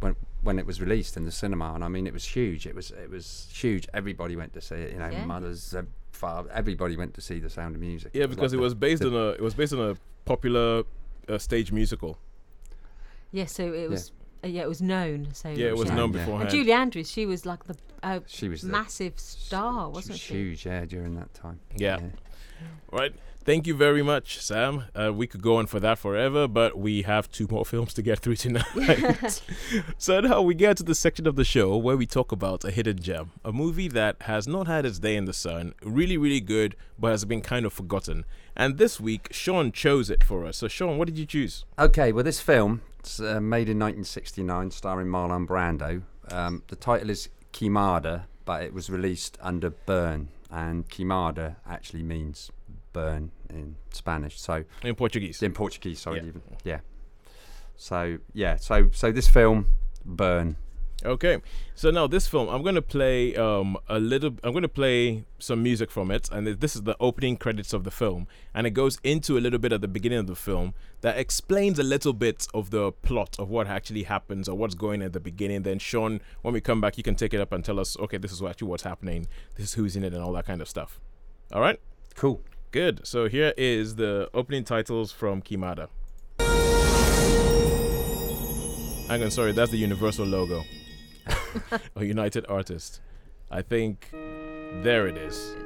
when 0.00 0.16
when 0.42 0.58
it 0.58 0.66
was 0.66 0.80
released 0.80 1.16
in 1.16 1.24
the 1.24 1.32
cinema, 1.32 1.72
and 1.74 1.84
I 1.84 1.88
mean 1.88 2.06
it 2.06 2.12
was 2.12 2.24
huge. 2.24 2.66
It 2.66 2.74
was 2.74 2.90
it 2.90 3.10
was 3.10 3.48
huge. 3.52 3.86
Everybody 3.94 4.36
went 4.36 4.52
to 4.54 4.60
see 4.60 4.76
it. 4.76 4.92
You 4.92 4.98
know, 4.98 5.08
Yeah. 5.10 5.24
mothers, 5.26 5.74
uh, 5.74 5.82
father, 6.18 6.50
everybody 6.52 6.96
went 6.96 7.14
to 7.14 7.20
see 7.20 7.38
the 7.38 7.50
Sound 7.50 7.74
of 7.76 7.80
Music. 7.80 8.10
yeah, 8.14 8.22
like 8.22 8.30
because 8.30 8.52
it 8.52 8.56
the- 8.56 8.62
was 8.62 8.74
based 8.74 9.02
the- 9.02 9.08
on 9.08 9.14
a 9.14 9.28
it 9.30 9.40
was 9.48 9.54
based 9.54 9.72
on 9.72 9.90
a 9.90 9.94
popular 10.24 10.82
uh, 11.28 11.38
stage 11.38 11.70
musical. 11.72 12.18
Yeah, 13.32 13.46
so 13.46 13.72
it 13.72 13.88
was. 13.90 14.12
Uh, 14.44 14.46
yeah, 14.46 14.62
it 14.62 14.68
was 14.68 14.80
known. 14.80 15.28
So 15.32 15.48
Yeah, 15.48 15.68
it 15.68 15.76
was 15.76 15.88
Yeah. 15.88 15.96
known 15.96 16.12
Yeah. 16.12 16.18
beforehand. 16.20 16.48
And 16.48 16.50
Julie 16.58 16.72
Andrews, 16.72 17.10
she 17.10 17.26
was 17.26 17.44
like 17.44 17.64
the 17.64 17.76
uh, 18.02 18.20
She 18.26 18.48
was 18.48 18.62
the- 18.62 18.68
massive 18.68 19.18
star, 19.18 19.88
wasn't 19.90 20.12
was 20.14 20.20
she? 20.20 20.34
huge, 20.34 20.64
yeah, 20.66 20.84
during 20.84 21.14
that 21.16 21.34
time. 21.34 21.58
Yeah. 21.76 21.98
Right. 22.92 23.12
Thank 23.48 23.66
you 23.66 23.72
very 23.72 24.02
much, 24.02 24.42
Sam. 24.42 24.84
Uh, 24.94 25.10
we 25.10 25.26
could 25.26 25.40
go 25.40 25.56
on 25.56 25.68
for 25.68 25.80
that 25.80 25.98
forever, 25.98 26.46
but 26.46 26.76
we 26.76 27.00
have 27.00 27.30
two 27.30 27.46
more 27.50 27.64
films 27.72 27.94
to 27.94 28.02
get 28.02 28.18
through 28.18 28.36
tonight. 28.36 29.40
so 29.96 30.20
now 30.20 30.42
we 30.42 30.54
get 30.54 30.76
to 30.76 30.82
the 30.82 30.94
section 30.94 31.26
of 31.26 31.34
the 31.34 31.46
show 31.46 31.74
where 31.78 31.96
we 31.96 32.04
talk 32.04 32.30
about 32.30 32.62
a 32.66 32.70
hidden 32.70 32.98
gem, 32.98 33.30
a 33.46 33.50
movie 33.50 33.88
that 33.88 34.16
has 34.24 34.46
not 34.46 34.66
had 34.66 34.84
its 34.84 34.98
day 34.98 35.16
in 35.16 35.24
the 35.24 35.32
sun, 35.32 35.72
really, 35.82 36.18
really 36.18 36.42
good, 36.42 36.76
but 36.98 37.12
has 37.12 37.24
been 37.24 37.40
kind 37.40 37.64
of 37.64 37.72
forgotten. 37.72 38.26
And 38.54 38.76
this 38.76 39.00
week, 39.00 39.28
Sean 39.30 39.72
chose 39.72 40.10
it 40.10 40.22
for 40.22 40.44
us. 40.44 40.58
So, 40.58 40.68
Sean, 40.68 40.98
what 40.98 41.06
did 41.06 41.16
you 41.16 41.24
choose? 41.24 41.64
Okay, 41.78 42.12
well, 42.12 42.24
this 42.24 42.42
film, 42.42 42.82
it's 42.98 43.18
uh, 43.18 43.40
made 43.40 43.70
in 43.70 43.78
1969, 43.78 44.72
starring 44.72 45.08
Marlon 45.08 45.46
Brando. 45.46 46.02
Um, 46.30 46.64
the 46.66 46.76
title 46.76 47.08
is 47.08 47.30
Queimada, 47.54 48.24
but 48.44 48.62
it 48.62 48.74
was 48.74 48.90
released 48.90 49.38
under 49.40 49.70
Burn, 49.70 50.28
and 50.50 50.86
Queimada 50.90 51.56
actually 51.66 52.02
means 52.02 52.50
burn 52.92 53.30
in 53.50 53.76
Spanish. 53.92 54.40
So 54.40 54.64
In 54.82 54.94
Portuguese. 54.94 55.42
in 55.42 55.52
Portuguese, 55.52 56.00
sorry, 56.00 56.18
Yeah. 56.20 56.26
even 56.26 56.42
yeah. 56.64 56.80
So 57.76 58.18
yeah, 58.32 58.56
so 58.56 58.90
so 58.92 59.12
this 59.12 59.28
film, 59.28 59.66
Burn. 60.04 60.56
Okay, 61.04 61.38
so 61.76 61.92
now 61.92 62.08
this 62.08 62.26
film, 62.26 62.48
I'm 62.48 62.64
gonna 62.64 62.82
play 62.82 63.36
um 63.36 63.76
a 63.88 64.00
little. 64.00 64.32
I'm 64.42 64.52
gonna 64.52 64.66
play 64.66 65.24
some 65.38 65.62
music 65.62 65.92
from 65.92 66.10
it, 66.10 66.28
and 66.32 66.44
this 66.48 66.74
is 66.74 66.82
the 66.82 66.96
opening 66.98 67.36
credits 67.36 67.72
of 67.72 67.84
the 67.84 67.92
film, 67.92 68.26
and 68.52 68.66
it 68.66 68.70
goes 68.70 68.98
into 69.04 69.38
a 69.38 69.40
little 69.40 69.60
bit 69.60 69.72
at 69.72 69.80
the 69.80 69.86
beginning 69.86 70.18
of 70.18 70.26
the 70.26 70.34
film 70.34 70.74
that 71.02 71.16
explains 71.16 71.78
a 71.78 71.84
little 71.84 72.12
bit 72.12 72.48
of 72.52 72.70
the 72.70 72.90
plot 72.90 73.36
of 73.38 73.48
what 73.48 73.68
actually 73.68 74.02
happens 74.04 74.48
or 74.48 74.56
what's 74.58 74.74
going 74.74 75.00
at 75.02 75.12
the 75.12 75.20
beginning. 75.20 75.62
Then 75.62 75.78
Sean, 75.78 76.20
when 76.42 76.52
we 76.52 76.60
come 76.60 76.80
back, 76.80 76.96
you 76.96 77.04
can 77.04 77.14
take 77.14 77.32
it 77.32 77.40
up 77.40 77.52
and 77.52 77.64
tell 77.64 77.78
us, 77.78 77.96
okay, 78.00 78.16
this 78.18 78.32
is 78.32 78.42
actually 78.42 78.66
what's 78.66 78.82
happening, 78.82 79.28
this 79.54 79.66
is 79.66 79.74
who's 79.74 79.94
in 79.94 80.02
it, 80.02 80.12
and 80.12 80.20
all 80.20 80.32
that 80.32 80.46
kind 80.46 80.60
of 80.60 80.68
stuff. 80.68 80.98
All 81.52 81.60
right, 81.60 81.78
Cool. 82.16 82.42
Good. 82.70 83.06
So 83.06 83.28
here 83.28 83.54
is 83.56 83.96
the 83.96 84.28
opening 84.34 84.64
titles 84.64 85.10
from 85.10 85.40
Queimada. 85.40 85.88
Hang 89.08 89.22
on, 89.22 89.30
sorry, 89.30 89.52
that's 89.52 89.70
the 89.70 89.78
Universal 89.78 90.26
logo. 90.26 90.64
a 91.96 92.04
United 92.04 92.44
Artist. 92.46 93.00
I 93.50 93.62
think 93.62 94.10
there 94.12 95.06
it 95.06 95.16
is. 95.16 95.56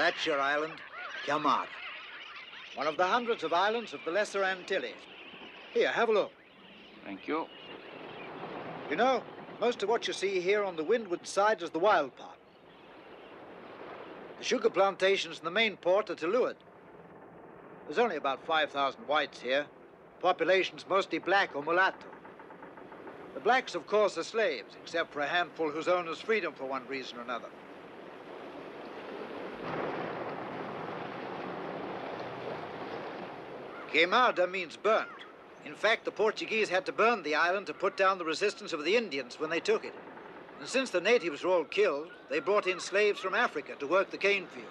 That's 0.00 0.24
your 0.24 0.40
island, 0.40 0.72
Queimada. 1.26 1.68
One 2.74 2.86
of 2.86 2.96
the 2.96 3.04
hundreds 3.04 3.44
of 3.44 3.52
islands 3.52 3.92
of 3.92 4.00
the 4.02 4.10
Lesser 4.10 4.42
Antilles. 4.42 4.94
Here, 5.74 5.92
have 5.92 6.08
a 6.08 6.12
look. 6.12 6.32
Thank 7.04 7.28
you. 7.28 7.44
You 8.88 8.96
know, 8.96 9.22
most 9.60 9.82
of 9.82 9.90
what 9.90 10.06
you 10.06 10.14
see 10.14 10.40
here 10.40 10.64
on 10.64 10.76
the 10.76 10.82
windward 10.82 11.26
side 11.26 11.60
is 11.60 11.68
the 11.68 11.78
wild 11.78 12.16
part. 12.16 12.38
The 14.38 14.44
sugar 14.44 14.70
plantations 14.70 15.40
in 15.40 15.44
the 15.44 15.50
main 15.50 15.76
port 15.76 16.08
are 16.08 16.14
to 16.14 16.26
leeward. 16.26 16.56
There's 17.84 17.98
only 17.98 18.16
about 18.16 18.42
5,000 18.46 19.02
whites 19.02 19.42
here. 19.42 19.66
The 20.16 20.22
Population's 20.22 20.86
mostly 20.88 21.18
black 21.18 21.54
or 21.54 21.62
mulatto. 21.62 22.06
The 23.34 23.40
blacks, 23.40 23.74
of 23.74 23.86
course, 23.86 24.16
are 24.16 24.24
slaves, 24.24 24.78
except 24.82 25.12
for 25.12 25.20
a 25.20 25.26
handful 25.26 25.70
whose 25.70 25.88
owners 25.88 26.22
freedom 26.22 26.54
for 26.54 26.64
one 26.64 26.86
reason 26.86 27.18
or 27.18 27.20
another. 27.20 27.50
Queimada 33.92 34.48
means 34.48 34.76
burnt. 34.76 35.08
In 35.64 35.74
fact, 35.74 36.04
the 36.04 36.10
Portuguese 36.10 36.68
had 36.68 36.86
to 36.86 36.92
burn 36.92 37.22
the 37.22 37.34
island 37.34 37.66
to 37.66 37.74
put 37.74 37.96
down 37.96 38.18
the 38.18 38.24
resistance 38.24 38.72
of 38.72 38.84
the 38.84 38.96
Indians 38.96 39.38
when 39.38 39.50
they 39.50 39.60
took 39.60 39.84
it. 39.84 39.94
And 40.58 40.68
since 40.68 40.90
the 40.90 41.00
natives 41.00 41.42
were 41.42 41.50
all 41.50 41.64
killed, 41.64 42.08
they 42.28 42.38
brought 42.38 42.66
in 42.66 42.80
slaves 42.80 43.20
from 43.20 43.34
Africa 43.34 43.74
to 43.78 43.86
work 43.86 44.10
the 44.10 44.18
cane 44.18 44.46
fields. 44.46 44.68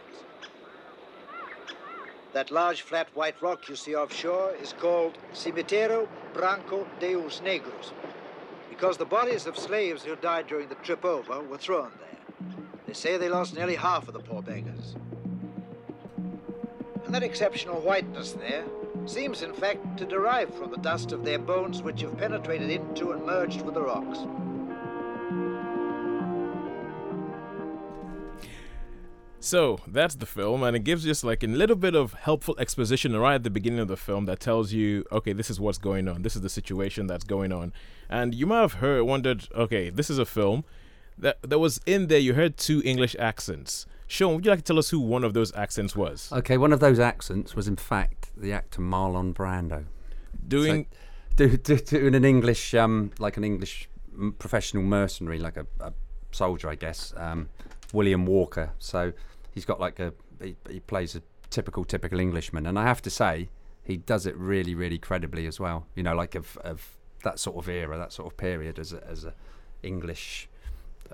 That 2.33 2.51
large 2.51 2.83
flat 2.83 3.07
white 3.15 3.41
rock 3.41 3.67
you 3.67 3.75
see 3.75 3.95
offshore 3.95 4.55
is 4.61 4.73
called 4.73 5.17
Cimiteiro 5.33 6.07
Branco 6.33 6.87
de 6.99 7.15
os 7.15 7.41
Negros, 7.41 7.91
because 8.69 8.97
the 8.97 9.05
bodies 9.05 9.47
of 9.47 9.57
slaves 9.57 10.03
who 10.03 10.15
died 10.15 10.47
during 10.47 10.69
the 10.69 10.75
trip 10.75 11.03
over 11.03 11.41
were 11.41 11.57
thrown 11.57 11.91
there. 11.99 12.47
They 12.85 12.93
say 12.93 13.17
they 13.17 13.29
lost 13.29 13.55
nearly 13.55 13.75
half 13.75 14.07
of 14.07 14.13
the 14.13 14.19
poor 14.19 14.41
beggars. 14.43 14.95
And 17.05 17.13
that 17.15 17.23
exceptional 17.23 17.81
whiteness 17.81 18.33
there 18.33 18.65
seems, 19.09 19.41
in 19.41 19.53
fact, 19.53 19.97
to 19.97 20.05
derive 20.05 20.53
from 20.53 20.69
the 20.71 20.77
dust 20.77 21.11
of 21.11 21.25
their 21.25 21.39
bones 21.39 21.81
which 21.81 22.01
have 22.01 22.17
penetrated 22.17 22.69
into 22.69 23.11
and 23.11 23.25
merged 23.25 23.61
with 23.61 23.73
the 23.73 23.81
rocks. 23.81 24.19
So 29.41 29.79
that's 29.87 30.15
the 30.15 30.25
film, 30.25 30.63
and 30.63 30.75
it 30.75 30.83
gives 30.83 31.05
just 31.05 31.23
like 31.23 31.43
a 31.43 31.47
little 31.47 31.75
bit 31.75 31.95
of 31.95 32.13
helpful 32.13 32.55
exposition 32.59 33.15
right 33.15 33.35
at 33.35 33.43
the 33.43 33.49
beginning 33.49 33.79
of 33.79 33.87
the 33.87 33.97
film 33.97 34.25
that 34.25 34.39
tells 34.39 34.73
you, 34.73 35.05
okay, 35.11 35.33
this 35.33 35.49
is 35.49 35.59
what's 35.59 35.77
going 35.77 36.07
on, 36.07 36.21
this 36.21 36.35
is 36.35 36.41
the 36.41 36.49
situation 36.49 37.07
that's 37.07 37.23
going 37.23 37.51
on, 37.51 37.73
and 38.09 38.35
you 38.35 38.45
might 38.45 38.61
have 38.61 38.73
heard, 38.73 39.03
wondered, 39.03 39.47
okay, 39.55 39.89
this 39.89 40.09
is 40.09 40.19
a 40.19 40.25
film 40.25 40.65
that 41.17 41.41
that 41.41 41.59
was 41.59 41.79
in 41.85 42.07
there. 42.07 42.19
You 42.19 42.33
heard 42.33 42.57
two 42.57 42.81
English 42.85 43.15
accents. 43.17 43.85
Sean, 44.09 44.35
would 44.35 44.43
you 44.43 44.51
like 44.51 44.59
to 44.59 44.65
tell 44.65 44.79
us 44.79 44.89
who 44.89 44.99
one 44.99 45.23
of 45.23 45.33
those 45.33 45.53
accents 45.55 45.95
was? 45.95 46.29
Okay, 46.31 46.57
one 46.57 46.73
of 46.73 46.79
those 46.79 46.99
accents 46.99 47.55
was 47.55 47.67
in 47.67 47.75
fact 47.75 48.31
the 48.35 48.51
actor 48.51 48.81
Marlon 48.81 49.33
Brando. 49.33 49.85
Doing 50.47 50.87
So, 51.37 51.47
do, 51.47 51.57
do, 51.57 51.77
doing 51.77 52.15
an 52.15 52.25
English, 52.25 52.73
um, 52.73 53.11
like 53.19 53.37
an 53.37 53.43
English 53.43 53.87
professional 54.39 54.83
mercenary, 54.83 55.39
like 55.39 55.57
a, 55.57 55.67
a 55.79 55.93
soldier, 56.31 56.69
I 56.69 56.75
guess. 56.75 57.13
Um, 57.15 57.49
William 57.93 58.25
Walker. 58.25 58.71
So 58.79 59.13
he's 59.51 59.65
got 59.65 59.79
like 59.79 59.99
a 59.99 60.13
he, 60.41 60.55
he 60.69 60.79
plays 60.79 61.15
a 61.15 61.21
typical 61.49 61.83
typical 61.85 62.19
Englishman, 62.19 62.65
and 62.65 62.77
I 62.79 62.83
have 62.83 63.01
to 63.03 63.09
say 63.09 63.49
he 63.83 63.97
does 63.97 64.25
it 64.25 64.35
really 64.35 64.75
really 64.75 64.97
credibly 64.97 65.45
as 65.45 65.59
well. 65.59 65.85
You 65.95 66.03
know, 66.03 66.15
like 66.15 66.35
of 66.35 66.57
of 66.57 66.97
that 67.23 67.39
sort 67.39 67.57
of 67.57 67.69
era, 67.69 67.97
that 67.97 68.11
sort 68.11 68.31
of 68.31 68.37
period 68.37 68.79
as 68.79 68.93
a, 68.93 69.05
as 69.07 69.23
a 69.23 69.33
English, 69.83 70.48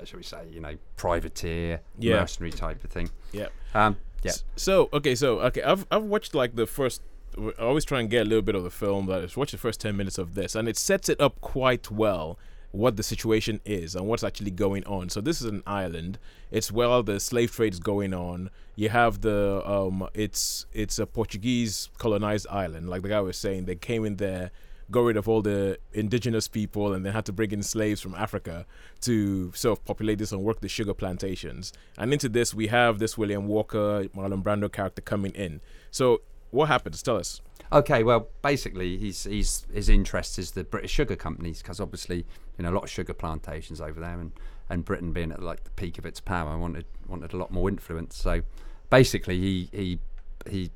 shall 0.04 0.18
we 0.18 0.24
say, 0.24 0.44
you 0.52 0.60
know, 0.60 0.76
privateer, 0.98 1.82
Yeah. 2.00 2.20
mercenary 2.20 2.52
type 2.52 2.84
of 2.84 2.90
thing. 2.92 3.10
yeah. 3.32 3.48
Um, 3.74 3.98
yeah. 4.24 4.32
So 4.56 4.90
okay, 4.92 5.16
so 5.16 5.40
okay, 5.42 5.62
I've 5.62 5.86
I've 5.92 6.04
watched 6.04 6.34
like 6.36 6.56
the 6.56 6.66
first. 6.66 7.02
I 7.38 7.62
always 7.64 7.86
try 7.86 8.00
and 8.00 8.10
get 8.10 8.22
a 8.26 8.30
little 8.30 8.42
bit 8.42 8.56
of 8.56 8.64
the 8.64 8.72
film, 8.72 9.06
but 9.06 9.24
I 9.24 9.28
watched 9.40 9.52
the 9.52 9.58
first 9.58 9.80
ten 9.82 9.96
minutes 9.96 10.18
of 10.18 10.34
this, 10.36 10.56
and 10.56 10.68
it 10.68 10.78
sets 10.78 11.10
it 11.10 11.20
up 11.22 11.40
quite 11.42 11.92
well 11.92 12.40
what 12.72 12.98
the 12.98 13.04
situation 13.04 13.62
is 13.64 13.96
and 13.96 14.06
what's 14.08 14.24
actually 14.24 14.52
going 14.52 14.84
on. 14.86 15.10
So 15.10 15.22
this 15.22 15.40
is 15.42 15.48
an 15.48 15.64
island. 15.66 16.18
It's 16.52 16.72
where 16.72 17.02
the 17.04 17.20
slave 17.22 17.52
trade 17.54 17.74
is 17.74 17.80
going 17.80 18.14
on. 18.14 18.50
You 18.76 18.90
have 18.90 19.22
the 19.22 19.62
um, 19.70 20.08
it's 20.14 20.66
it's 20.74 20.98
a 20.98 21.06
Portuguese 21.06 21.90
colonized 22.00 22.48
island, 22.50 22.90
like 22.90 23.02
the 23.04 23.10
guy 23.10 23.22
was 23.22 23.38
saying. 23.38 23.66
They 23.66 23.76
came 23.76 24.04
in 24.06 24.16
there, 24.16 24.50
got 24.92 25.02
rid 25.02 25.18
of 25.18 25.28
all 25.28 25.42
the 25.42 25.80
indigenous 25.94 26.48
people, 26.48 26.94
and 26.94 27.06
they 27.06 27.12
had 27.12 27.26
to 27.26 27.34
bring 27.34 27.52
in 27.52 27.64
slaves 27.64 28.02
from 28.02 28.14
Africa 28.16 28.66
to 29.02 29.52
sort 29.54 29.80
of 29.80 29.86
populate 29.86 30.20
this 30.20 30.32
and 30.32 30.42
work 30.42 30.62
the 30.62 30.70
sugar 30.70 30.94
plantations. 30.94 31.74
And 31.98 32.14
into 32.14 32.30
this, 32.30 32.54
we 32.54 32.68
have 32.68 33.00
this 33.00 33.18
William 33.18 33.48
Walker, 33.48 34.06
Marlon 34.16 34.44
Brando 34.44 34.72
character 34.72 35.02
coming 35.02 35.32
in. 35.32 35.62
So 35.92 36.22
what 36.52 36.68
happens? 36.68 37.02
Tell 37.02 37.18
us. 37.18 37.42
Okay, 37.72 38.04
well, 38.04 38.30
basically, 38.44 38.98
he's, 38.98 39.24
he's, 39.24 39.66
his 39.74 39.90
interest 39.90 40.38
is 40.38 40.52
the 40.52 40.64
British 40.64 40.92
sugar 40.92 41.16
companies 41.16 41.62
because 41.62 41.80
obviously, 41.80 42.26
you 42.58 42.64
know, 42.64 42.70
a 42.70 42.76
lot 42.76 42.84
of 42.84 42.90
sugar 42.90 43.14
plantations 43.14 43.82
over 43.82 44.00
there, 44.00 44.20
and, 44.20 44.32
and 44.70 44.86
Britain 44.86 45.12
being 45.12 45.32
at 45.32 45.42
like 45.42 45.64
the 45.64 45.72
peak 45.72 45.98
of 45.98 46.06
its 46.06 46.20
power, 46.20 46.58
wanted 46.58 46.86
wanted 47.08 47.34
a 47.34 47.38
lot 47.38 47.52
more 47.52 47.70
influence. 47.70 48.16
So, 48.16 48.42
basically, 48.90 49.40
he 49.40 49.70
he 49.72 50.00
he 50.48 50.72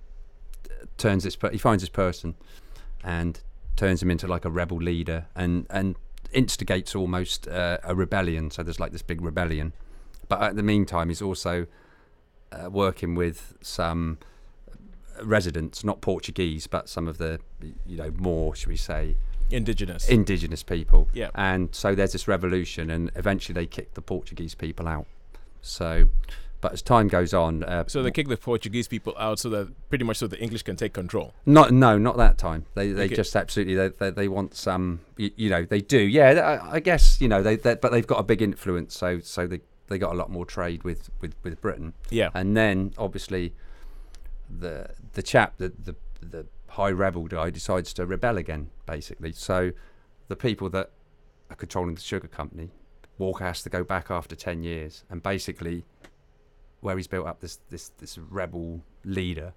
turns 0.97 1.24
this 1.24 1.38
he 1.51 1.57
finds 1.60 1.84
this 1.84 1.89
person, 1.89 2.36
and 3.03 3.39
turns 3.80 4.03
him 4.03 4.11
into 4.11 4.27
like 4.27 4.45
a 4.45 4.49
rebel 4.49 4.77
leader, 4.77 5.25
and 5.36 5.65
and 5.69 5.95
instigates 6.32 6.95
almost 6.95 7.47
uh, 7.47 7.77
a 7.84 7.95
rebellion. 7.95 8.51
So 8.51 8.61
there's 8.61 8.80
like 8.80 8.91
this 8.91 9.01
big 9.01 9.21
rebellion, 9.21 9.73
but 10.27 10.41
at 10.41 10.55
the 10.55 10.63
meantime, 10.63 11.09
he's 11.09 11.21
also 11.21 11.65
uh, 12.51 12.69
working 12.69 13.15
with 13.15 13.55
some 13.61 14.17
residents, 15.23 15.84
not 15.84 16.01
Portuguese, 16.01 16.67
but 16.67 16.89
some 16.89 17.07
of 17.07 17.17
the, 17.17 17.39
you 17.86 17.97
know, 17.97 18.11
more, 18.17 18.55
should 18.55 18.69
we 18.69 18.77
say, 18.77 19.15
Indigenous. 19.51 20.07
indigenous 20.07 20.63
people. 20.63 21.07
Yeah. 21.13 21.30
And 21.36 21.73
so 21.73 21.95
there's 21.95 22.11
this 22.11 22.27
revolution, 22.27 22.89
and 22.89 23.11
eventually 23.15 23.53
they 23.53 23.65
kick 23.65 23.93
the 23.95 24.01
Portuguese 24.01 24.55
people 24.55 24.88
out. 24.88 25.07
So, 25.61 26.07
but 26.62 26.74
as 26.74 26.82
time 26.82 27.07
goes 27.07 27.34
on, 27.34 27.64
uh, 27.64 27.84
so 27.88 28.03
they 28.03 28.12
kick 28.12 28.28
the 28.28 28.38
Portuguese 28.38 28.88
people 28.88 29.14
out 29.18 29.39
so 29.39 29.49
that 29.49 29.89
pretty 29.89 30.03
much 30.03 30.18
so 30.18 30.28
the 30.28 30.39
English 30.39 30.64
can 30.64 30.76
take 30.76 30.93
control. 30.93 31.34
not 31.45 31.72
no, 31.72 31.97
not 31.97 32.18
that 32.18 32.38
time. 32.38 32.66
They 32.76 32.91
they 32.91 33.05
Okay. 33.05 33.16
just 33.16 33.36
absolutely 33.36 33.76
they, 33.76 33.88
they 33.89 34.10
they 34.12 34.28
want 34.28 34.55
some. 34.55 34.99
You, 35.18 35.32
you 35.36 35.49
know, 35.49 35.64
they 35.66 35.80
do. 35.82 35.99
Yeah, 35.99 36.60
I, 36.64 36.76
I 36.76 36.80
guess 36.80 37.22
you 37.22 37.28
know 37.28 37.41
they, 37.41 37.55
they 37.55 37.76
but 37.76 37.91
they've 37.91 38.05
got 38.07 38.20
a 38.20 38.24
big 38.24 38.41
influence. 38.41 38.97
So 38.97 39.20
so 39.20 39.47
they 39.47 39.62
they 39.88 39.97
got 39.97 40.12
a 40.14 40.16
lot 40.18 40.30
more 40.30 40.45
trade 40.45 40.84
with 40.84 41.10
with 41.22 41.34
with 41.43 41.60
Britain. 41.62 41.93
Yeah. 42.10 42.30
and 42.34 42.55
then 42.57 42.93
obviously 42.97 43.53
the 44.49 44.89
the 45.14 45.22
chap 45.24 45.57
the 45.57 45.70
the 45.70 45.95
the 46.22 46.45
high 46.70 46.91
rebel 46.91 47.26
guy 47.28 47.49
decides 47.49 47.93
to 47.93 48.05
rebel 48.05 48.38
again 48.38 48.70
basically 48.86 49.32
so 49.32 49.72
the 50.28 50.36
people 50.36 50.70
that 50.70 50.91
are 51.49 51.55
controlling 51.55 51.95
the 51.95 52.01
sugar 52.01 52.28
company 52.28 52.70
walker 53.18 53.43
has 53.43 53.64
to 53.64 53.70
go 53.70 53.84
back 53.84 54.12
after 54.12 54.36
10 54.36 54.64
years 54.64 55.03
and 55.10 55.24
basically 55.24 55.84
where 56.82 56.95
he's 56.97 57.07
built 57.07 57.27
up 57.27 57.39
this 57.41 57.59
this 57.69 57.89
this 57.97 58.17
rebel 58.17 58.82
leader 59.03 59.53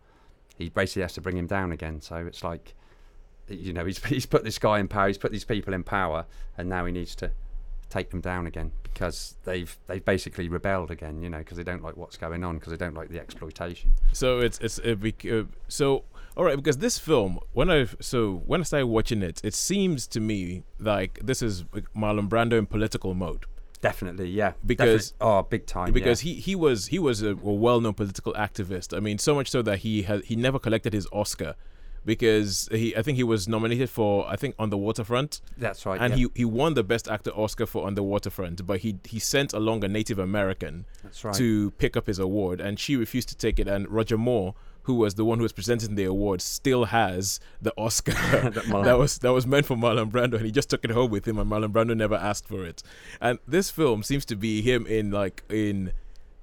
he 0.57 0.69
basically 0.69 1.03
has 1.03 1.13
to 1.13 1.21
bring 1.21 1.37
him 1.37 1.47
down 1.47 1.73
again 1.73 2.01
so 2.01 2.17
it's 2.17 2.45
like 2.45 2.75
you 3.49 3.73
know 3.73 3.85
he's 3.85 4.03
he's 4.05 4.27
put 4.27 4.45
this 4.45 4.59
guy 4.59 4.79
in 4.79 4.89
power 4.89 5.09
he's 5.09 5.19
put 5.19 5.33
these 5.33 5.45
people 5.45 5.75
in 5.75 5.83
power 5.83 6.27
and 6.57 6.69
now 6.69 6.85
he 6.85 6.93
needs 6.93 7.15
to 7.15 7.31
take 7.91 8.11
them 8.11 8.21
down 8.23 8.47
again 8.47 8.73
because 8.85 9.37
they've 9.45 9.79
they've 9.87 10.05
basically 10.05 10.49
rebelled 10.49 10.91
again 10.91 11.21
you 11.23 11.29
know 11.29 11.39
because 11.39 11.59
they 11.59 11.63
don't 11.63 11.83
like 11.83 11.97
what's 11.97 12.17
going 12.17 12.43
on 12.43 12.57
because 12.57 12.71
they 12.71 12.77
don't 12.77 12.95
like 12.95 13.11
the 13.11 13.21
exploitation 13.21 13.93
So 14.13 14.41
it's 14.41 14.59
it's 14.61 14.79
it 14.79 14.99
uh, 15.31 15.45
so 15.69 16.05
all 16.35 16.45
right 16.45 16.57
because 16.57 16.79
this 16.79 16.99
film 16.99 17.39
when 17.53 17.71
I 17.71 17.87
so 18.01 18.43
when 18.47 18.61
I 18.61 18.65
started 18.65 18.87
watching 18.87 19.23
it, 19.23 19.41
it 19.45 19.55
seems 19.55 20.07
to 20.09 20.21
me 20.21 20.63
like 20.79 21.19
this 21.23 21.43
is 21.43 21.65
Marlon 21.95 22.29
Brando 22.29 22.59
in 22.59 22.67
political 22.67 23.13
mode. 23.15 23.45
Definitely 23.83 24.29
yeah 24.31 24.53
Because- 24.65 25.11
Definitely. 25.11 25.39
oh 25.39 25.43
big 25.43 25.67
time 25.67 25.93
because 25.93 26.25
yeah. 26.25 26.35
he 26.35 26.41
he 26.41 26.55
was 26.55 26.87
he 26.87 26.99
was 26.99 27.21
a, 27.23 27.33
a 27.33 27.35
well-known 27.35 27.95
political 27.95 28.33
activist. 28.33 28.97
I 28.97 29.01
mean, 29.01 29.19
so 29.19 29.35
much 29.35 29.51
so 29.51 29.61
that 29.63 29.81
he 29.81 30.03
had 30.03 30.25
he 30.25 30.35
never 30.37 30.59
collected 30.59 30.93
his 30.95 31.07
Oscar 31.13 31.55
because 32.05 32.69
he 32.73 32.97
I 32.97 33.03
think 33.03 33.17
he 33.17 33.23
was 33.25 33.47
nominated 33.47 33.89
for 33.91 34.27
I 34.29 34.37
think 34.37 34.55
on 34.59 34.71
the 34.71 34.79
waterfront 34.79 35.41
that's 35.57 35.87
right 35.87 36.01
and 36.01 36.13
yeah. 36.13 36.27
he 36.35 36.41
he 36.41 36.45
won 36.45 36.75
the 36.75 36.83
best 36.83 37.09
actor 37.09 37.31
Oscar 37.31 37.67
for 37.67 37.87
on 37.87 37.95
the 37.95 38.03
waterfront, 38.03 38.67
but 38.67 38.81
he 38.81 38.99
he 39.05 39.19
sent 39.19 39.53
along 39.53 39.85
a 39.85 39.89
Native 39.89 40.19
American 40.19 40.85
that's 41.03 41.25
right 41.25 41.35
to 41.35 41.71
pick 41.73 41.97
up 41.97 42.07
his 42.07 42.19
award 42.19 42.61
and 42.61 42.79
she 42.81 42.97
refused 42.97 43.29
to 43.29 43.37
take 43.37 43.59
it 43.59 43.69
and 43.69 43.89
Roger 43.89 44.19
Moore 44.19 44.55
who 44.85 44.95
was 44.95 45.15
the 45.15 45.25
one 45.25 45.39
who 45.39 45.43
was 45.43 45.53
presenting 45.53 45.95
the 45.95 46.05
award 46.05 46.41
still 46.43 46.87
has 46.87 47.41
the 47.61 47.73
Oscar 47.77 48.13
Marlon- 48.13 48.85
that 48.85 48.99
was 48.99 49.19
that 49.19 49.33
was 49.33 49.47
meant 49.47 49.67
for 49.67 49.77
Marlon 49.77 50.11
Brando 50.11 50.35
and 50.35 50.45
he 50.45 50.51
just 50.51 50.71
took 50.71 50.85
it 50.85 50.91
home 50.91 51.11
with 51.11 51.27
him 51.27 51.39
and 51.39 51.51
Marlon 51.51 51.73
Brando 51.73 51.97
never 51.97 52.15
asked 52.17 52.49
for 52.49 52.65
it. 52.65 52.83
And 53.21 53.39
this 53.47 53.71
film 53.71 54.03
seems 54.03 54.25
to 54.27 54.37
be 54.37 54.63
him 54.63 54.87
in 54.87 55.11
like 55.11 55.45
in 55.49 55.93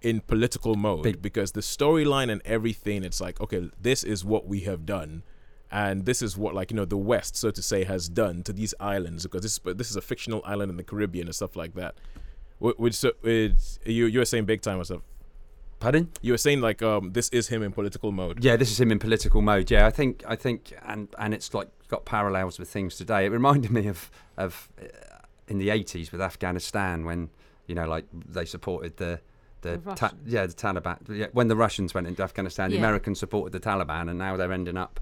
in 0.02 0.22
political 0.22 0.76
mode 0.76 1.04
Big- 1.04 1.22
because 1.22 1.52
the 1.52 1.62
storyline 1.62 2.32
and 2.32 2.42
everything 2.46 3.04
it's 3.04 3.20
like 3.20 3.42
okay 3.42 3.70
this 3.82 4.04
is 4.04 4.24
what 4.24 4.48
we 4.48 4.62
have 4.62 4.86
done 4.86 5.24
and 5.72 6.06
this 6.06 6.22
is 6.22 6.38
what 6.38 6.56
like 6.56 6.72
you 6.72 6.78
know 6.78 6.86
the 6.86 6.98
west 6.98 7.36
so 7.36 7.52
to 7.52 7.62
say 7.62 7.84
has 7.84 8.08
done 8.08 8.42
to 8.44 8.54
these 8.54 8.74
islands 8.80 9.24
because 9.24 9.42
this 9.42 9.60
but 9.60 9.78
this 9.78 9.90
is 9.90 9.96
a 9.96 10.02
fictional 10.02 10.42
island 10.46 10.72
in 10.72 10.78
the 10.78 10.84
caribbean 10.84 11.28
and 11.28 11.36
stuff 11.36 11.56
like 11.56 11.76
that. 11.76 11.96
Which 12.60 12.96
so 12.96 13.14
it's 13.24 13.80
you 13.86 14.06
you 14.06 14.20
were 14.20 14.26
saying 14.26 14.46
big 14.46 14.62
time 14.62 14.80
or 14.80 14.84
stuff 14.84 15.02
Pardon? 15.80 16.10
You 16.22 16.34
were 16.34 16.38
saying 16.38 16.62
like 16.62 16.82
um, 16.82 17.14
this 17.14 17.30
is 17.30 17.48
him 17.48 17.64
in 17.64 17.72
political 17.72 18.12
mode. 18.12 18.44
Yeah, 18.44 18.58
this 18.58 18.72
is 18.72 18.80
him 18.80 18.92
in 18.92 19.00
political 19.00 19.42
mode. 19.42 19.72
Yeah, 19.72 19.86
I 19.86 19.92
think 19.92 20.24
I 20.28 20.36
think 20.36 20.74
and 20.86 21.08
and 21.18 21.34
it's 21.34 21.54
like 21.54 21.70
got 21.88 22.06
parallels 22.06 22.60
with 22.60 22.70
things 22.70 22.96
today. 22.98 23.26
It 23.26 23.30
reminded 23.30 23.72
me 23.80 23.88
of 23.88 24.12
of 24.38 24.70
uh, 24.82 24.86
in 25.48 25.58
the 25.58 25.70
80s 25.70 26.12
with 26.12 26.22
Afghanistan 26.22 27.06
when 27.06 27.30
you 27.66 27.76
know 27.76 27.88
like 27.88 28.06
they 28.14 28.46
supported 28.46 28.98
the 28.98 29.20
the, 29.62 29.78
The 29.84 29.94
ta- 29.96 30.14
yeah 30.26 30.46
the 30.46 30.54
Taliban 30.54 30.98
yeah, 31.10 31.28
when 31.34 31.48
the 31.48 31.56
Russians 31.56 31.94
went 31.94 32.08
into 32.08 32.24
Afghanistan 32.24 32.72
the 32.72 32.78
Americans 32.78 33.20
supported 33.20 33.52
the 33.52 33.60
Taliban 33.60 34.10
and 34.10 34.18
now 34.18 34.38
they're 34.38 34.54
ending 34.54 34.78
up 34.78 35.00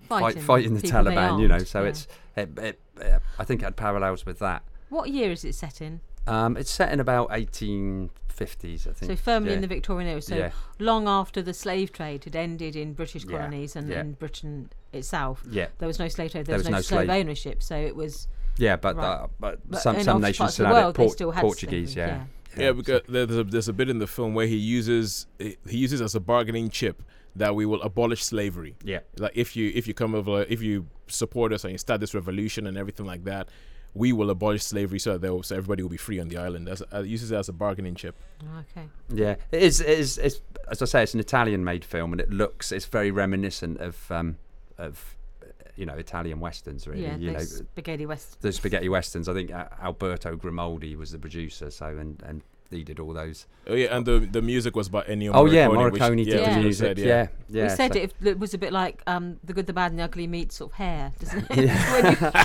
fight, 0.00 0.20
Fighting, 0.20 0.42
fighting 0.42 0.74
the 0.74 0.82
Taliban 0.88 1.40
you 1.40 1.48
know 1.48 1.58
so 1.58 1.82
yeah. 1.82 1.88
it's 1.88 2.08
it, 2.36 2.58
it, 2.58 2.80
uh, 3.02 3.18
I 3.38 3.44
think 3.44 3.60
it 3.60 3.64
had 3.64 3.76
parallels 3.76 4.24
with 4.24 4.38
that 4.38 4.62
What 4.88 5.10
year 5.10 5.30
is 5.30 5.44
it 5.44 5.54
set 5.54 5.82
in? 5.82 6.00
Um, 6.26 6.56
it's 6.56 6.70
set 6.70 6.92
in 6.92 7.00
about 7.00 7.30
1850s 7.30 8.86
I 8.86 8.92
think 8.92 9.10
So 9.12 9.16
firmly 9.16 9.52
in 9.52 9.60
the 9.60 9.66
Victorian 9.66 10.08
era. 10.08 10.22
So 10.22 10.36
Yeah. 10.36 10.50
long 10.78 11.08
after 11.08 11.42
the 11.42 11.54
slave 11.54 11.92
trade 11.92 12.24
had 12.24 12.36
ended 12.36 12.76
in 12.76 12.92
British 12.94 13.24
Yeah, 13.24 13.38
colonies 13.38 13.76
and 13.76 13.88
yeah. 13.88 14.00
in 14.00 14.12
Britain 14.12 14.70
itself. 14.92 15.42
yeah 15.50 15.66
There 15.78 15.88
was 15.88 15.98
no 15.98 16.08
slave 16.08 16.32
trade. 16.32 16.46
There, 16.46 16.58
There 16.58 16.58
was, 16.58 16.64
was 16.64 16.70
no, 16.70 16.76
no 16.78 16.82
slave, 16.82 17.06
slave. 17.06 17.20
ownership. 17.20 17.62
So 17.62 17.76
it 17.76 17.94
was. 17.96 18.28
yeah 18.58 18.76
but 18.76 18.96
Right. 18.96 19.04
uh, 19.06 19.26
but, 19.38 19.60
But 19.70 19.80
some 19.82 20.00
some 20.02 20.20
nations 20.20 20.38
parts 20.38 20.54
still 20.54 20.66
of 20.66 20.70
the 20.70 20.76
had 20.76 20.82
world, 20.84 20.94
it 20.94 20.98
they 20.98 21.04
Port- 21.04 21.12
still 21.12 21.30
had 21.32 21.40
Portuguese 21.42 21.92
slavery, 21.92 22.12
yeah 22.56 22.62
Yeah, 22.64 22.72
because 22.72 23.02
there- 23.08 23.26
there's 23.26 23.38
a, 23.38 23.44
there's 23.44 23.68
a 23.68 23.72
bit 23.72 23.88
in 23.88 23.98
the 23.98 24.06
film 24.06 24.34
where 24.34 24.46
he 24.46 24.56
uses 24.56 25.26
he 25.38 25.56
uses 25.86 26.00
as 26.00 26.14
a 26.14 26.20
bargaining 26.20 26.68
chip 26.70 27.02
that 27.36 27.54
we 27.54 27.64
will 27.64 27.80
abolish 27.82 28.24
slavery. 28.24 28.74
yeah 28.84 29.00
Like 29.18 29.32
if 29.34 29.54
you 29.56 29.70
if 29.74 29.86
you 29.86 29.94
come 29.94 30.14
over 30.14 30.42
if 30.48 30.60
you 30.62 30.86
support 31.06 31.52
us 31.52 31.62
and 31.64 31.72
you 31.72 31.78
start 31.78 32.00
this 32.00 32.14
revolution 32.14 32.66
and 32.66 32.76
everything 32.76 33.06
like 33.06 33.24
that, 33.24 33.48
we 33.94 34.12
will 34.12 34.30
abolish 34.30 34.62
slavery 34.62 34.98
so 34.98 35.12
that 35.14 35.20
they'll- 35.20 35.42
so 35.42 35.56
everybody 35.56 35.82
will 35.82 35.90
be 35.90 35.96
free 35.96 36.18
on 36.20 36.28
the 36.28 36.36
island. 36.36 36.68
As 36.68 36.82
uh, 36.92 37.00
uses 37.00 37.30
it 37.32 37.36
as 37.36 37.48
a 37.48 37.52
bargaining 37.52 37.94
chip. 37.94 38.14
Okay. 38.60 38.86
Yeah, 39.08 39.36
it 39.50 39.62
is. 39.62 39.80
It 39.80 39.98
is 39.98 40.18
it's, 40.18 40.40
as 40.68 40.80
I 40.82 40.84
say, 40.84 41.02
it's 41.02 41.14
an 41.14 41.20
Italian-made 41.20 41.84
film, 41.84 42.12
and 42.12 42.20
it 42.20 42.30
looks. 42.30 42.70
It's 42.72 42.84
very 42.86 43.10
reminiscent 43.10 43.80
of 43.80 44.10
um, 44.12 44.36
of 44.78 45.16
uh, 45.42 45.46
you 45.76 45.86
know 45.86 45.94
Italian 45.94 46.38
westerns, 46.40 46.86
really. 46.86 47.02
yeah, 47.02 47.16
you 47.16 47.32
know, 47.32 47.40
spaghetti 47.40 48.06
west. 48.06 48.40
the 48.40 48.52
spaghetti 48.52 48.88
westerns. 48.88 49.28
I 49.28 49.34
think 49.34 49.52
uh, 49.52 49.66
Alberto 49.82 50.36
Grimaldi 50.36 50.94
was 50.96 51.10
the 51.10 51.18
producer, 51.18 51.70
so 51.70 51.86
and 51.86 52.22
and 52.24 52.42
he 52.70 52.84
did 52.84 53.00
all 53.00 53.12
those. 53.12 53.46
Oh 53.66 53.74
yeah, 53.74 53.96
and 53.96 54.06
the 54.06 54.20
the 54.20 54.40
music 54.42 54.76
was 54.76 54.88
by 54.88 55.02
Ennio. 55.02 55.32
oh 55.34 55.46
yeah, 55.46 55.66
Morricone, 55.66 56.16
which- 56.16 56.28
yeah, 56.28 56.34
did 56.36 56.40
Yeah. 56.40 56.46
which 56.46 56.54
the 56.54 56.56
you 56.58 56.64
music. 56.64 56.86
said, 56.86 56.98
yeah, 56.98 57.26
yeah. 57.48 57.62
we 57.64 57.68
said 57.70 57.92
so- 57.94 57.98
it, 58.00 58.14
it 58.22 58.38
was 58.38 58.54
a 58.54 58.58
bit 58.58 58.72
like 58.72 59.02
um, 59.06 59.38
the 59.44 59.52
good, 59.52 59.66
the 59.66 59.72
bad, 59.72 59.90
and 59.92 59.98
the 59.98 60.04
ugly 60.04 60.26
meets 60.26 60.56
sort 60.56 60.70
of 60.72 60.76
hair, 60.76 61.12
doesn't 61.18 61.46
it? 61.50 61.64
Yeah. 61.66 62.44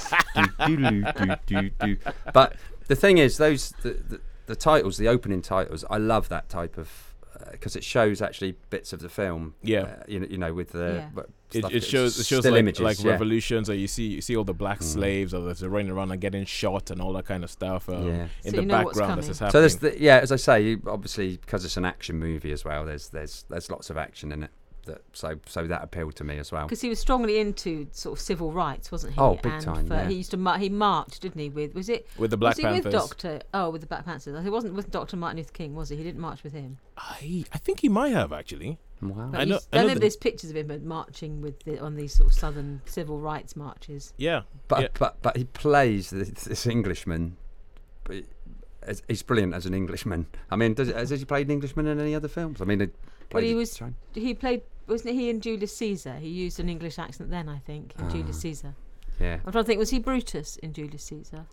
But 2.33 2.55
the 2.87 2.95
thing 2.95 3.17
is, 3.17 3.37
those 3.37 3.71
the, 3.81 3.93
the, 3.93 4.21
the 4.47 4.55
titles, 4.55 4.97
the 4.97 5.07
opening 5.07 5.41
titles, 5.41 5.83
I 5.89 5.97
love 5.97 6.29
that 6.29 6.49
type 6.49 6.77
of 6.77 6.89
because 7.51 7.75
it 7.75 7.83
shows 7.83 8.21
actually 8.21 8.55
bits 8.69 8.93
of 8.93 9.01
the 9.01 9.09
film. 9.09 9.55
Yeah. 9.61 9.81
uh, 9.81 10.03
you 10.07 10.19
know, 10.19 10.27
you 10.29 10.37
know, 10.37 10.53
with 10.53 10.71
the 10.71 11.05
Yeah. 11.15 11.23
What- 11.53 11.71
It, 11.71 11.77
it 11.77 11.83
shows 11.83 12.19
it 12.19 12.25
shows 12.25 12.45
like, 12.45 12.59
images, 12.59 12.81
like 12.81 13.03
yeah. 13.03 13.11
revolutions, 13.11 13.69
or 13.69 13.75
you 13.75 13.87
see 13.87 14.07
you 14.07 14.21
see 14.21 14.35
all 14.35 14.43
the 14.43 14.53
black 14.53 14.79
Mm. 14.79 14.83
slaves, 14.83 15.33
or 15.33 15.53
they're 15.53 15.69
running 15.69 15.91
around 15.91 16.11
and 16.11 16.19
getting 16.19 16.45
shot 16.45 16.89
and 16.91 17.01
all 17.01 17.13
that 17.13 17.25
kind 17.25 17.43
of 17.43 17.49
stuff. 17.51 17.87
Um, 17.89 18.07
Yeah. 18.07 18.27
In 18.43 18.51
So 18.51 18.51
the 18.51 18.57
you 18.57 18.65
know 18.67 18.83
what's 18.83 18.97
background, 18.99 19.19
as 19.19 19.25
coming. 19.25 19.47
it's 19.47 19.53
So 19.53 19.59
there's 19.59 19.75
the, 19.77 20.01
yeah, 20.01 20.17
as 20.17 20.31
I 20.31 20.35
say, 20.37 20.77
obviously 20.87 21.37
because 21.37 21.63
it's 21.65 21.77
an 21.77 21.85
action 21.85 22.17
movie 22.19 22.51
as 22.51 22.65
well. 22.65 22.85
There's 22.85 23.09
there's 23.09 23.45
there's 23.49 23.69
lots 23.69 23.89
of 23.89 23.97
action 23.97 24.31
in 24.31 24.43
it. 24.43 24.51
That 24.85 25.01
so 25.13 25.39
so 25.45 25.67
that 25.67 25.83
appealed 25.83 26.15
to 26.17 26.23
me 26.23 26.37
as 26.37 26.51
well. 26.51 26.63
Because 26.65 26.81
he 26.81 26.89
was 26.89 26.99
strongly 26.99 27.39
into 27.39 27.87
sort 27.91 28.17
of 28.17 28.21
civil 28.23 28.51
rights, 28.51 28.91
wasn't 28.91 29.13
he? 29.13 29.19
Oh, 29.19 29.35
big 29.35 29.51
and 29.53 29.61
time, 29.63 29.87
For, 29.87 29.95
yeah. 29.95 30.07
He 30.07 30.15
used 30.15 30.31
to 30.31 30.37
mar- 30.37 30.57
he 30.57 30.69
marched, 30.69 31.21
didn't 31.21 31.39
he? 31.41 31.49
With 31.49 31.73
was 31.75 31.89
it 31.89 32.07
with 32.17 32.31
the 32.31 32.37
Black 32.37 32.51
was 32.51 32.57
he 32.57 32.63
Panthers. 32.63 32.83
with 32.85 32.93
Doctor? 32.93 33.41
Oh, 33.53 33.69
with 33.69 33.81
the 33.81 33.87
Black 33.87 34.05
Panthers. 34.05 34.45
It 34.45 34.49
wasn't 34.49 34.73
with 34.75 34.91
Doctor 34.91 35.17
Martin 35.17 35.37
Luther 35.37 35.51
King, 35.53 35.75
was 35.75 35.89
he? 35.89 35.95
He 35.95 36.03
didn't 36.03 36.21
march 36.21 36.43
with 36.43 36.53
him. 36.53 36.77
I 36.97 37.45
I 37.53 37.57
think 37.57 37.79
he 37.81 37.89
might 37.89 38.09
have 38.13 38.31
actually. 38.31 38.77
Wow. 39.01 39.29
But 39.31 39.41
I 39.41 39.43
know- 39.43 39.55
he's- 39.55 39.67
I 39.73 39.77
know 39.77 39.81
know 39.87 39.93
that- 39.95 39.99
there's 39.99 40.15
pictures 40.15 40.49
of 40.51 40.55
him 40.55 40.71
uh, 40.71 40.77
marching 40.77 41.41
with 41.41 41.59
the, 41.63 41.79
on 41.79 41.95
these 41.95 42.13
sort 42.13 42.29
of 42.31 42.33
southern 42.37 42.81
civil 42.85 43.19
rights 43.19 43.55
marches. 43.55 44.13
Yeah, 44.17 44.43
But 44.69 44.81
yeah. 44.81 44.87
but 44.97 45.21
but 45.21 45.35
he 45.37 45.43
plays 45.43 46.09
this, 46.11 46.29
this 46.29 46.65
Englishman. 46.65 47.35
But 48.05 48.15
he- 48.17 48.23
he's 49.07 49.23
brilliant 49.23 49.53
as 49.53 49.65
an 49.65 49.73
Englishman. 49.73 50.27
I 50.51 50.55
mean, 50.55 50.75
does, 50.75 50.89
has 50.89 51.09
he 51.09 51.25
played 51.25 51.47
an 51.47 51.51
Englishman 51.51 51.87
in 51.87 51.99
any 51.99 52.13
other 52.15 52.27
films? 52.27 52.61
I 52.61 52.65
mean, 52.65 52.79
he 52.79 52.87
Well, 53.33 53.43
he 53.43 53.53
was- 53.55 53.81
He 54.13 54.33
played, 54.33 54.61
wasn't 54.87 55.15
he 55.15 55.29
in 55.29 55.41
Julius 55.41 55.75
Caesar? 55.77 56.15
He 56.17 56.27
used 56.29 56.59
an 56.59 56.69
English 56.69 56.97
accent 56.99 57.29
then, 57.29 57.49
I 57.49 57.59
think, 57.59 57.93
in 57.99 58.09
Julius 58.09 58.37
Ah. 58.37 58.39
Caesar. 58.41 58.75
Yeah. 59.19 59.35
I'm 59.45 59.51
trying 59.51 59.63
to 59.63 59.67
think, 59.67 59.79
was 59.79 59.89
he 59.91 59.99
Brutus 59.99 60.57
in 60.57 60.73
Julius 60.73 61.03
Caesar? 61.03 61.45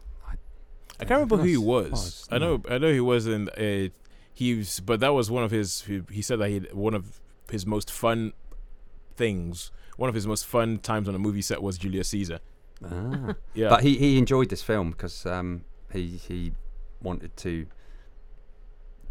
I 1.00 1.04
can't 1.04 1.10
remember 1.10 1.38
who 1.38 1.44
he 1.44 1.56
was. 1.56 1.90
was, 1.90 2.28
I 2.30 2.38
know 2.38 2.62
I 2.68 2.78
know 2.78 2.92
he 2.92 3.00
was 3.00 3.26
in 3.26 3.50
a 3.56 3.90
he 4.34 4.54
was, 4.54 4.78
but 4.80 5.00
that 5.00 5.08
was 5.14 5.30
one 5.30 5.42
of 5.42 5.50
his. 5.50 5.82
He, 5.82 6.02
he 6.10 6.22
said 6.22 6.38
that 6.38 6.48
he 6.48 6.58
one 6.72 6.94
of 6.94 7.20
his 7.50 7.66
most 7.66 7.90
fun 7.90 8.32
things. 9.16 9.70
One 9.96 10.08
of 10.08 10.14
his 10.14 10.26
most 10.26 10.46
fun 10.46 10.78
times 10.78 11.08
on 11.08 11.14
a 11.14 11.18
movie 11.18 11.42
set 11.42 11.62
was 11.62 11.76
Julius 11.78 12.08
Caesar. 12.08 12.38
Ah. 12.84 13.34
Yeah, 13.54 13.68
But 13.70 13.82
he, 13.82 13.96
he 13.98 14.18
enjoyed 14.18 14.48
this 14.48 14.62
film 14.62 14.90
because 14.92 15.26
um, 15.26 15.64
he 15.92 16.18
he 16.28 16.52
wanted 17.02 17.36
to 17.38 17.66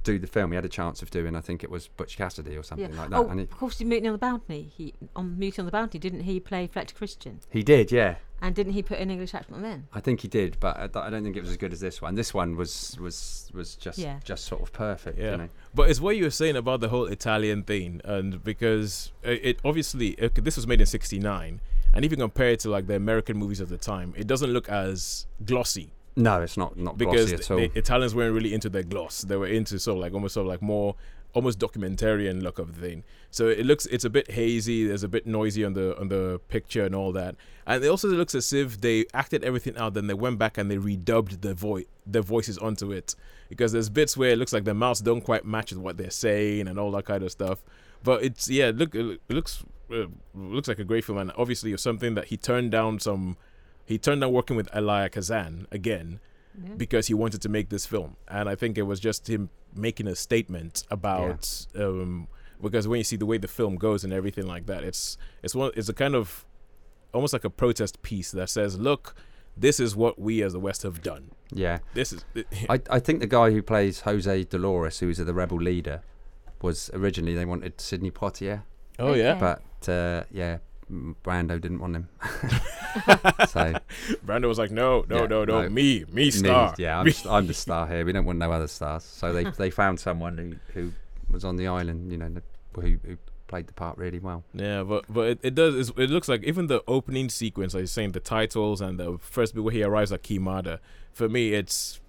do 0.04 0.18
the 0.20 0.28
film. 0.28 0.52
He 0.52 0.56
had 0.56 0.66
a 0.66 0.70
chance 0.70 1.02
of 1.02 1.10
doing, 1.12 1.36
I 1.36 1.42
think 1.42 1.64
it 1.64 1.70
was 1.70 1.88
Butch 1.88 2.18
Cassidy 2.18 2.56
or 2.58 2.64
something 2.64 2.96
like 2.96 3.10
that. 3.10 3.16
oh, 3.16 3.28
and 3.28 3.40
he, 3.40 3.44
of 3.44 3.52
course, 3.58 3.80
in 3.82 3.90
Mutiny 3.90 4.08
on 4.10 4.14
the 4.14 4.18
Bounty, 4.20 4.72
he 4.76 4.94
on 5.16 5.38
Mutiny 5.38 5.62
on 5.62 5.66
the 5.66 5.72
Bounty, 5.72 6.00
didn't 6.00 6.22
he 6.22 6.40
play 6.40 6.68
Fletcher 6.68 6.96
Christian? 6.96 7.40
he 7.50 7.64
did, 7.64 7.92
yeah. 7.92 8.16
And 8.44 8.56
didn't 8.56 8.74
he 8.74 8.82
put 8.82 8.98
an 8.98 9.12
English 9.12 9.36
accent 9.36 9.58
on 9.58 9.62
then? 9.62 9.88
I 9.94 10.00
think 10.00 10.22
he 10.22 10.28
did, 10.28 10.58
but 10.60 10.76
I, 10.76 10.84
I 11.00 11.10
don't 11.12 11.24
think 11.24 11.38
it 11.38 11.42
was 11.42 11.52
as 11.52 11.58
good 11.58 11.74
as 11.74 11.80
this 11.80 12.02
one. 12.02 12.16
This 12.16 12.34
one 12.34 12.56
was 12.56 12.98
was 13.00 13.52
was 13.54 13.76
just 13.76 14.00
Yeah. 14.00 14.20
just 14.24 14.46
sort 14.46 14.64
of 14.64 14.74
perfect. 14.74 15.20
Yeah. 15.20 15.32
You 15.34 15.38
know? 15.38 15.50
But 15.76 15.92
it's 15.92 16.02
what 16.02 16.18
you 16.18 16.24
were 16.24 16.32
saying 16.32 16.56
about 16.56 16.80
the 16.80 16.90
whole 16.90 17.06
Italian 17.06 17.62
thing, 17.62 18.02
and 18.04 18.44
because 18.44 19.12
uh, 19.24 19.30
it 19.30 19.60
obviously 19.64 20.16
this 20.34 20.56
was 20.56 20.66
made 20.66 20.80
in 20.82 20.88
'69, 20.88 21.62
and 21.94 22.04
if 22.06 22.10
you 22.10 22.18
compare 22.18 22.50
it 22.50 22.62
to 22.62 22.70
like 22.72 22.88
the 22.88 22.96
American 22.96 23.38
movies 23.38 23.60
of 23.60 23.70
the 23.70 23.78
time, 23.78 24.16
it 24.18 24.26
doesn't 24.26 24.50
look 24.52 24.68
as 24.70 25.28
glossy 25.46 25.94
No, 26.16 26.42
it's 26.42 26.58
not 26.58 26.78
not 26.78 26.98
because 26.98 27.30
glossy 27.30 27.44
at 27.44 27.52
all. 27.52 27.58
the 27.58 27.72
Italians 27.78 28.14
weren't 28.14 28.34
really 28.34 28.54
into 28.54 28.70
their 28.70 28.84
gloss; 28.84 29.22
they 29.22 29.36
were 29.36 29.48
into 29.48 29.80
sort 29.80 29.98
of 29.98 30.02
like 30.02 30.14
almost 30.14 30.34
sort 30.34 30.46
of 30.46 30.50
like 30.50 30.62
more 30.62 30.96
almost 31.34 31.60
documentarian 31.60 32.42
look 32.42 32.60
of 32.60 32.76
the 32.76 32.82
thing. 32.82 33.04
So 33.30 33.48
it 33.48 33.66
looks 33.66 33.86
it's 33.88 34.04
a 34.04 34.10
bit 34.10 34.30
hazy. 34.32 34.86
There's 34.86 35.04
a 35.04 35.08
bit 35.08 35.26
noisy 35.26 35.64
on 35.64 35.74
the 35.74 35.98
on 36.00 36.10
the 36.10 36.40
picture 36.50 36.86
and 36.86 36.94
all 36.94 37.12
that, 37.14 37.36
and 37.66 37.84
it 37.84 37.88
also 37.88 38.10
looks 38.10 38.36
as 38.36 38.52
if 38.54 38.82
they 38.82 39.06
acted 39.14 39.44
everything 39.44 39.78
out. 39.78 39.94
Then 39.94 40.08
they 40.08 40.14
went 40.14 40.38
back 40.38 40.58
and 40.58 40.70
they 40.70 40.78
redubbed 40.78 41.42
the 41.42 41.54
voice 41.54 41.86
their 42.06 42.22
voices 42.22 42.58
onto 42.58 42.92
it 42.92 43.16
because 43.50 43.72
there's 43.72 43.90
bits 43.90 44.18
where 44.18 44.32
it 44.32 44.38
looks 44.38 44.54
like 44.54 44.66
the 44.66 44.74
mouths 44.74 45.02
don't 45.02 45.22
quite 45.22 45.46
match 45.46 45.72
with 45.72 45.80
what 45.80 45.98
they're 45.98 46.10
saying 46.10 46.68
and 46.68 46.80
all 46.80 46.92
that 46.92 47.06
kind 47.06 47.24
of 47.24 47.32
stuff. 47.32 47.60
But 48.04 48.24
it's 48.24 48.50
yeah, 48.50 48.72
look 48.74 48.96
it 48.96 49.20
looks 49.30 49.64
uh, 49.92 50.08
looks 50.34 50.68
like 50.68 50.80
a 50.80 50.84
great 50.84 51.06
film, 51.06 51.18
and 51.18 51.32
obviously 51.38 51.72
it's 51.72 51.84
something 51.84 52.16
that 52.16 52.26
he 52.26 52.38
turned 52.38 52.72
down 52.72 53.00
some. 53.00 53.38
He 53.92 53.98
turned 53.98 54.22
down 54.22 54.32
working 54.32 54.56
with 54.56 54.70
Elia 54.76 55.10
Kazan 55.10 55.68
again 55.72 56.20
Yeah. 56.64 56.74
because 56.84 57.08
he 57.08 57.14
wanted 57.24 57.42
to 57.46 57.50
make 57.50 57.68
this 57.70 57.86
film, 57.86 58.12
and 58.28 58.46
I 58.54 58.56
think 58.56 58.78
it 58.78 58.86
was 58.92 59.00
just 59.00 59.30
him 59.30 59.50
making 59.88 60.08
a 60.08 60.16
statement 60.16 60.84
about. 60.90 61.44
Um, 61.76 62.28
because 62.62 62.88
when 62.88 62.98
you 63.00 63.04
see 63.12 63.16
the 63.24 63.26
way 63.32 63.38
the 63.40 63.48
film 63.60 63.76
goes 63.88 64.04
and 64.04 64.12
everything 64.14 64.46
like 64.46 64.66
that, 64.72 64.84
it's 64.84 65.18
it's 65.44 65.56
one 65.56 65.72
it's 65.76 65.90
a 65.90 65.94
kind 66.04 66.16
of 66.16 66.46
almost 67.14 67.34
like 67.34 67.44
a 67.46 67.50
protest 67.64 68.02
piece 68.02 68.30
that 68.32 68.50
says, 68.50 68.78
"Look, 68.90 69.16
this 69.66 69.80
is 69.80 69.96
what 69.96 70.20
we 70.20 70.44
as 70.44 70.54
the 70.54 70.60
West 70.60 70.84
have 70.84 71.02
done. 71.02 71.32
yeah, 71.66 71.80
This 71.94 72.14
is 72.14 72.24
I 72.70 72.78
I 72.98 73.00
think 73.06 73.20
the 73.20 73.28
guy 73.40 73.52
who 73.52 73.62
plays 73.62 74.02
Jose 74.02 74.44
Dolores, 74.54 75.00
who 75.00 75.10
is 75.10 75.18
the 75.18 75.34
rebel 75.34 75.58
leader, 75.72 75.98
was 76.62 76.90
originally 76.94 77.34
they 77.36 77.46
wanted 77.46 77.82
Sidney 77.82 78.12
Poitier, 78.12 78.62
oh 79.00 79.14
yeah." 79.16 79.36
But 79.46 79.90
uh, 79.90 80.24
yeah, 80.32 80.60
Brando 81.24 81.60
didn't 81.60 81.80
want 81.80 81.96
him. 81.96 82.10
so 83.48 83.74
Brando 84.26 84.48
was 84.48 84.58
like, 84.60 84.72
"No, 84.72 85.06
no, 85.10 85.22
Yeah, 85.22 85.26
no, 85.28 85.46
no, 85.46 85.62
no. 85.64 85.70
me, 85.70 86.06
me 86.10 86.26
me, 86.26 86.32
star, 86.32 86.76
yeah, 86.78 87.00
I'm, 87.00 87.06
Me." 87.06 87.14
I'm 87.30 87.48
the 87.48 87.54
star 87.54 87.88
here. 87.88 88.06
We 88.06 88.12
don't 88.12 88.26
want 88.26 88.40
no 88.40 88.52
other 88.52 88.68
stars. 88.68 89.04
So 89.04 89.32
they 89.34 89.44
they 89.58 89.70
found 89.70 90.00
someone 90.00 90.38
who 90.38 90.56
who 90.74 90.92
was 91.32 91.46
on 91.46 91.56
the 91.56 91.68
island, 91.68 92.12
you 92.12 92.18
know, 92.18 92.30
who 92.76 92.82
who 93.06 93.18
played 93.48 93.68
the 93.68 93.74
part 93.74 93.98
really 93.98 94.20
well. 94.20 94.44
Yeah, 94.54 94.84
but 94.84 95.06
but 95.08 95.28
it, 95.28 95.40
it 95.44 95.56
does. 95.56 95.90
It 95.98 96.10
looks 96.10 96.28
like 96.28 96.44
even 96.44 96.68
the 96.68 96.84
opening 96.88 97.30
sequence, 97.30 97.74
like 97.74 97.82
you're 97.82 97.88
saying, 97.88 98.12
the 98.12 98.20
titles 98.20 98.82
and 98.82 99.00
the 99.00 99.18
first 99.22 99.54
bit 99.56 99.64
where 99.64 99.74
he 99.74 99.84
arrives 99.84 100.12
at 100.12 100.24
Queimada. 100.24 100.80
For 101.14 101.30
me, 101.30 101.54
it's 101.54 102.02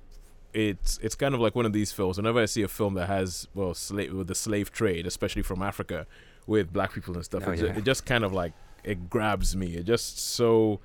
it's 0.52 0.98
it's 1.02 1.14
kind 1.14 1.34
of 1.34 1.40
like 1.40 1.54
one 1.54 1.66
of 1.66 1.72
these 1.72 1.92
films. 1.92 2.16
Whenever 2.16 2.40
I 2.40 2.46
see 2.46 2.62
a 2.62 2.68
film 2.68 2.94
that 2.94 3.06
has 3.06 3.46
well, 3.54 3.74
slave 3.74 4.12
with 4.12 4.26
the 4.26 4.34
slave 4.34 4.72
trade, 4.72 5.06
especially 5.06 5.42
from 5.42 5.62
Africa, 5.62 6.06
with 6.46 6.72
black 6.72 6.92
people 6.92 7.14
and 7.14 7.24
stuff, 7.24 7.44
Oh, 7.46 7.52
it, 7.52 7.60
it 7.78 7.84
just 7.84 8.04
kind 8.06 8.24
of 8.24 8.32
like 8.32 8.52
it 8.84 9.08
grabs 9.10 9.54
me. 9.56 9.74
It 9.76 9.84
just 9.84 10.18
so. 10.18 10.80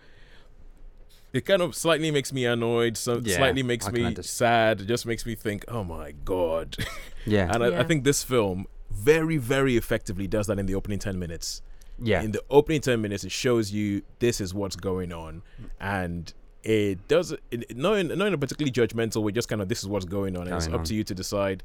It 1.34 1.46
kind 1.46 1.62
of 1.62 1.76
slightly 1.76 2.10
makes 2.10 2.32
me 2.32 2.46
annoyed. 2.46 2.98
So 2.98 3.20
Yeah, 3.24 3.38
slightly 3.38 3.62
makes 3.64 3.92
me 3.92 4.04
understand. 4.04 4.26
sad. 4.26 4.82
It 4.82 4.86
just 4.88 5.06
makes 5.06 5.26
me 5.26 5.36
think, 5.36 5.66
oh 5.68 5.84
my 5.84 6.12
god. 6.26 6.78
Yeah, 7.30 7.52
and 7.54 7.62
I, 7.62 7.80
I 7.82 7.84
think 7.84 8.06
this 8.06 8.24
film 8.24 8.68
very, 8.90 9.36
very 9.36 9.76
effectively 9.76 10.28
does 10.28 10.48
that 10.48 10.58
in 10.60 10.66
the 10.66 10.76
opening 10.76 10.98
ten 10.98 11.20
minutes 11.20 11.62
yeah, 12.02 12.22
in 12.22 12.32
the 12.32 12.42
opening 12.50 12.80
10 12.80 13.02
minutes 13.02 13.26
it 13.26 13.32
shows 13.34 13.70
you 13.74 14.02
this 14.20 14.40
is 14.40 14.54
what's 14.54 14.76
going 14.78 15.12
on 15.12 15.42
and 15.82 16.32
it 16.64 17.06
does 17.10 17.34
it, 17.52 17.76
not, 17.76 17.98
in, 17.98 18.08
not 18.18 18.28
in 18.28 18.34
a 18.34 18.38
particularly 18.38 18.72
judgmental 18.72 19.24
way 19.24 19.32
just 19.34 19.50
kind 19.50 19.62
of 19.62 19.68
this 19.68 19.80
is 19.82 19.90
what's 19.90 20.06
going 20.06 20.38
on 20.38 20.46
and 20.48 20.56
it's 20.56 20.68
Going 20.68 20.76
up 20.76 20.80
on. 20.82 20.86
to 20.86 20.96
you 20.96 21.04
to 21.04 21.14
decide 21.16 21.64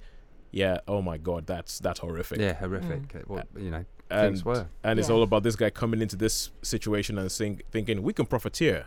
yeah, 0.50 0.78
oh 0.88 1.00
my 1.00 1.16
god, 1.16 1.46
that's 1.46 1.78
that's 1.78 2.00
horrific. 2.00 2.40
Yeah, 2.40 2.54
horrific. 2.54 3.14
uh, 3.14 3.18
What 3.26 3.46
you 3.56 3.70
know, 3.70 3.84
and 4.12 4.34
things 4.34 4.44
were. 4.44 4.66
and 4.84 4.98
it's 4.98 5.10
all 5.10 5.22
about 5.22 5.42
this 5.42 5.56
guy 5.56 5.70
coming 5.70 6.00
into 6.02 6.16
this 6.16 6.50
situation 6.62 7.18
and 7.18 7.30
think, 7.30 7.62
thinking 7.70 8.02
we 8.02 8.12
can 8.12 8.26
profiteer. 8.26 8.86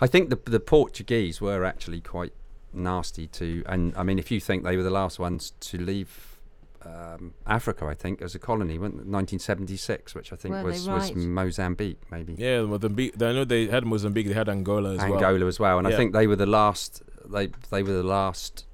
I 0.00 0.06
think 0.06 0.30
the 0.30 0.38
the 0.44 0.60
Portuguese 0.60 1.40
were 1.40 1.64
actually 1.64 2.00
quite 2.00 2.32
nasty 2.72 3.26
to, 3.26 3.62
and 3.66 3.94
I 3.96 4.02
mean, 4.02 4.18
if 4.18 4.30
you 4.30 4.40
think 4.40 4.64
they 4.64 4.76
were 4.76 4.82
the 4.82 4.90
last 4.90 5.18
ones 5.18 5.52
to 5.60 5.78
leave 5.78 6.38
um, 6.82 7.34
Africa, 7.46 7.86
I 7.86 7.94
think 7.94 8.22
as 8.22 8.34
a 8.34 8.38
colony, 8.38 8.78
weren't 8.78 8.94
they? 8.94 9.10
1976, 9.10 10.14
which 10.14 10.32
I 10.32 10.36
think 10.36 10.54
Were 10.54 10.60
they 10.60 10.64
was 10.64 10.88
was? 10.88 11.14
Mozambique, 11.14 12.00
maybe 12.10 12.34
Yeah, 12.38 12.62
Mozambique. 12.62 13.20
I 13.20 13.32
know 13.32 13.44
they 13.44 13.66
had 13.66 13.84
Mozambique. 13.84 14.28
They 14.28 14.34
had 14.34 14.48
Angola 14.48 14.92
as 14.94 14.98
well. 14.98 15.14
Angola 15.14 15.46
as 15.46 15.60
well, 15.60 15.78
and 15.78 15.88
Yeah. 15.88 15.94
I 15.94 15.96
think 15.96 16.12
they 16.12 16.26
were 16.26 16.36
the 16.36 16.46
last. 16.46 17.02
They 17.26 17.48
they 17.70 17.82
were 17.82 17.92
the 17.92 18.02
last 18.02 18.66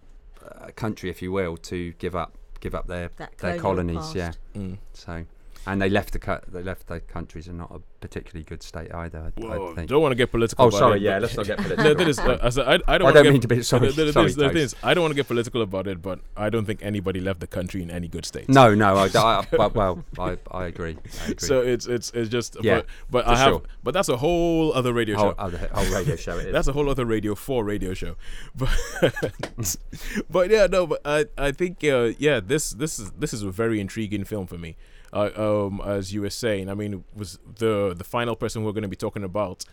uh, 0.45 0.69
country, 0.77 1.11
if 1.11 1.21
you 1.21 1.33
will, 1.33 1.57
to 1.57 1.93
give 1.95 2.15
up 2.15 2.39
give 2.61 2.75
up 2.75 2.87
their 2.87 3.11
their 3.39 3.59
colonial 3.59 4.03
colonies. 4.03 4.15
Yeah. 4.15 4.33
Mm. 4.55 4.79
so. 4.93 5.25
And 5.67 5.83
they 5.83 5.89
left 5.89 6.13
the 6.13 6.19
cu- 6.19 6.39
they 6.49 6.63
left 6.63 6.87
their 6.87 7.01
countries 7.01 7.49
in 7.49 7.57
not 7.59 7.71
a 7.75 7.81
particularly 8.01 8.45
good 8.45 8.63
state 8.63 8.95
either. 8.95 9.33
I, 9.43 9.47
I 9.47 9.75
think. 9.75 9.89
don't 9.89 10.01
want 10.01 10.13
to 10.13 10.17
get 10.17 10.31
political. 10.31 10.65
Oh, 10.65 10.69
about 10.69 10.79
sorry. 10.79 10.99
it, 10.99 11.03
Yeah, 11.03 11.19
let's 11.19 11.37
not 11.37 11.47
get 11.47 11.59
political. 11.63 12.07
is, 12.09 12.19
uh, 12.19 12.63
I, 12.63 12.75
I, 12.75 12.95
I 12.95 12.99
don't, 12.99 13.09
I 13.09 13.13
don't 13.13 13.23
get- 13.25 13.33
mean 13.33 13.41
to 13.41 13.49
be 13.49 13.63
sorry. 13.63 13.91
the, 13.91 14.05
the, 14.05 14.13
sorry, 14.13 14.27
is- 14.27 14.37
the 14.37 14.51
is, 14.51 14.77
I 14.83 14.95
don't 14.95 15.03
want 15.03 15.11
to 15.13 15.17
get 15.17 15.27
political 15.27 15.63
about 15.63 15.87
it, 15.89 16.01
but 16.03 16.21
I 16.37 16.51
don't 16.51 16.65
think 16.67 16.81
anybody 16.83 17.21
left 17.21 17.41
the 17.41 17.47
country 17.47 17.83
in 17.83 17.91
any 17.91 18.07
good 18.09 18.25
state. 18.25 18.49
No, 18.49 18.75
no, 18.75 18.97
I, 18.97 19.09
I, 19.15 19.47
but, 19.51 19.75
well, 19.75 20.05
I, 20.19 20.39
I 20.51 20.67
agree. 20.67 20.97
I 21.21 21.25
agree. 21.31 21.35
So 21.39 21.63
it's 21.63 21.87
it's 21.87 22.11
it's 22.13 22.31
just 22.31 22.57
Yeah, 22.63 22.83
but, 23.11 23.25
but 23.25 23.27
I 23.27 23.37
have 23.37 23.49
sure. 23.49 23.63
but 23.83 23.93
that's 23.95 24.09
a 24.09 24.17
whole 24.19 24.73
other 24.73 24.93
radio 24.93 25.17
whole, 25.17 25.31
show. 25.31 25.37
other, 25.39 25.69
whole 25.73 25.93
radio 25.95 26.17
show 26.17 26.39
it 26.39 26.47
is. 26.49 26.53
That's 26.53 26.69
a 26.69 26.73
whole 26.73 26.89
other 26.89 27.05
radio 27.05 27.35
four 27.35 27.65
radio 27.65 27.93
show. 27.95 28.15
But 28.55 28.71
but 30.31 30.51
yeah, 30.51 30.67
no, 30.67 30.87
but 30.87 31.01
I 31.05 31.27
I 31.37 31.53
think 31.53 31.83
uh, 31.85 32.13
yeah, 32.19 32.41
this 32.41 32.71
this 32.71 32.99
is 32.99 33.11
this 33.13 33.33
is 33.33 33.43
a 33.43 33.51
very 33.51 33.81
intriguing 33.81 34.25
film 34.25 34.47
for 34.47 34.59
me. 34.59 34.77
Uh, 35.13 35.31
um, 35.37 35.81
as 35.85 36.13
you 36.13 36.21
were 36.21 36.31
saying, 36.31 36.69
I 36.69 36.75
mean, 36.75 37.05
was 37.15 37.39
the 37.59 37.95
the 37.97 38.05
final 38.05 38.37
person 38.37 38.65
we're 38.65 38.73
going 38.73 38.83
to 38.83 38.89
be 38.89 38.97
talking 38.97 39.25
about 39.25 39.65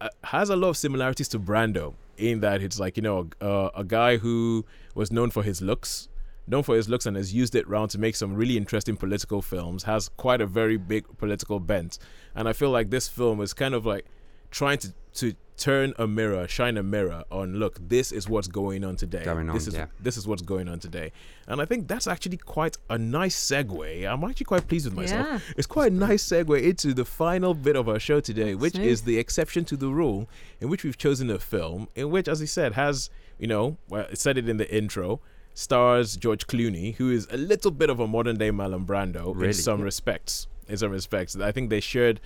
uh, 0.00 0.08
has 0.24 0.50
a 0.50 0.56
lot 0.56 0.70
of 0.70 0.76
similarities 0.76 1.28
to 1.28 1.38
Brando 1.38 1.94
in 2.16 2.40
that 2.40 2.62
it's 2.62 2.80
like 2.80 2.96
you 2.96 3.02
know 3.02 3.28
a 3.40 3.84
guy 3.84 4.16
who 4.16 4.64
was 4.94 5.10
known 5.12 5.30
for 5.30 5.42
his 5.42 5.62
looks, 5.62 6.08
known 6.46 6.62
for 6.62 6.74
his 6.74 6.88
looks, 6.88 7.06
and 7.06 7.16
has 7.16 7.32
used 7.32 7.54
it 7.54 7.68
round 7.68 7.90
to 7.90 7.98
make 7.98 8.16
some 8.16 8.34
really 8.34 8.56
interesting 8.56 8.96
political 8.96 9.40
films. 9.42 9.84
Has 9.84 10.08
quite 10.16 10.40
a 10.40 10.46
very 10.46 10.76
big 10.76 11.04
political 11.18 11.60
bent, 11.60 11.98
and 12.34 12.48
I 12.48 12.52
feel 12.52 12.70
like 12.70 12.90
this 12.90 13.08
film 13.08 13.40
is 13.40 13.54
kind 13.54 13.74
of 13.74 13.86
like 13.86 14.06
trying 14.50 14.78
to 14.78 14.92
to 15.18 15.34
turn 15.56 15.92
a 15.98 16.06
mirror, 16.06 16.46
shine 16.46 16.76
a 16.76 16.82
mirror 16.82 17.24
on. 17.30 17.56
Look, 17.56 17.78
this 17.88 18.12
is 18.12 18.28
what's 18.28 18.48
going 18.48 18.84
on 18.84 18.96
today. 18.96 19.24
Going 19.24 19.48
on, 19.48 19.54
this 19.54 19.66
is 19.66 19.74
yeah. 19.74 19.86
this 20.00 20.16
is 20.16 20.26
what's 20.26 20.42
going 20.42 20.68
on 20.68 20.78
today, 20.78 21.12
and 21.46 21.60
I 21.60 21.64
think 21.64 21.88
that's 21.88 22.06
actually 22.06 22.36
quite 22.36 22.76
a 22.88 22.98
nice 22.98 23.36
segue. 23.36 24.06
I'm 24.10 24.24
actually 24.24 24.44
quite 24.46 24.68
pleased 24.68 24.86
with 24.86 24.94
myself. 24.94 25.26
Yeah. 25.26 25.38
It's 25.56 25.66
quite 25.66 25.92
a 25.92 25.94
nice 25.94 26.24
segue 26.24 26.62
into 26.62 26.94
the 26.94 27.04
final 27.04 27.54
bit 27.54 27.76
of 27.76 27.88
our 27.88 27.98
show 27.98 28.20
today, 28.20 28.54
which 28.54 28.74
Smooth. 28.74 28.86
is 28.86 29.02
the 29.02 29.18
exception 29.18 29.64
to 29.66 29.76
the 29.76 29.88
rule, 29.88 30.28
in 30.60 30.68
which 30.68 30.84
we've 30.84 30.98
chosen 30.98 31.30
a 31.30 31.38
film 31.38 31.88
in 31.94 32.10
which, 32.10 32.28
as 32.28 32.40
he 32.40 32.46
said, 32.46 32.72
has 32.72 33.10
you 33.38 33.46
know, 33.46 33.76
well, 33.88 34.06
it 34.10 34.18
said 34.18 34.36
it 34.36 34.48
in 34.48 34.56
the 34.56 34.74
intro, 34.74 35.20
stars 35.54 36.16
George 36.16 36.46
Clooney, 36.46 36.96
who 36.96 37.10
is 37.10 37.26
a 37.30 37.36
little 37.36 37.70
bit 37.70 37.90
of 37.90 38.00
a 38.00 38.06
modern 38.06 38.36
day 38.36 38.50
Marlon 38.50 38.84
Brando 38.84 39.32
in 39.32 39.38
Really? 39.38 39.52
some 39.52 39.80
respects. 39.80 40.46
In 40.68 40.76
some 40.76 40.90
respects, 40.90 41.34
I 41.36 41.52
think 41.52 41.70
they 41.70 41.80
shared 41.80 42.20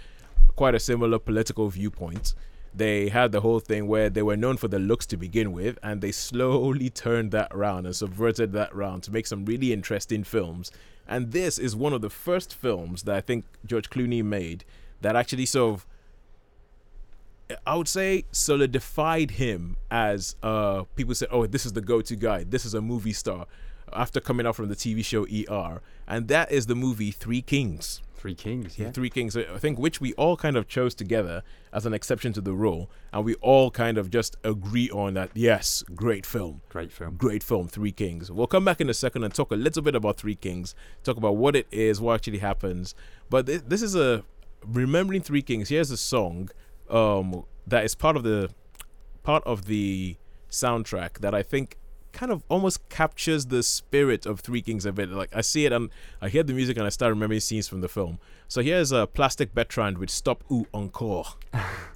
quite 0.56 0.74
a 0.74 0.80
similar 0.80 1.18
political 1.18 1.68
viewpoint. 1.68 2.34
They 2.74 3.10
had 3.10 3.32
the 3.32 3.40
whole 3.42 3.60
thing 3.60 3.86
where 3.86 4.08
they 4.08 4.22
were 4.22 4.36
known 4.36 4.56
for 4.56 4.68
the 4.68 4.78
looks 4.78 5.04
to 5.06 5.16
begin 5.16 5.52
with, 5.52 5.78
and 5.82 6.00
they 6.00 6.12
slowly 6.12 6.88
turned 6.88 7.30
that 7.32 7.48
around 7.50 7.84
and 7.84 7.94
subverted 7.94 8.52
that 8.52 8.74
round 8.74 9.02
to 9.04 9.12
make 9.12 9.26
some 9.26 9.44
really 9.44 9.72
interesting 9.72 10.24
films. 10.24 10.70
And 11.06 11.32
this 11.32 11.58
is 11.58 11.76
one 11.76 11.92
of 11.92 12.00
the 12.00 12.10
first 12.10 12.54
films 12.54 13.02
that 13.02 13.14
I 13.14 13.20
think 13.20 13.44
George 13.66 13.90
Clooney 13.90 14.24
made 14.24 14.64
that 15.02 15.16
actually 15.16 15.46
sort 15.46 15.74
of 15.74 15.86
I 17.66 17.76
would 17.76 17.88
say 17.88 18.24
solidified 18.32 19.32
him 19.32 19.76
as 19.90 20.36
uh 20.42 20.84
people 20.96 21.14
said, 21.14 21.28
Oh, 21.30 21.46
this 21.46 21.66
is 21.66 21.72
the 21.72 21.80
go 21.80 22.00
to 22.00 22.16
guy, 22.16 22.44
this 22.44 22.64
is 22.64 22.74
a 22.74 22.80
movie 22.80 23.12
star 23.12 23.46
after 23.92 24.20
coming 24.20 24.46
out 24.46 24.56
from 24.56 24.68
the 24.68 24.76
TV 24.76 25.04
show 25.04 25.24
ER. 25.26 25.80
And 26.06 26.28
that 26.28 26.50
is 26.50 26.66
the 26.66 26.74
movie 26.74 27.10
Three 27.10 27.42
Kings. 27.42 28.00
Three 28.14 28.34
Kings, 28.36 28.78
yeah. 28.78 28.92
Three 28.92 29.10
Kings, 29.10 29.36
I 29.36 29.58
think, 29.58 29.78
which 29.80 30.00
we 30.00 30.12
all 30.12 30.36
kind 30.36 30.56
of 30.56 30.68
chose 30.68 30.94
together 30.94 31.42
as 31.72 31.84
an 31.86 31.92
exception 31.92 32.32
to 32.34 32.40
the 32.40 32.52
rule, 32.52 32.88
and 33.12 33.24
we 33.24 33.34
all 33.36 33.68
kind 33.72 33.98
of 33.98 34.10
just 34.10 34.36
agree 34.44 34.88
on 34.90 35.14
that. 35.14 35.30
Yes, 35.34 35.82
great 35.94 36.24
film, 36.24 36.60
Great 36.68 36.92
film. 36.92 37.16
great 37.16 37.42
film, 37.42 37.66
Three 37.66 37.90
Kings. 37.90 38.30
We'll 38.30 38.46
come 38.46 38.64
back 38.64 38.80
in 38.80 38.88
a 38.88 38.94
second 38.94 39.24
and 39.24 39.34
talk 39.34 39.50
a 39.50 39.56
little 39.56 39.82
bit 39.82 39.96
about 39.96 40.18
Three 40.18 40.36
Kings, 40.36 40.76
talk 41.02 41.16
about 41.16 41.36
what 41.36 41.56
it 41.56 41.66
is, 41.72 42.00
what 42.00 42.14
actually 42.14 42.38
happens. 42.38 42.94
But 43.28 43.46
thi- 43.46 43.56
this 43.56 43.82
is 43.82 43.96
a 43.96 44.22
remembering 44.64 45.22
Three 45.22 45.42
Kings. 45.42 45.68
Here's 45.68 45.90
a 45.90 45.96
song 45.96 46.48
um, 46.90 47.44
that 47.66 47.84
is 47.84 47.94
part 47.94 48.16
of 48.16 48.22
the 48.22 48.50
part 49.22 49.44
of 49.44 49.66
the 49.66 50.16
soundtrack 50.50 51.18
that 51.20 51.34
I 51.34 51.42
think 51.42 51.78
kind 52.12 52.30
of 52.30 52.42
almost 52.48 52.88
captures 52.88 53.46
the 53.46 53.62
spirit 53.62 54.26
of 54.26 54.40
Three 54.40 54.62
Kings 54.62 54.84
a 54.84 54.92
bit. 54.92 55.08
Like 55.08 55.34
I 55.34 55.40
see 55.40 55.64
it 55.64 55.72
and 55.72 55.90
I 56.20 56.28
hear 56.28 56.42
the 56.42 56.52
music 56.52 56.76
and 56.76 56.86
I 56.86 56.90
start 56.90 57.10
remembering 57.10 57.40
scenes 57.40 57.68
from 57.68 57.80
the 57.80 57.88
film. 57.88 58.18
So 58.48 58.62
here's 58.62 58.92
a 58.92 59.06
Plastic 59.06 59.54
Bertrand 59.54 59.98
with 59.98 60.10
Stop 60.10 60.44
ou 60.50 60.66
Encore. 60.74 61.36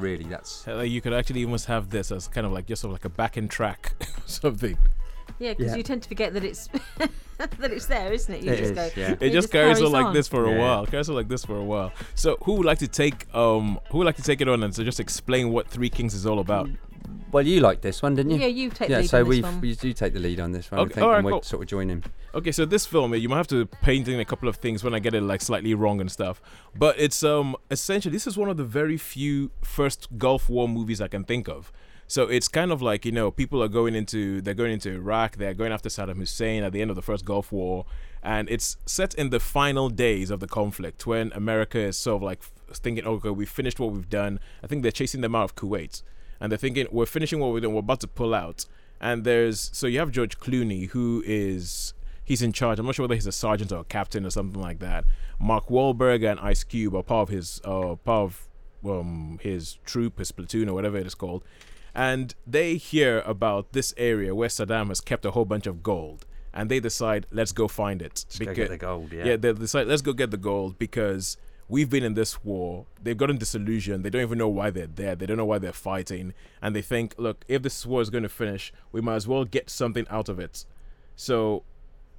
really, 0.00 0.24
that's 0.24 0.66
Uh, 0.66 0.76
Like 0.76 0.90
you 0.90 1.00
could 1.00 1.12
actually 1.12 1.44
almost 1.44 1.66
have 1.66 1.90
this 1.90 2.10
as 2.10 2.28
kind 2.28 2.46
of 2.46 2.52
like 2.52 2.66
just 2.66 2.82
sort 2.82 2.90
of 2.90 2.94
like 2.94 3.04
a 3.04 3.08
backing 3.10 3.48
track 3.48 3.92
or 4.00 4.06
something. 4.26 4.76
Yeah, 5.38 5.54
because 5.54 5.72
Yeah. 5.72 5.76
you 5.76 5.82
tend 5.82 6.02
to 6.02 6.08
forget 6.08 6.32
that 6.34 6.44
it's 6.44 6.68
that 7.38 7.72
it's 7.72 7.86
there, 7.86 8.12
isn't 8.12 8.34
it? 8.34 8.42
You 8.42 8.52
It 8.52 8.56
just 8.58 8.72
is, 8.72 8.76
go. 8.94 9.00
yeah. 9.00 9.14
It 9.20 9.30
just 9.30 9.50
carries 9.50 9.80
on 9.80 9.92
like 9.92 10.12
this 10.12 10.28
for 10.28 10.44
a 10.44 10.50
Yeah. 10.50 10.58
while. 10.58 10.86
Carries 10.86 11.08
on 11.08 11.14
like 11.16 11.28
this 11.28 11.44
for 11.44 11.56
a 11.56 11.64
while. 11.64 11.92
So 12.14 12.36
who 12.44 12.54
would 12.54 12.66
like 12.66 12.78
to 12.80 12.88
take 12.88 13.32
um 13.34 13.78
who 13.90 13.98
would 13.98 14.06
like 14.06 14.16
to 14.16 14.22
take 14.22 14.40
it 14.40 14.48
on 14.48 14.62
and 14.62 14.74
so 14.74 14.82
just 14.84 15.00
explain 15.00 15.50
what 15.50 15.68
Three 15.68 15.88
Kings 15.88 16.14
is 16.14 16.26
all 16.26 16.40
about? 16.40 16.68
Well. 17.32 17.46
You 17.46 17.60
liked 17.60 17.82
this 17.82 18.02
one, 18.02 18.14
didn't 18.14 18.32
you? 18.32 18.38
Yeah, 18.38 18.46
you 18.46 18.70
take 18.70 18.88
yeah. 18.88 18.96
the 18.96 19.02
lead 19.02 19.10
so 19.10 19.18
on 19.18 19.24
this 19.24 19.28
we've 19.28 19.44
one. 19.44 19.60
we 19.60 19.74
do 19.74 19.92
take 19.92 20.12
the 20.12 20.20
lead 20.20 20.40
on 20.40 20.52
this 20.52 20.70
one. 20.70 20.80
Okay, 20.80 20.90
I 20.90 20.94
think, 20.94 21.04
alright, 21.04 21.18
and 21.18 21.26
we'll 21.26 21.34
cool. 21.34 21.42
sort 21.42 21.62
of 21.62 21.68
join 21.68 21.88
him. 21.88 22.02
Okay, 22.34 22.52
so 22.52 22.64
this 22.64 22.86
film, 22.86 23.14
you 23.14 23.28
might 23.28 23.38
have 23.38 23.48
to 23.48 23.66
paint 23.66 24.08
in 24.08 24.20
a 24.20 24.24
couple 24.24 24.48
of 24.48 24.56
things 24.56 24.84
when 24.84 24.94
I 24.94 24.98
get 24.98 25.14
it 25.14 25.22
like 25.22 25.40
slightly 25.40 25.74
wrong 25.74 26.00
and 26.00 26.10
stuff. 26.10 26.40
But 26.74 26.98
it's 26.98 27.22
um 27.22 27.56
essentially 27.70 28.12
this 28.12 28.26
is 28.26 28.36
one 28.36 28.48
of 28.48 28.56
the 28.56 28.64
very 28.64 28.96
few 28.96 29.50
first 29.62 30.08
Gulf 30.18 30.48
War 30.48 30.68
movies 30.68 31.00
I 31.00 31.08
can 31.08 31.24
think 31.24 31.48
of. 31.48 31.72
So 32.06 32.24
it's 32.24 32.48
kind 32.48 32.72
of 32.72 32.82
like 32.82 33.04
you 33.04 33.12
know 33.12 33.30
people 33.30 33.62
are 33.62 33.68
going 33.68 33.94
into 33.94 34.40
they're 34.40 34.52
going 34.54 34.72
into 34.72 34.90
Iraq, 34.90 35.36
they're 35.36 35.54
going 35.54 35.70
after 35.70 35.88
Saddam 35.88 36.16
Hussein 36.16 36.64
at 36.64 36.72
the 36.72 36.82
end 36.82 36.90
of 36.90 36.96
the 36.96 37.02
first 37.02 37.24
Gulf 37.24 37.52
War, 37.52 37.86
and 38.20 38.50
it's 38.50 38.76
set 38.84 39.14
in 39.14 39.30
the 39.30 39.38
final 39.38 39.88
days 39.88 40.30
of 40.30 40.40
the 40.40 40.48
conflict 40.48 41.06
when 41.06 41.30
America 41.34 41.78
is 41.78 41.96
sort 41.96 42.16
of 42.16 42.22
like 42.24 42.42
thinking, 42.72 43.06
okay, 43.06 43.30
we've 43.30 43.48
finished 43.48 43.78
what 43.78 43.92
we've 43.92 44.08
done. 44.08 44.40
I 44.60 44.66
think 44.66 44.82
they're 44.82 44.90
chasing 44.90 45.20
them 45.20 45.36
out 45.36 45.44
of 45.44 45.54
Kuwait, 45.54 46.02
and 46.40 46.50
they're 46.50 46.58
thinking 46.58 46.86
we're 46.90 47.06
finishing 47.06 47.38
what 47.38 47.52
we're 47.52 47.60
doing, 47.60 47.74
we're 47.74 47.80
about 47.80 48.00
to 48.00 48.08
pull 48.08 48.34
out. 48.34 48.64
And 49.00 49.24
there's 49.24 49.70
so 49.72 49.86
you 49.86 49.98
have 49.98 50.10
George 50.10 50.38
Clooney 50.38 50.88
who 50.88 51.22
is 51.26 51.94
he's 52.24 52.42
in 52.42 52.52
charge. 52.52 52.78
I'm 52.78 52.86
not 52.86 52.94
sure 52.94 53.04
whether 53.04 53.14
he's 53.14 53.26
a 53.26 53.32
sergeant 53.32 53.72
or 53.72 53.80
a 53.80 53.84
captain 53.84 54.26
or 54.26 54.30
something 54.30 54.60
like 54.60 54.78
that. 54.80 55.04
Mark 55.38 55.68
Wahlberg 55.68 56.28
and 56.30 56.38
Ice 56.40 56.64
Cube 56.64 56.94
are 56.94 57.02
part 57.02 57.28
of 57.28 57.34
his 57.34 57.60
uh 57.64 57.96
part 57.96 58.08
of 58.08 58.48
um 58.84 59.38
his 59.42 59.78
troop, 59.84 60.18
his 60.18 60.32
platoon 60.32 60.68
or 60.68 60.74
whatever 60.74 60.98
it 60.98 61.06
is 61.06 61.14
called. 61.14 61.44
And 61.94 62.34
they 62.46 62.76
hear 62.76 63.20
about 63.20 63.72
this 63.72 63.92
area 63.96 64.34
where 64.34 64.48
Saddam 64.48 64.88
has 64.88 65.00
kept 65.00 65.24
a 65.24 65.32
whole 65.32 65.44
bunch 65.44 65.66
of 65.66 65.82
gold. 65.82 66.26
And 66.52 66.70
they 66.70 66.80
decide, 66.80 67.26
let's 67.30 67.52
go 67.52 67.68
find 67.68 68.02
it. 68.02 68.24
Let's 68.28 68.38
go 68.38 68.54
get 68.54 68.68
the 68.70 68.76
gold. 68.76 69.12
Yeah. 69.12 69.24
Yeah, 69.24 69.36
they 69.36 69.52
decide 69.52 69.86
let's 69.86 70.02
go 70.02 70.12
get 70.12 70.30
the 70.30 70.36
gold 70.36 70.78
because 70.78 71.36
we've 71.70 71.88
been 71.88 72.02
in 72.02 72.14
this 72.14 72.44
war. 72.44 72.84
They've 73.02 73.16
gotten 73.16 73.38
disillusioned. 73.38 74.04
They 74.04 74.10
don't 74.10 74.22
even 74.22 74.38
know 74.38 74.48
why 74.48 74.70
they're 74.70 74.88
there. 74.88 75.14
They 75.14 75.24
don't 75.24 75.36
know 75.36 75.46
why 75.46 75.58
they're 75.58 75.72
fighting, 75.72 76.34
and 76.60 76.74
they 76.74 76.82
think, 76.82 77.14
look, 77.16 77.44
if 77.48 77.62
this 77.62 77.86
war 77.86 78.02
is 78.02 78.10
going 78.10 78.24
to 78.24 78.28
finish, 78.28 78.72
we 78.92 79.00
might 79.00 79.14
as 79.14 79.28
well 79.28 79.44
get 79.44 79.70
something 79.70 80.06
out 80.10 80.28
of 80.28 80.38
it. 80.38 80.66
So, 81.16 81.62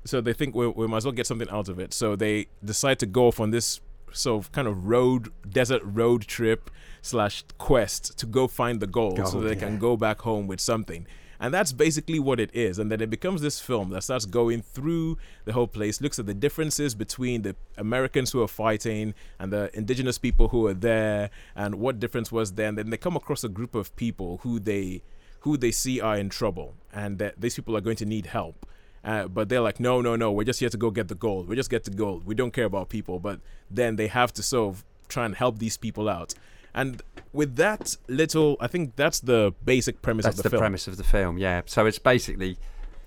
so 0.05 0.21
they 0.21 0.33
think 0.33 0.55
we, 0.55 0.67
we 0.67 0.87
might 0.87 0.97
as 0.97 1.05
well 1.05 1.11
get 1.11 1.27
something 1.27 1.49
out 1.49 1.69
of 1.69 1.79
it. 1.79 1.93
So 1.93 2.15
they 2.15 2.47
decide 2.63 2.97
to 2.99 3.05
go 3.05 3.27
off 3.27 3.39
on 3.39 3.51
this 3.51 3.81
sort 4.13 4.43
of 4.43 4.51
kind 4.51 4.67
of 4.67 4.87
road, 4.87 5.29
desert 5.47 5.81
road 5.83 6.21
trip 6.23 6.69
slash 7.01 7.43
quest 7.57 8.17
to 8.19 8.25
go 8.25 8.47
find 8.47 8.79
the 8.79 8.87
gold, 8.87 9.27
so 9.27 9.41
they 9.41 9.49
yeah. 9.49 9.59
can 9.59 9.77
go 9.77 9.97
back 9.97 10.21
home 10.21 10.47
with 10.47 10.61
something. 10.61 11.05
And 11.41 11.51
that's 11.51 11.73
basically 11.73 12.19
what 12.19 12.39
it 12.39 12.51
is. 12.53 12.77
And 12.77 12.91
then 12.91 13.01
it 13.01 13.09
becomes 13.09 13.41
this 13.41 13.59
film 13.59 13.89
that 13.89 14.03
starts 14.03 14.25
going 14.25 14.61
through 14.61 15.17
the 15.45 15.53
whole 15.53 15.67
place, 15.67 15.99
looks 15.99 16.19
at 16.19 16.27
the 16.27 16.35
differences 16.35 16.93
between 16.93 17.41
the 17.41 17.55
Americans 17.77 18.31
who 18.31 18.43
are 18.43 18.47
fighting 18.47 19.15
and 19.39 19.51
the 19.51 19.75
indigenous 19.75 20.19
people 20.19 20.49
who 20.49 20.67
are 20.67 20.75
there 20.75 21.31
and 21.55 21.75
what 21.75 21.99
difference 21.99 22.31
was 22.31 22.53
there. 22.53 22.67
And 22.67 22.77
then 22.77 22.91
they 22.91 22.97
come 22.97 23.15
across 23.15 23.43
a 23.43 23.49
group 23.49 23.73
of 23.73 23.93
people 23.95 24.39
who 24.43 24.59
they 24.59 25.01
who 25.39 25.57
they 25.57 25.71
see 25.71 25.99
are 25.99 26.15
in 26.15 26.29
trouble 26.29 26.75
and 26.93 27.17
that 27.17 27.41
these 27.41 27.55
people 27.55 27.75
are 27.75 27.81
going 27.81 27.95
to 27.95 28.05
need 28.05 28.27
help. 28.27 28.67
Uh, 29.03 29.27
but 29.27 29.49
they're 29.49 29.61
like, 29.61 29.79
no, 29.79 29.99
no, 29.99 30.15
no, 30.15 30.31
we're 30.31 30.43
just 30.43 30.59
here 30.59 30.69
to 30.69 30.77
go 30.77 30.91
get 30.91 31.07
the 31.07 31.15
gold. 31.15 31.47
We 31.47 31.55
just 31.55 31.71
get 31.71 31.85
the 31.85 31.89
gold. 31.89 32.23
We 32.27 32.35
don't 32.35 32.53
care 32.53 32.65
about 32.65 32.89
people. 32.89 33.17
But 33.17 33.39
then 33.67 33.95
they 33.95 34.05
have 34.05 34.31
to 34.33 34.43
sort 34.43 34.75
of 34.75 34.85
try 35.09 35.25
and 35.25 35.35
help 35.35 35.57
these 35.57 35.77
people 35.77 36.07
out. 36.07 36.35
And 36.73 37.01
with 37.33 37.55
that 37.57 37.97
little, 38.07 38.57
I 38.59 38.67
think 38.67 38.95
that's 38.95 39.19
the 39.19 39.53
basic 39.63 40.01
premise 40.01 40.25
That's 40.25 40.37
of 40.37 40.43
the, 40.43 40.49
the, 40.49 40.49
film. 40.51 40.61
premise 40.61 40.87
of 40.87 40.97
the 40.97 41.03
film. 41.03 41.37
Yeah. 41.37 41.61
So 41.65 41.85
it's 41.85 41.99
basically 41.99 42.57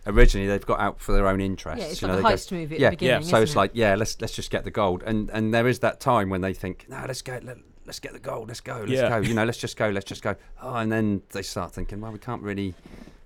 originally 0.06 0.46
they've 0.48 0.64
got 0.66 0.80
out 0.80 1.00
for 1.00 1.12
their 1.12 1.26
own 1.26 1.40
interests. 1.40 1.82
Yeah, 1.84 1.90
it's 1.90 2.02
you 2.02 2.08
like 2.08 2.14
know, 2.16 2.26
a 2.26 2.30
they 2.30 2.34
heist 2.36 2.52
movie 2.52 2.84
at 2.84 2.98
the 2.98 3.04
yeah, 3.06 3.20
So 3.20 3.38
it's 3.38 3.50
isn't 3.50 3.56
it? 3.56 3.56
like 3.56 3.70
yeah, 3.74 3.94
let's 3.94 4.20
let's 4.20 4.34
just 4.34 4.50
get 4.50 4.64
the 4.64 4.70
gold. 4.70 5.02
And 5.04 5.30
and 5.30 5.52
there 5.54 5.66
is 5.66 5.78
that 5.80 6.00
time 6.00 6.28
when 6.30 6.40
they 6.40 6.52
think, 6.54 6.86
no, 6.88 7.04
let's 7.06 7.22
go. 7.22 7.38
Let, 7.42 7.58
Let's 7.86 8.00
get 8.00 8.14
the 8.14 8.18
gold. 8.18 8.48
Let's 8.48 8.62
go. 8.62 8.78
Let's 8.78 8.92
Yeah. 8.92 9.10
go. 9.10 9.18
You 9.18 9.34
know, 9.34 9.44
let's 9.44 9.58
just 9.58 9.76
go. 9.76 9.90
Let's 9.90 10.06
just 10.06 10.22
go. 10.22 10.36
Oh, 10.62 10.76
and 10.76 10.90
then 10.90 11.20
they 11.32 11.42
start 11.42 11.72
thinking, 11.72 12.00
well, 12.00 12.12
we 12.12 12.18
can't 12.18 12.40
really 12.40 12.74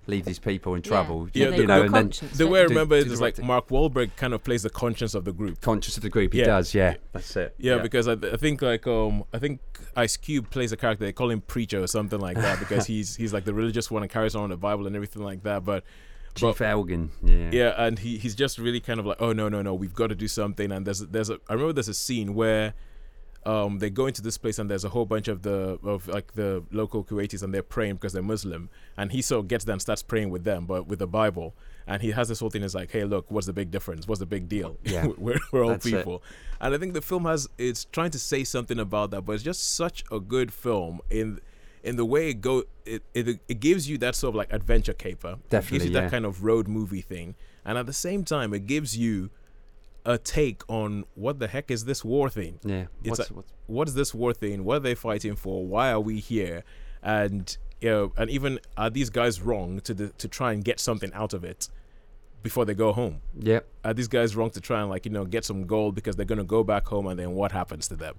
leave 0.09 0.25
these 0.25 0.39
people 0.39 0.75
in 0.75 0.81
trouble. 0.81 1.29
Yeah, 1.33 1.45
you, 1.45 1.51
they 1.51 1.57
you 1.59 1.67
know, 1.67 1.83
and 1.83 1.93
then 1.93 2.11
The 2.35 2.47
way 2.47 2.59
I 2.59 2.63
remember 2.63 2.95
do 2.97 3.01
it 3.01 3.07
the 3.07 3.13
is 3.13 3.21
like 3.21 3.35
thing. 3.35 3.47
Mark 3.47 3.69
Wahlberg 3.69 4.15
kind 4.15 4.33
of 4.33 4.43
plays 4.43 4.63
the 4.63 4.69
conscience 4.69 5.13
of 5.13 5.25
the 5.25 5.31
group. 5.31 5.61
Conscience 5.61 5.95
of 5.97 6.03
the 6.03 6.09
group. 6.09 6.33
He 6.33 6.39
Yeah. 6.39 6.45
does. 6.45 6.73
Yeah, 6.73 6.95
that's 7.13 7.35
it. 7.35 7.55
Yeah, 7.57 7.77
because 7.77 8.07
I, 8.07 8.13
I 8.13 8.37
think 8.37 8.61
like 8.61 8.85
um 8.87 9.23
I 9.33 9.39
think 9.39 9.61
Ice 9.95 10.17
Cube 10.17 10.49
plays 10.49 10.71
a 10.71 10.77
character 10.77 11.05
they 11.05 11.11
call 11.13 11.29
him 11.29 11.41
preacher 11.41 11.81
or 11.81 11.87
something 11.87 12.19
like 12.19 12.37
that 12.37 12.59
because 12.59 12.85
he's 12.93 13.15
he's 13.15 13.33
like 13.33 13.45
the 13.45 13.53
religious 13.53 13.89
one 13.91 14.01
and 14.03 14.11
carries 14.11 14.35
on 14.35 14.49
the 14.49 14.57
Bible 14.57 14.87
and 14.87 14.95
everything 14.95 15.23
like 15.23 15.43
that. 15.43 15.63
But 15.63 15.83
Chief 16.35 16.61
Elgin. 16.61 17.11
Yeah. 17.23 17.49
yeah, 17.51 17.73
and 17.85 17.99
he 17.99 18.17
he's 18.17 18.35
just 18.35 18.57
really 18.59 18.79
kind 18.79 18.99
of 18.99 19.05
like 19.05 19.17
oh 19.21 19.33
no 19.33 19.49
no 19.49 19.61
no 19.61 19.73
we've 19.73 19.93
got 19.95 20.07
to 20.07 20.15
do 20.15 20.27
something 20.27 20.71
and 20.71 20.85
there's 20.85 20.99
there's 20.99 21.29
a 21.29 21.39
I 21.49 21.53
remember 21.53 21.73
there's 21.73 21.87
a 21.89 21.93
scene 21.93 22.33
where 22.33 22.73
um 23.45 23.79
they 23.79 23.89
go 23.89 24.05
into 24.05 24.21
this 24.21 24.37
place 24.37 24.59
and 24.59 24.69
there's 24.69 24.83
a 24.83 24.89
whole 24.89 25.05
bunch 25.05 25.27
of 25.27 25.43
the 25.43 25.79
of 25.83 26.07
like 26.07 26.33
the 26.33 26.63
local 26.71 27.03
Kuwaitis 27.03 27.41
and 27.41 27.53
they're 27.53 27.63
praying 27.63 27.95
because 27.95 28.13
they're 28.13 28.21
Muslim. 28.21 28.69
And 28.97 29.11
he 29.11 29.21
sort 29.21 29.39
of 29.39 29.47
gets 29.47 29.63
there 29.65 29.73
and 29.73 29.81
starts 29.81 30.03
praying 30.03 30.29
with 30.29 30.43
them 30.43 30.65
but 30.65 30.87
with 30.87 30.99
the 30.99 31.07
Bible. 31.07 31.55
And 31.87 32.01
he 32.01 32.11
has 32.11 32.27
this 32.27 32.39
whole 32.39 32.49
thing 32.49 32.63
is 32.63 32.75
like 32.75 32.91
hey 32.91 33.05
look 33.05 33.31
what's 33.31 33.47
the 33.47 33.53
big 33.53 33.71
difference? 33.71 34.07
What's 34.07 34.19
the 34.19 34.25
big 34.25 34.49
deal? 34.49 34.77
Yeah. 34.83 35.07
we're, 35.17 35.39
we're 35.51 35.63
all 35.63 35.69
That's 35.69 35.85
it. 35.85 35.97
people. 35.97 36.21
And 36.59 36.75
I 36.75 36.77
think 36.77 36.93
the 36.93 37.01
film 37.01 37.25
has 37.25 37.47
it's 37.57 37.85
trying 37.85 38.11
to 38.11 38.19
say 38.19 38.43
something 38.43 38.79
about 38.79 39.11
that 39.11 39.21
but 39.21 39.33
it's 39.33 39.43
just 39.43 39.75
such 39.75 40.03
a 40.11 40.19
good 40.19 40.51
film 40.51 40.99
in 41.09 41.39
in 41.81 41.95
the 41.95 42.05
way 42.05 42.29
it 42.29 42.41
go 42.41 42.63
it, 42.85 43.03
it 43.13 43.39
it 43.47 43.59
gives 43.59 43.89
you 43.89 43.97
that 43.99 44.15
sort 44.15 44.29
of 44.29 44.35
like 44.35 44.51
adventure 44.51 44.93
caper. 44.93 45.29
It 45.29 45.33
gives 45.33 45.49
Definitely, 45.49 45.87
you 45.87 45.93
that 45.93 46.11
kind 46.11 46.25
of 46.25 46.43
road 46.43 46.67
movie 46.67 47.01
thing. 47.01 47.35
And 47.63 47.77
at 47.77 47.85
the 47.85 47.93
same 47.93 48.25
time 48.25 48.53
it 48.53 48.65
gives 48.65 48.97
you 48.97 49.29
a 50.13 50.17
take 50.17 50.61
on 50.67 51.05
what 51.15 51.35
the 51.39 51.47
heck 51.47 51.67
is 51.75 51.81
this 51.85 52.01
war 52.03 52.29
thing? 52.29 52.53
Yeah. 52.63 52.85
It's 53.03 53.19
What's, 53.19 53.29
a- 53.31 53.33
what's, 53.33 53.53
what 53.67 53.87
is 53.89 53.93
this 54.01 54.11
war 54.13 54.33
thing? 54.33 54.63
What 54.65 54.75
are 54.77 54.85
they 54.89 54.95
fighting 54.95 55.35
for? 55.35 55.55
Why 55.73 55.91
are 55.91 55.99
we 56.09 56.15
here? 56.19 56.63
And 57.03 57.45
you 57.81 57.89
know 57.89 58.11
and 58.17 58.29
even 58.29 58.59
are 58.75 58.89
these 58.89 59.09
guys 59.09 59.35
wrong 59.47 59.79
to 59.87 59.93
the, 59.99 60.07
to 60.21 60.27
try 60.27 60.49
and 60.53 60.63
get 60.69 60.79
something 60.79 61.11
out 61.13 61.33
of 61.33 61.43
it 61.43 61.69
before 62.43 62.65
they 62.65 62.73
go 62.73 62.91
home? 62.93 63.15
Yeah. 63.39 63.61
are 63.85 63.93
these 63.93 64.07
guys 64.17 64.35
wrong 64.35 64.49
to 64.57 64.61
try 64.69 64.79
and 64.81 64.89
like 64.89 65.05
you 65.05 65.11
know 65.11 65.25
get 65.25 65.43
some 65.45 65.65
gold 65.65 65.91
because 65.99 66.15
they're 66.15 66.25
gonna 66.33 66.43
go 66.57 66.63
back 66.63 66.85
home 66.87 67.05
and 67.07 67.17
then 67.19 67.31
what 67.39 67.51
happens 67.51 67.87
to 67.89 67.95
them? 67.95 68.15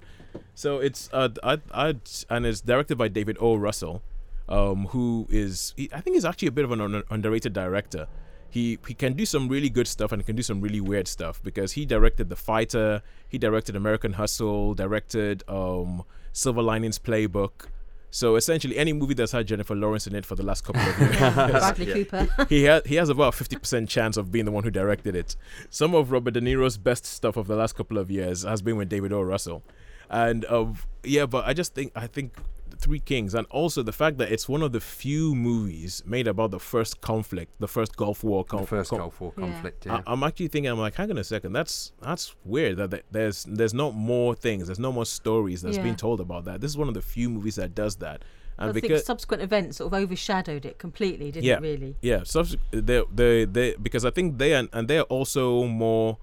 So 0.55 0.78
it's 0.78 1.11
uh 1.12 1.28
I 1.43 1.55
I 1.86 1.86
and 2.34 2.47
it's 2.47 2.61
directed 2.72 2.97
by 2.99 3.09
David 3.09 3.36
O. 3.41 3.57
Russell 3.57 4.03
um 4.49 4.86
who 4.93 5.26
is 5.30 5.74
he, 5.76 5.91
I 5.93 6.01
think 6.01 6.14
he's 6.16 6.24
actually 6.30 6.49
a 6.49 6.53
bit 6.59 6.64
of 6.64 6.72
an 6.72 6.80
un- 6.80 7.03
underrated 7.11 7.53
director 7.53 8.07
he 8.51 8.78
he 8.86 8.94
can 8.94 9.14
do 9.14 9.24
some 9.24 9.48
really 9.48 9.70
good 9.70 9.86
stuff 9.86 10.12
and 10.12 10.20
he 10.20 10.26
can 10.26 10.36
do 10.36 10.42
some 10.42 10.61
really 10.61 10.80
weird 10.80 11.09
stuff 11.09 11.40
because 11.42 11.72
he 11.72 11.86
directed 11.86 12.28
The 12.28 12.36
Fighter 12.36 13.03
he 13.28 13.38
directed 13.38 13.76
American 13.76 14.14
Hustle 14.14 14.74
directed 14.74 15.42
um 15.48 16.03
Silver 16.32 16.62
Linings 16.62 16.98
Playbook 16.98 17.68
so 18.11 18.34
essentially 18.34 18.76
any 18.76 18.92
movie 18.92 19.14
that's 19.14 19.32
had 19.32 19.46
Jennifer 19.46 19.74
Lawrence 19.74 20.07
in 20.07 20.14
it 20.16 20.26
for 20.26 20.34
the 20.34 20.42
last 20.42 20.64
couple 20.64 20.82
of 20.82 20.98
years 20.98 21.16
Bradley 21.34 21.86
Cooper. 21.86 22.28
he 22.48 22.64
has 22.64 22.82
he 22.84 22.96
has 22.96 23.09
about 23.09 23.34
fifty 23.34 23.57
percent 23.57 23.88
chance 23.88 24.16
of 24.16 24.32
being 24.32 24.44
the 24.44 24.51
one 24.51 24.64
who 24.64 24.70
directed 24.70 25.14
it. 25.14 25.36
Some 25.70 25.94
of 25.94 26.11
Robert 26.11 26.32
De 26.32 26.40
Niro's 26.40 26.76
best 26.76 27.07
stuff 27.07 27.36
of 27.36 27.46
the 27.46 27.57
last 27.57 27.76
couple 27.76 27.98
of 27.98 28.11
years 28.11 28.42
has 28.42 28.62
been 28.62 28.76
with 28.76 28.88
David 28.88 29.12
O. 29.12 29.22
Russell, 29.22 29.62
and 30.11 30.44
of 30.46 30.86
yeah, 31.05 31.26
but 31.26 31.46
I 31.46 31.53
just 31.53 31.74
think 31.74 31.92
I 31.94 32.09
think 32.09 32.34
Three 32.81 32.99
Kings, 33.01 33.35
and 33.35 33.47
also 33.51 33.83
the 33.83 33.93
fact 33.93 34.16
that 34.18 34.33
it's 34.33 34.49
one 34.49 34.62
of 34.62 34.72
the 34.72 34.81
few 34.81 35.35
movies 35.35 36.03
made 36.07 36.26
about 36.26 36.51
the 36.51 36.59
first 36.59 37.01
conflict, 37.01 37.53
the 37.61 37.68
first 37.68 37.97
Gulf 37.97 38.24
War 38.24 38.45
The 38.49 38.66
first 38.66 38.91
con- 38.91 38.99
Gulf 39.01 39.20
War 39.20 39.33
conflict. 39.33 39.85
Yeah. 39.87 39.97
I, 40.07 40.12
I'm 40.12 40.22
actually 40.22 40.49
thinking, 40.49 40.70
I'm 40.70 40.78
like, 40.78 40.95
hang 40.95 41.11
on 41.11 41.18
a 41.18 41.24
second, 41.24 41.53
that's 41.53 41.93
that's 42.01 42.35
weird. 42.45 42.78
That 42.78 42.91
that 42.91 43.05
there's 43.11 43.45
there's 43.49 43.74
not 43.74 43.95
more 43.95 44.35
things, 44.35 44.66
there's 44.66 44.78
no 44.78 44.93
more 44.93 45.07
stories 45.07 45.62
that's 45.62 45.76
Yeah. 45.76 45.83
being 45.83 45.97
told 45.97 46.20
about 46.20 46.45
that. 46.47 46.61
This 46.61 46.70
is 46.70 46.78
one 46.78 46.89
of 46.89 46.95
the 46.95 47.03
few 47.03 47.28
movies 47.28 47.57
that 47.57 47.74
does 47.74 47.97
that, 47.97 48.22
and 48.59 48.70
I 48.70 48.72
think 48.72 48.83
because 48.85 49.05
subsequent 49.05 49.43
events 49.43 49.76
sort 49.78 49.93
of 49.93 49.99
overshadowed 50.03 50.64
it 50.64 50.78
completely, 50.78 51.31
didn't 51.31 51.45
Yeah. 51.45 51.57
it? 51.57 51.62
Really. 51.62 51.97
yeah, 52.03 52.22
subs- 52.24 52.57
they 52.70 53.03
they 53.14 53.45
they 53.45 53.74
because 53.76 54.05
I 54.05 54.11
think 54.11 54.39
they 54.39 54.55
are, 54.55 54.66
and 54.72 54.89
they're 54.89 55.03
also 55.18 55.64
more. 55.64 56.18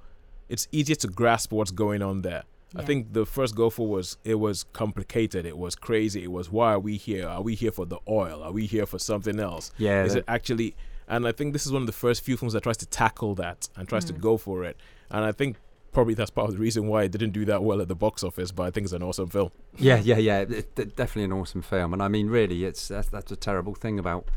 It's 0.50 0.68
easier 0.72 0.96
to 0.96 1.08
grasp 1.08 1.52
what's 1.52 1.72
going 1.72 2.02
on 2.02 2.22
there. 2.22 2.44
I 2.76 2.84
think 2.84 3.14
the 3.14 3.26
first 3.26 3.56
Gulf 3.56 3.80
War 3.80 3.88
was 3.90 4.18
it 4.24 4.36
was 4.36 4.66
complicated. 4.74 5.46
It 5.46 5.58
was 5.58 5.76
crazy. 5.76 6.24
It 6.24 6.32
was 6.32 6.52
why 6.52 6.74
are 6.74 6.80
we 6.80 6.98
here? 6.98 7.28
Are 7.28 7.42
we 7.42 7.56
here 7.56 7.72
for 7.72 7.86
the 7.86 8.00
oil? 8.08 8.44
Are 8.44 8.52
we 8.52 8.66
here 8.66 8.86
for 8.86 9.00
something 9.00 9.40
else? 9.40 9.72
Yeah, 9.78 10.04
Is 10.04 10.14
that- 10.14 10.20
it 10.20 10.26
actually? 10.28 10.76
And 11.08 11.26
I 11.26 11.32
think 11.32 11.54
this 11.54 11.66
is 11.66 11.72
one 11.72 11.82
of 11.82 11.86
the 11.88 11.94
first 11.94 12.22
few 12.24 12.36
films 12.36 12.52
that 12.54 12.64
tries 12.64 12.78
to 12.78 12.86
tackle 12.86 13.34
that 13.36 13.70
and 13.78 13.88
tries 13.88 14.04
to 14.06 14.14
Mm. 14.14 14.20
go 14.20 14.38
for 14.38 14.66
it. 14.66 14.76
And 15.10 15.24
I 15.24 15.32
think 15.32 15.56
probably 15.94 16.14
that's 16.14 16.30
part 16.30 16.50
of 16.50 16.54
the 16.56 16.60
reason 16.60 16.88
why 16.88 17.04
it 17.04 17.12
didn't 17.14 17.32
do 17.32 17.46
that 17.46 17.64
well 17.64 17.82
at 17.82 17.88
the 17.88 17.96
box 17.96 18.22
office. 18.24 18.52
But 18.52 18.64
I 18.64 18.72
think 18.72 18.84
it's 18.84 18.94
an 18.94 19.02
awesome 19.02 19.30
film. 19.30 19.52
Yeah, 19.78 20.00
yeah, 20.04 20.18
yeah. 20.18 20.40
It, 20.42 20.78
it- 20.78 20.96
definitely 20.98 21.24
an 21.24 21.32
awesome 21.32 21.62
film, 21.62 21.94
and 21.94 22.04
I 22.04 22.10
mean, 22.10 22.28
really, 22.28 22.66
it's 22.66 22.90
that's, 22.90 23.08
that's 23.08 23.32
a 23.32 23.38
terrible 23.38 23.74
thing 23.76 23.98
about 23.98 24.28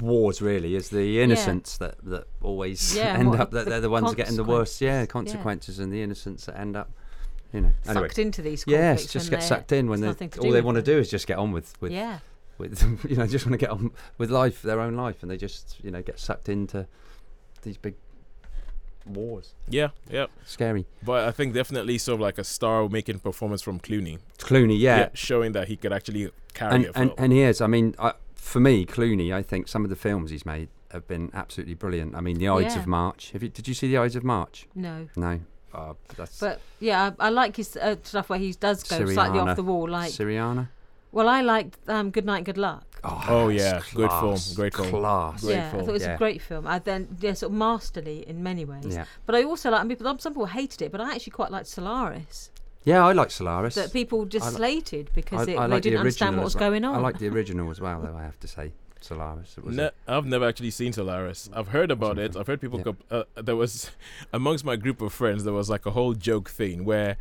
wars. 0.00 0.42
Really, 0.42 0.74
is 0.74 0.88
the 0.90 1.20
innocents 1.20 1.78
that 1.78 1.96
that 2.04 2.26
always 2.42 2.96
Yeah, 2.96 3.14
end 3.18 3.34
up 3.36 3.50
that 3.52 3.64
the 3.64 3.70
they're 3.70 3.80
the 3.80 3.90
ones 3.90 4.14
getting 4.14 4.36
the 4.36 4.44
worst. 4.44 4.80
Yeah, 4.80 5.06
consequence. 5.06 5.28
Yeah. 5.28 5.32
consequences, 5.34 5.78
and 5.78 5.92
the 5.92 6.02
innocents 6.02 6.46
that 6.46 6.58
end 6.58 6.76
up, 6.76 6.90
you 7.54 7.60
know. 7.60 7.72
Anyway, 7.86 8.08
Sucked 8.08 8.18
into 8.18 8.42
these 8.42 8.64
conflicts. 8.64 9.02
yes, 9.04 9.12
just 9.12 9.30
get 9.30 9.42
sucked 9.42 9.72
in 9.72 9.88
when 9.88 10.00
they 10.00 10.08
nothing 10.08 10.32
all 10.40 10.50
they 10.50 10.60
want 10.60 10.76
to 10.76 10.82
do 10.82 10.98
is 10.98 11.08
just 11.08 11.26
get 11.26 11.38
on 11.38 11.52
with 11.52 11.80
with 11.80 11.92
yeah. 11.92 12.18
with 12.58 12.82
you 13.08 13.16
know 13.16 13.26
just 13.26 13.46
want 13.46 13.52
to 13.52 13.58
get 13.58 13.70
on 13.70 13.92
with 14.18 14.30
life, 14.30 14.60
their 14.62 14.80
own 14.80 14.94
life, 14.96 15.22
and 15.22 15.30
they 15.30 15.36
just 15.36 15.76
you 15.82 15.90
know 15.90 16.02
get 16.02 16.18
sucked 16.18 16.48
into 16.48 16.86
these 17.62 17.76
big 17.76 17.94
wars. 19.06 19.54
Yeah, 19.68 19.88
yeah. 20.10 20.26
Scary. 20.44 20.86
But 21.02 21.28
I 21.28 21.30
think 21.30 21.54
definitely 21.54 21.98
sort 21.98 22.14
of 22.14 22.20
like 22.20 22.38
a 22.38 22.44
star-making 22.44 23.20
performance 23.20 23.62
from 23.62 23.78
Clooney. 23.78 24.18
Clooney, 24.38 24.78
yeah, 24.78 25.10
showing 25.14 25.52
that 25.52 25.68
he 25.68 25.76
could 25.76 25.92
actually 25.92 26.30
carry 26.54 26.74
and, 26.74 26.84
a 26.86 26.92
film. 26.92 27.08
and 27.10 27.18
and 27.18 27.32
he 27.32 27.42
is. 27.42 27.60
I 27.60 27.66
mean, 27.68 27.94
I, 27.98 28.14
for 28.34 28.60
me, 28.60 28.84
Clooney, 28.84 29.32
I 29.32 29.42
think 29.42 29.68
some 29.68 29.84
of 29.84 29.90
the 29.90 29.96
films 29.96 30.30
he's 30.30 30.44
made 30.44 30.68
have 30.90 31.06
been 31.08 31.30
absolutely 31.34 31.74
brilliant. 31.74 32.14
I 32.14 32.20
mean, 32.20 32.38
The 32.38 32.48
Ides 32.48 32.74
Yeah. 32.74 32.80
of 32.82 32.86
March. 32.86 33.32
Have 33.32 33.42
you, 33.42 33.48
did 33.48 33.66
you 33.68 33.74
see 33.74 33.88
The 33.88 33.98
Ides 33.98 34.16
of 34.16 34.24
March? 34.24 34.66
No. 34.74 35.08
No. 35.16 35.40
Uh, 35.74 35.94
that's 36.16 36.38
But 36.40 36.60
yeah, 36.80 37.10
I, 37.18 37.26
I 37.26 37.28
like 37.30 37.56
his 37.56 37.76
uh, 37.76 37.96
stuff 38.02 38.28
where 38.28 38.38
he 38.38 38.52
does 38.52 38.82
go 38.84 39.04
slightly 39.06 39.38
off 39.38 39.56
the 39.56 39.62
wall. 39.62 39.88
Like, 39.88 40.12
Syriana. 40.12 40.68
well, 41.12 41.28
I 41.28 41.40
liked 41.40 41.78
um, 41.88 42.10
Good 42.10 42.24
Night, 42.24 42.44
Good 42.44 42.58
Luck. 42.58 42.84
Oh, 43.06 43.50
that's 43.52 43.62
yeah, 43.62 43.80
good 43.94 44.10
film, 44.10 44.38
great 44.54 44.74
film. 44.74 44.88
Class. 44.88 45.42
Great 45.42 45.54
yeah, 45.56 45.68
I 45.68 45.70
thought 45.72 45.88
it 45.88 45.92
was 45.92 46.02
Yeah. 46.02 46.14
a 46.14 46.18
great 46.18 46.40
film. 46.40 46.66
I 46.66 46.78
then 46.78 47.18
yeah, 47.20 47.34
sort 47.34 47.52
of 47.52 47.58
masterly 47.58 48.26
in 48.26 48.42
many 48.42 48.64
ways. 48.64 48.86
Yeah. 48.88 49.04
But 49.26 49.34
I 49.34 49.42
also 49.44 49.70
like. 49.70 49.82
I 49.82 49.84
mean, 49.84 49.98
some 50.18 50.32
people 50.32 50.46
hated 50.46 50.80
it, 50.80 50.90
but 50.90 51.02
I 51.02 51.14
actually 51.14 51.32
quite 51.32 51.50
liked 51.50 51.66
Solaris. 51.66 52.50
Yeah, 52.84 53.04
I 53.06 53.12
like 53.12 53.30
Solaris. 53.30 53.74
That 53.74 53.92
people 53.92 54.24
just 54.24 54.46
I 54.46 54.50
li- 54.50 54.56
slated 54.56 55.10
because 55.14 55.46
I, 55.48 55.52
it, 55.52 55.58
I 55.58 55.66
they 55.66 55.74
like 55.74 55.82
the 55.82 55.90
didn't 55.90 55.98
understand 56.00 56.36
what 56.36 56.44
was 56.44 56.54
well. 56.54 56.70
going 56.70 56.84
on. 56.84 56.94
I 56.94 56.98
like 56.98 57.18
the 57.18 57.28
original 57.34 57.70
as 57.70 57.80
well, 57.80 58.00
though. 58.00 58.16
I 58.16 58.22
have 58.22 58.38
to 58.40 58.48
say, 58.48 58.72
Solaris. 59.04 59.54
It 59.58 59.64
was. 59.64 59.76
Ne- 59.76 59.84
a- 59.84 59.92
I've 60.08 60.26
never 60.26 60.46
actually 60.48 60.70
seen 60.70 60.92
Solaris. 60.92 61.48
I've 61.52 61.68
heard 61.68 61.90
about 61.90 62.18
it. 62.18 62.36
I've 62.36 62.46
heard 62.46 62.60
people. 62.60 62.78
Yeah. 62.78 62.84
comp- 62.84 63.04
uh, 63.10 63.24
there 63.36 63.56
was 63.56 63.90
amongst 64.32 64.64
my 64.64 64.76
group 64.76 65.00
of 65.00 65.12
friends. 65.12 65.44
There 65.44 65.52
was 65.52 65.68
like 65.70 65.86
a 65.86 65.90
whole 65.92 66.14
joke 66.14 66.48
thing 66.50 66.84
where 66.84 67.16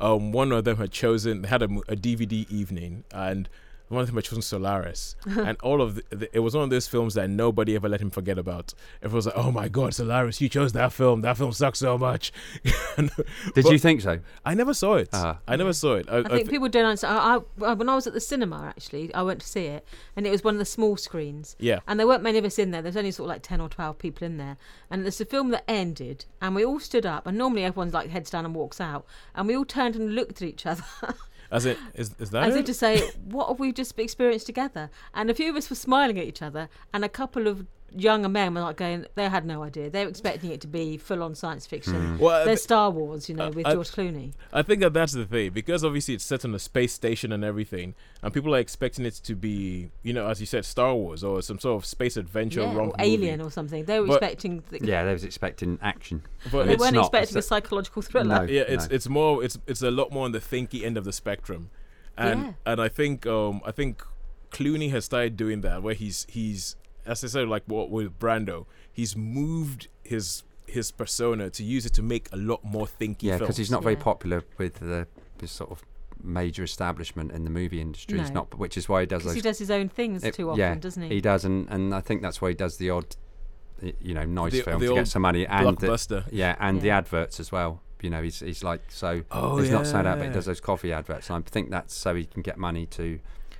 um, 0.00 0.32
one 0.32 0.52
of 0.52 0.64
them 0.64 0.76
had 0.76 0.90
chosen 0.90 1.44
had 1.44 1.62
a, 1.62 1.66
a 1.88 1.96
DVD 1.96 2.48
evening 2.50 3.04
and. 3.12 3.48
One 3.88 4.02
of 4.02 4.06
them 4.06 4.16
had 4.16 4.24
chosen 4.24 4.42
Solaris, 4.42 5.16
and 5.26 5.56
all 5.62 5.80
of 5.80 5.94
the, 5.94 6.02
the, 6.10 6.36
it 6.36 6.40
was 6.40 6.54
one 6.54 6.64
of 6.64 6.70
those 6.70 6.86
films 6.86 7.14
that 7.14 7.28
nobody 7.30 7.74
ever 7.74 7.88
let 7.88 8.00
him 8.00 8.10
forget 8.10 8.38
about. 8.38 8.74
Everyone 9.02 9.16
was 9.16 9.26
like, 9.26 9.36
"Oh 9.36 9.50
my 9.50 9.68
God, 9.68 9.94
Solaris! 9.94 10.40
You 10.40 10.48
chose 10.48 10.72
that 10.72 10.92
film. 10.92 11.22
That 11.22 11.36
film 11.38 11.52
sucks 11.52 11.78
so 11.78 11.96
much." 11.96 12.32
Did 12.96 13.10
but- 13.54 13.64
you 13.72 13.78
think 13.78 14.00
so? 14.02 14.20
I 14.44 14.54
never 14.54 14.74
saw 14.74 14.94
it. 14.96 15.08
Ah. 15.12 15.38
I 15.46 15.56
never 15.56 15.72
saw 15.72 15.94
it. 15.94 16.06
I, 16.10 16.18
I 16.18 16.22
think 16.22 16.46
thi- 16.46 16.50
people 16.52 16.68
don't 16.68 16.84
understand. 16.84 17.18
I, 17.18 17.38
I, 17.66 17.72
when 17.74 17.88
I 17.88 17.94
was 17.94 18.06
at 18.06 18.12
the 18.12 18.20
cinema, 18.20 18.66
actually, 18.68 19.14
I 19.14 19.22
went 19.22 19.40
to 19.40 19.46
see 19.46 19.64
it, 19.66 19.86
and 20.16 20.26
it 20.26 20.30
was 20.30 20.44
one 20.44 20.54
of 20.54 20.58
the 20.58 20.64
small 20.64 20.96
screens. 20.96 21.56
yeah. 21.58 21.80
And 21.86 21.98
there 21.98 22.06
weren't 22.06 22.22
many 22.22 22.38
of 22.38 22.44
us 22.44 22.58
in 22.58 22.70
there. 22.70 22.82
There 22.82 22.90
was 22.90 22.96
only 22.96 23.10
sort 23.10 23.26
of 23.26 23.34
like 23.34 23.42
10 23.42 23.60
or 23.60 23.68
12 23.68 23.98
people 23.98 24.26
in 24.26 24.36
there. 24.36 24.56
And 24.90 25.06
it's 25.06 25.20
a 25.20 25.24
film 25.24 25.50
that 25.50 25.64
ended, 25.68 26.24
and 26.42 26.54
we 26.54 26.64
all 26.64 26.80
stood 26.80 27.06
up. 27.06 27.26
And 27.26 27.38
normally 27.38 27.64
everyone's 27.64 27.94
like 27.94 28.10
heads 28.10 28.30
down 28.30 28.44
and 28.44 28.54
walks 28.54 28.80
out. 28.80 29.06
And 29.34 29.46
we 29.48 29.56
all 29.56 29.64
turned 29.64 29.96
and 29.96 30.14
looked 30.14 30.42
at 30.42 30.48
each 30.48 30.66
other 30.66 30.84
As 31.50 31.64
it 31.64 31.78
is, 31.94 32.14
is 32.18 32.30
that 32.30 32.48
as 32.48 32.54
it? 32.54 32.60
if 32.60 32.66
to 32.66 32.74
say, 32.74 33.10
What 33.24 33.48
have 33.48 33.58
we 33.58 33.72
just 33.72 33.98
experienced 33.98 34.46
together? 34.46 34.90
And 35.14 35.30
a 35.30 35.34
few 35.34 35.50
of 35.50 35.56
us 35.56 35.70
were 35.70 35.76
smiling 35.76 36.18
at 36.18 36.24
each 36.24 36.42
other, 36.42 36.68
and 36.92 37.04
a 37.04 37.08
couple 37.08 37.46
of 37.46 37.66
younger 37.96 38.28
men 38.28 38.54
were 38.54 38.60
like 38.60 38.76
going. 38.76 39.06
They 39.14 39.28
had 39.28 39.44
no 39.46 39.62
idea. 39.62 39.88
They 39.90 40.04
were 40.04 40.10
expecting 40.10 40.50
it 40.50 40.60
to 40.60 40.66
be 40.66 40.96
full 40.98 41.22
on 41.22 41.34
science 41.34 41.66
fiction. 41.66 42.18
Well, 42.18 42.42
I 42.42 42.44
There's 42.44 42.60
thi- 42.60 42.64
Star 42.64 42.90
Wars, 42.90 43.28
you 43.28 43.34
know, 43.34 43.46
uh, 43.46 43.50
with 43.50 43.66
I- 43.66 43.72
George 43.74 43.90
Clooney. 43.90 44.32
I 44.52 44.62
think 44.62 44.80
that 44.80 44.92
that's 44.92 45.12
the 45.12 45.24
thing 45.24 45.52
because 45.52 45.84
obviously 45.84 46.14
it's 46.14 46.24
set 46.24 46.44
on 46.44 46.54
a 46.54 46.58
space 46.58 46.92
station 46.92 47.32
and 47.32 47.42
everything, 47.44 47.94
and 48.22 48.32
people 48.32 48.54
are 48.54 48.58
expecting 48.58 49.06
it 49.06 49.14
to 49.14 49.34
be, 49.34 49.90
you 50.02 50.12
know, 50.12 50.26
as 50.28 50.40
you 50.40 50.46
said, 50.46 50.64
Star 50.64 50.94
Wars 50.94 51.24
or 51.24 51.40
some 51.42 51.58
sort 51.58 51.82
of 51.82 51.86
space 51.86 52.16
adventure 52.16 52.60
Yeah, 52.62 52.74
romp 52.74 52.92
or 52.92 52.96
Alien 53.00 53.38
movie. 53.38 53.48
or 53.48 53.50
something. 53.50 53.84
They 53.84 54.00
were 54.00 54.06
But- 54.06 54.22
expecting. 54.22 54.62
The, 54.70 54.80
Yeah, 54.84 55.04
they 55.04 55.12
was 55.12 55.24
expecting 55.24 55.78
action. 55.80 56.22
But 56.52 56.66
They 56.66 56.74
it's 56.74 56.80
weren't 56.80 56.94
not. 56.94 57.06
expecting 57.06 57.36
a 57.36 57.40
a- 57.40 57.42
psychological 57.42 58.02
thriller. 58.02 58.46
No. 58.46 58.52
yeah, 58.52 58.62
it's 58.68 58.88
no. 58.88 58.94
it's 58.94 59.08
more 59.08 59.42
it's 59.44 59.58
it's 59.66 59.82
a 59.82 59.90
lot 59.90 60.12
more 60.12 60.24
on 60.24 60.32
the 60.32 60.40
thinky 60.40 60.84
end 60.84 60.96
of 60.96 61.04
the 61.04 61.12
spectrum, 61.12 61.70
and 62.16 62.40
Yeah. 62.42 62.52
and 62.66 62.80
I 62.80 62.88
think 62.88 63.26
um 63.26 63.60
I 63.64 63.70
think 63.72 64.02
Clooney 64.50 64.90
has 64.90 65.04
started 65.04 65.36
doing 65.36 65.60
that 65.62 65.82
where 65.82 65.94
he's 65.94 66.26
he's 66.28 66.76
as 67.08 67.24
I 67.24 67.28
said 67.28 67.48
like 67.48 67.64
what 67.66 67.90
with 67.90 68.18
Brando 68.18 68.66
he's 68.92 69.16
moved 69.16 69.88
his 70.04 70.44
his 70.66 70.90
persona 70.90 71.48
to 71.50 71.64
use 71.64 71.86
it 71.86 71.94
to 71.94 72.02
make 72.02 72.28
a 72.32 72.36
lot 72.36 72.62
more 72.62 72.86
thinky 72.86 73.22
Yeah, 73.24 73.38
because 73.38 73.56
he's 73.56 73.70
not 73.70 73.82
very 73.82 73.94
Yeah. 73.94 74.02
popular 74.02 74.44
with 74.58 74.74
the, 74.80 75.06
the 75.38 75.48
sort 75.48 75.70
of 75.70 75.82
major 76.22 76.62
establishment 76.62 77.32
in 77.32 77.44
the 77.44 77.50
movie 77.50 77.80
industry. 77.80 78.18
He's 78.18 78.30
not, 78.32 78.58
which 78.58 78.76
is 78.76 78.88
why 78.88 79.00
he 79.02 79.06
does 79.06 79.24
those. 79.24 79.34
he 79.34 79.40
does 79.40 79.58
his 79.58 79.70
own 79.70 79.88
things 79.88 80.22
it- 80.24 80.34
too 80.34 80.50
often, 80.50 80.58
yeah, 80.60 80.74
doesn't 80.74 81.02
he? 81.04 81.08
He 81.08 81.20
does, 81.22 81.44
and, 81.46 81.66
and 81.70 81.94
I 81.94 82.00
think 82.00 82.20
that's 82.22 82.42
why 82.42 82.48
he 82.50 82.54
does 82.54 82.76
the 82.76 82.90
odd, 82.90 83.16
you 84.00 84.12
know, 84.14 84.24
nice 84.24 84.52
The- 84.52 84.62
film 84.62 84.80
the 84.80 84.88
to 84.88 84.94
get 84.96 85.08
some 85.08 85.22
money 85.22 85.46
and 85.46 85.78
the, 85.78 85.86
blockbuster. 85.86 86.24
yeah, 86.30 86.56
and 86.60 86.82
the 86.82 86.90
adverts 86.90 87.38
as 87.40 87.50
well. 87.52 87.80
You 88.02 88.10
know, 88.10 88.22
he's 88.22 88.40
he's 88.40 88.62
like 88.62 88.82
so. 88.88 89.22
Oh, 89.30 89.56
he's 89.58 89.70
not 89.70 89.86
saying 89.86 90.04
that, 90.04 90.18
but 90.18 90.26
he 90.28 90.32
does 90.32 90.44
those 90.46 90.60
coffee 90.60 90.92
adverts. 90.92 91.30
And 91.30 91.44
I 91.44 91.50
think 91.50 91.70
that's 91.70 91.94
so 91.94 92.14
he 92.14 92.26
can 92.26 92.42
get 92.42 92.58
money 92.58 92.86
to 92.86 93.18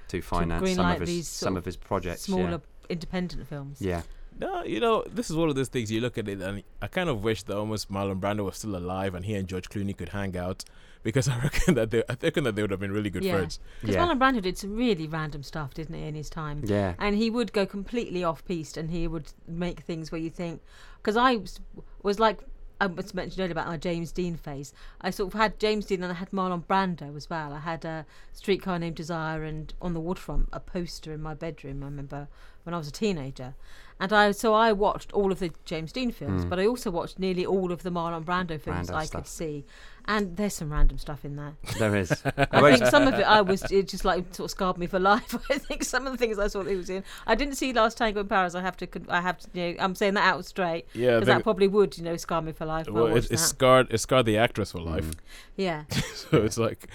to 0.08 0.20
finance 0.20 0.74
some 0.74 0.90
of 0.90 1.00
his 1.08 1.26
some 1.28 1.54
of 1.56 1.58
of 1.62 1.64
his 1.64 1.76
projects. 1.76 2.22
Smaller 2.22 2.60
independent 2.88 3.46
films. 3.48 3.80
Yeah, 3.80 4.02
No, 4.38 4.62
you 4.64 4.80
know, 4.80 5.04
this 5.08 5.30
is 5.30 5.36
one 5.36 5.48
of 5.48 5.54
those 5.56 5.68
things 5.68 5.90
you 5.90 6.00
look 6.00 6.16
at 6.18 6.28
it 6.28 6.40
and 6.40 6.62
I 6.80 6.86
kind 6.86 7.08
of 7.08 7.22
wish 7.24 7.42
that 7.44 7.56
almost 7.56 7.90
Marlon 7.90 8.20
Brando 8.20 8.44
was 8.44 8.56
still 8.56 8.76
alive 8.76 9.14
and 9.14 9.24
he 9.24 9.34
and 9.34 9.48
George 9.48 9.68
Clooney 9.68 9.96
could 9.96 10.10
hang 10.10 10.36
out 10.36 10.64
because 11.02 11.28
I 11.34 11.38
reckon 11.40 11.74
that 11.74 11.90
they 11.90 12.02
I 12.08 12.16
reckon 12.22 12.44
that 12.44 12.54
they 12.56 12.62
would 12.62 12.70
have 12.70 12.80
been 12.80 12.92
really 12.92 13.10
good 13.10 13.24
Yeah. 13.24 13.36
friends. 13.36 13.58
Because 13.80 13.96
Yeah. 13.96 14.06
Marlon 14.06 14.18
Brando 14.18 14.42
did 14.42 14.56
some 14.58 14.74
really 14.76 15.06
random 15.08 15.42
stuff, 15.42 15.74
didn't 15.74 15.94
he, 15.96 16.02
in 16.06 16.14
his 16.14 16.30
time? 16.30 16.62
yeah, 16.66 16.94
And 16.98 17.16
he 17.16 17.30
would 17.30 17.52
go 17.52 17.66
completely 17.66 18.22
off 18.24 18.44
piste 18.44 18.76
and 18.76 18.90
he 18.90 19.06
would 19.08 19.32
make 19.46 19.80
things 19.80 20.10
where 20.12 20.20
you 20.20 20.30
think. 20.30 20.60
Because 20.98 21.16
I 21.16 21.36
was, 21.36 21.60
was 22.02 22.18
like. 22.20 22.40
I 22.80 22.86
was 22.86 23.12
mentioned 23.12 23.40
earlier 23.40 23.50
about 23.50 23.66
my 23.66 23.76
James 23.76 24.12
Dean 24.12 24.36
phase. 24.36 24.72
I 25.00 25.10
sort 25.10 25.34
of 25.34 25.40
had 25.40 25.58
James 25.58 25.86
Dean 25.86 26.00
and 26.04 26.12
I 26.12 26.14
had 26.14 26.30
Marlon 26.30 26.64
Brando 26.64 27.16
as 27.16 27.28
well. 27.28 27.52
I 27.52 27.58
had 27.58 27.84
a 27.84 28.06
streetcar 28.32 28.78
named 28.78 28.94
Desire 28.94 29.42
and 29.42 29.74
on 29.82 29.94
the 29.94 30.00
waterfront 30.00 30.48
a 30.52 30.60
poster 30.60 31.12
in 31.12 31.20
my 31.20 31.34
bedroom. 31.34 31.82
I 31.82 31.86
remember 31.86 32.28
when 32.68 32.74
I 32.74 32.76
was 32.76 32.88
a 32.88 32.92
teenager, 32.92 33.54
and 33.98 34.12
I 34.12 34.30
so 34.32 34.52
I 34.52 34.72
watched 34.72 35.10
all 35.14 35.32
of 35.32 35.38
the 35.38 35.50
James 35.64 35.90
Dean 35.90 36.10
films, 36.12 36.42
hmm. 36.42 36.50
but 36.50 36.60
I 36.60 36.66
also 36.66 36.90
watched 36.90 37.18
nearly 37.18 37.46
all 37.46 37.72
of 37.72 37.82
the 37.82 37.88
Marlon 37.88 38.24
Brando 38.24 38.60
films 38.60 38.90
Brando 38.90 38.94
I 38.94 39.04
stuff. 39.06 39.22
could 39.22 39.26
see, 39.30 39.64
and 40.04 40.36
there's 40.36 40.52
some 40.52 40.70
random 40.70 40.98
stuff 40.98 41.24
in 41.24 41.36
there. 41.36 41.54
there 41.78 41.96
is. 41.96 42.12
I 42.36 42.76
think 42.76 42.84
some 42.90 43.08
of 43.08 43.14
it 43.14 43.22
I 43.22 43.40
was 43.40 43.62
it 43.70 43.88
just 43.88 44.04
like 44.04 44.34
sort 44.34 44.48
of 44.48 44.50
scarred 44.50 44.76
me 44.76 44.86
for 44.86 44.98
life. 45.14 45.34
I 45.50 45.56
think 45.56 45.82
some 45.82 46.06
of 46.06 46.12
the 46.12 46.18
things 46.18 46.38
I 46.38 46.48
saw 46.48 46.62
that 46.62 46.70
he 46.70 46.76
was 46.76 46.90
in. 46.90 47.04
I 47.26 47.34
didn't 47.34 47.54
see 47.54 47.72
Last 47.72 47.96
Tango 47.96 48.20
in 48.20 48.28
Paris. 48.28 48.54
I 48.54 48.60
have 48.60 48.76
to. 48.76 48.88
I 49.08 49.22
have 49.22 49.38
to. 49.38 49.48
You 49.54 49.72
know, 49.72 49.76
I'm 49.78 49.94
saying 49.94 50.12
that 50.12 50.26
out 50.26 50.44
straight. 50.44 50.84
Yeah, 50.92 51.14
because 51.14 51.28
that 51.28 51.42
probably 51.42 51.68
would 51.68 51.96
you 51.96 52.04
know 52.04 52.18
scar 52.18 52.42
me 52.42 52.52
for 52.52 52.66
life. 52.66 52.86
Well, 52.86 53.06
it, 53.06 53.12
watched 53.14 53.30
it's 53.30 53.40
scarred 53.40 53.86
it 53.90 53.96
scarred 53.96 54.26
the 54.26 54.36
actress 54.36 54.72
for 54.72 54.80
life. 54.82 55.06
Mm. 55.06 55.14
yeah. 55.56 55.84
so 55.88 56.42
it's 56.42 56.58
like 56.58 56.86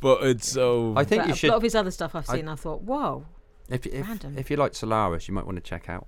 but 0.00 0.24
it's 0.24 0.50
so 0.50 0.92
I 0.96 1.04
think 1.04 1.22
but 1.22 1.28
you 1.28 1.34
a 1.34 1.36
should. 1.36 1.50
lot 1.50 1.58
of 1.58 1.62
his 1.62 1.76
other 1.76 1.92
stuff 1.92 2.16
I've 2.16 2.28
I- 2.28 2.34
seen. 2.34 2.48
I, 2.48 2.56
thought, 2.56 2.82
whoa. 2.82 3.26
If 3.70 3.86
if, 3.86 4.06
Random. 4.06 4.36
if 4.36 4.50
you 4.50 4.56
like 4.56 4.74
Solaris, 4.74 5.28
you 5.28 5.34
might 5.34 5.46
want 5.46 5.56
to 5.56 5.62
check 5.62 5.88
out 5.88 6.06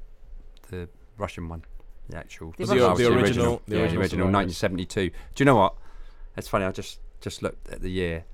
the 0.71 0.89
Russian 1.17 1.49
one, 1.49 1.65
the 2.09 2.17
actual 2.19 2.53
The 2.57 2.67
The- 2.67 2.75
the 2.75 2.81
original- 2.85 3.63
the 3.67 3.75
the 3.77 3.83
original, 3.83 4.03
original 4.03 4.27
Solaris. 4.29 4.63
1972. 4.63 5.11
Do 5.11 5.15
you 5.39 5.45
know 5.45 5.57
what? 5.57 5.75
It's 6.37 6.49
funny. 6.49 6.65
I 6.65 6.73
just 6.73 7.01
just 7.21 7.43
looked 7.43 7.69
at 7.69 7.81
the 7.83 7.91
year, 7.91 8.25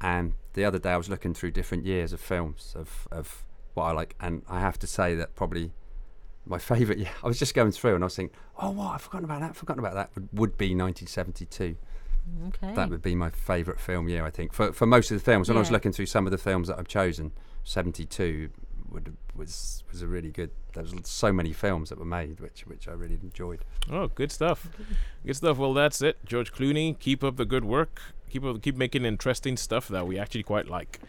and 0.00 0.32
the 0.54 0.64
other 0.64 0.78
day 0.78 0.90
I 0.92 0.96
was 0.96 1.08
looking 1.10 1.34
through 1.34 1.50
different 1.50 1.84
years 1.84 2.12
of 2.12 2.20
films 2.20 2.72
of 2.76 3.06
of 3.10 3.44
what 3.74 3.84
I 3.84 3.92
like, 3.92 4.14
and 4.20 4.42
I 4.48 4.60
have 4.60 4.78
to 4.80 4.86
say 4.86 5.14
that 5.16 5.34
probably 5.34 5.72
my 6.46 6.58
favourite 6.58 6.98
year. 6.98 7.10
I 7.22 7.26
was 7.28 7.38
just 7.38 7.54
going 7.54 7.72
through, 7.72 7.94
and 7.94 8.04
I 8.04 8.06
was 8.06 8.16
thinking, 8.16 8.36
oh, 8.58 8.70
what? 8.70 8.94
I've 8.94 9.02
forgotten 9.02 9.24
about 9.24 9.40
that. 9.40 9.54
Forgotten 9.56 9.78
about 9.84 9.94
that. 9.94 10.10
Would, 10.14 10.28
would 10.32 10.58
be 10.58 10.74
1972. 10.74 11.76
Mm, 12.28 12.48
okay. 12.48 12.74
That 12.74 12.90
would 12.90 13.02
be 13.02 13.14
my 13.14 13.30
favourite 13.30 13.80
film 13.80 14.08
year, 14.08 14.24
I 14.24 14.30
think. 14.30 14.52
For 14.52 14.72
for 14.72 14.86
most 14.86 15.10
of 15.10 15.18
the 15.18 15.24
films, 15.24 15.48
when 15.48 15.56
I 15.56 15.60
was 15.60 15.68
Yeah. 15.68 15.74
looking 15.74 15.92
through 15.92 16.06
some 16.06 16.26
of 16.26 16.30
the 16.32 16.38
films 16.38 16.68
that 16.68 16.78
I've 16.78 16.88
chosen, 16.88 17.32
72 17.64 18.50
would, 18.90 19.16
was 19.36 19.82
was 19.90 20.02
a 20.02 20.06
really 20.06 20.30
good. 20.30 20.50
There 20.74 20.82
was 20.82 20.94
so 21.04 21.32
many 21.32 21.52
films 21.52 21.88
that 21.90 21.98
were 21.98 22.04
made, 22.04 22.40
which 22.40 22.66
which 22.66 22.88
I 22.88 22.92
really 22.92 23.18
enjoyed. 23.22 23.60
Oh, 23.90 24.08
good 24.08 24.32
stuff. 24.32 24.68
Good 25.26 25.36
stuff. 25.36 25.58
Well, 25.58 25.74
that's 25.74 26.00
it. 26.02 26.24
George 26.24 26.52
Clooney, 26.52 26.98
keep 26.98 27.22
up 27.24 27.36
the 27.36 27.44
good 27.44 27.64
work. 27.64 28.00
Keep 28.30 28.44
up, 28.44 28.62
keep 28.62 28.76
making 28.76 29.04
interesting 29.04 29.56
stuff 29.58 29.88
that 29.88 30.06
we 30.06 30.18
actually 30.18 30.42
quite 30.42 30.66
like. 30.68 31.00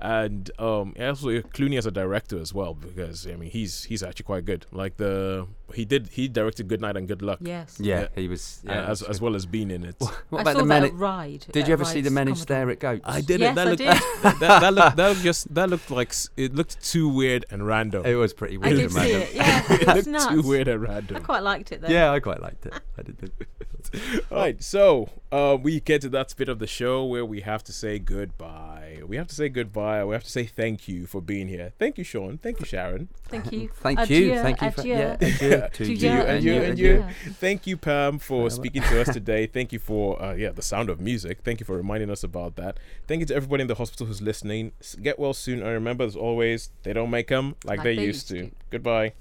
And 0.00 0.50
um, 0.60 0.94
also 1.00 1.28
Clooney 1.40 1.76
as 1.78 1.86
a 1.86 1.90
director 1.90 2.38
as 2.38 2.52
well, 2.54 2.74
because 2.74 3.26
I 3.26 3.34
mean 3.34 3.50
he's 3.50 3.84
he's 3.84 4.02
actually 4.02 4.24
quite 4.24 4.44
good. 4.44 4.66
Like 4.72 4.96
the 4.96 5.46
he 5.74 5.84
did 5.84 6.08
he 6.12 6.28
directed 6.28 6.68
Good 6.68 6.80
Night 6.80 6.96
and 6.96 7.06
Good 7.08 7.22
Luck, 7.22 7.38
yes. 7.40 7.78
Yeah, 7.80 8.00
Yeah. 8.02 8.08
he 8.14 8.28
was. 8.28 8.62
uh, 8.68 8.72
as 8.72 9.02
as 9.02 9.20
well 9.20 9.34
as 9.34 9.44
being 9.46 9.70
in 9.72 9.84
it. 9.84 9.96
What 10.30 10.38
I 10.38 10.40
about 10.42 10.52
saw 10.54 10.58
the 10.62 10.64
that 10.66 10.82
men? 10.82 10.84
at 10.84 10.94
Ride. 10.94 11.46
Did 11.52 11.66
you 11.66 11.72
ever 11.72 11.84
see 11.84 12.00
the 12.00 12.10
Ride's 12.10 12.14
men 12.14 12.26
who 12.28 12.32
Commodore. 12.34 12.42
stare 12.42 12.70
at 12.70 12.78
goats? 12.80 13.04
I 13.04 13.20
did 13.20 13.40
Yes, 13.40 13.52
it. 13.52 13.54
That 13.56 13.66
I 13.66 13.70
looked 13.70 13.78
did. 13.78 13.88
that, 14.22 14.40
that, 14.40 14.60
that 14.60 14.74
looked 14.74 14.96
that 14.96 15.08
looked 15.08 15.22
just 15.22 15.54
that 15.54 15.70
looked 15.70 15.90
like 15.90 16.12
it 16.36 16.54
looked 16.54 16.84
too 16.84 17.08
weird 17.08 17.44
and 17.50 17.66
random. 17.68 18.04
It 18.04 18.14
was 18.14 18.32
pretty 18.32 18.56
weird. 18.56 18.72
I 18.72 18.76
weird. 18.76 18.90
did 18.90 18.92
see 18.92 19.12
random. 19.12 19.22
it. 19.22 19.34
Yeah, 19.34 19.62
it 19.72 19.80
it's 19.80 19.86
looked 19.86 20.06
nuts. 20.08 20.26
too 20.26 20.42
weird 20.42 20.68
and 20.68 20.82
random. 20.82 21.16
I 21.16 21.20
quite 21.20 21.42
liked 21.42 21.72
it 21.72 21.80
though. 21.82 21.88
Yeah, 21.88 22.12
I 22.12 22.20
quite 22.20 22.40
liked 22.40 22.66
it. 22.66 22.74
I 22.98 23.02
did. 23.02 23.32
Right, 24.30 24.62
so 24.62 25.08
uh, 25.32 25.56
we 25.60 25.80
get 25.80 26.02
to 26.02 26.08
that 26.10 26.34
bit 26.36 26.48
of 26.48 26.58
the 26.58 26.66
show 26.66 27.04
where 27.04 27.24
we 27.24 27.40
have 27.40 27.62
to 27.64 27.72
say 27.72 27.98
goodbye. 27.98 29.00
We 29.06 29.16
have 29.16 29.26
to 29.28 29.34
say 29.34 29.48
goodbye. 29.48 30.04
We 30.04 30.14
have 30.14 30.24
to 30.24 30.30
say 30.30 30.44
thank 30.44 30.88
you 30.88 31.06
for 31.06 31.22
being 31.22 31.48
here. 31.48 31.72
Thank 31.78 31.96
you, 31.96 32.04
Sean. 32.04 32.38
Thank 32.38 32.60
you, 32.60 32.66
Sharon. 32.66 33.08
Thank 33.28 33.52
you. 33.52 33.68
Thank 33.74 34.00
Adieu, 34.00 34.34
you. 34.34 34.34
Thank 34.42 34.60
you. 34.60 34.70
For, 34.70 34.80
adieu. 34.80 34.92
yeah, 34.94 35.12
adieu 35.14 35.28
to 35.50 35.68
To 35.70 35.94
you, 35.94 36.08
you, 36.08 36.20
and 36.20 36.44
you, 36.44 36.54
and 36.62 36.78
you. 36.78 37.04
Thank 37.34 37.66
you, 37.66 37.76
Pam, 37.76 38.18
for 38.18 38.50
speaking 38.50 38.82
to 38.82 39.00
us 39.00 39.12
today. 39.12 39.46
Thank 39.46 39.72
you 39.72 39.78
for 39.78 40.20
uh, 40.22 40.34
yeah 40.34 40.50
the 40.50 40.62
sound 40.62 40.90
of 40.90 41.00
music. 41.00 41.40
Thank 41.42 41.60
you 41.60 41.66
for 41.66 41.76
reminding 41.76 42.10
us 42.10 42.22
about 42.24 42.56
that. 42.56 42.78
Thank 43.06 43.20
you 43.20 43.26
to 43.26 43.34
everybody 43.34 43.62
in 43.62 43.68
the 43.68 43.74
hospital 43.76 44.06
who's 44.06 44.22
listening. 44.22 44.72
Get 45.02 45.18
well 45.18 45.34
soon, 45.34 45.60
and 45.62 45.70
remember, 45.70 46.04
as 46.04 46.16
always, 46.16 46.70
they 46.82 46.92
don't 46.92 47.10
make 47.10 47.28
them 47.28 47.56
like, 47.64 47.82
they, 47.82 47.92
used 47.92 48.28
to. 48.28 48.50
Goodbye. 48.70 49.12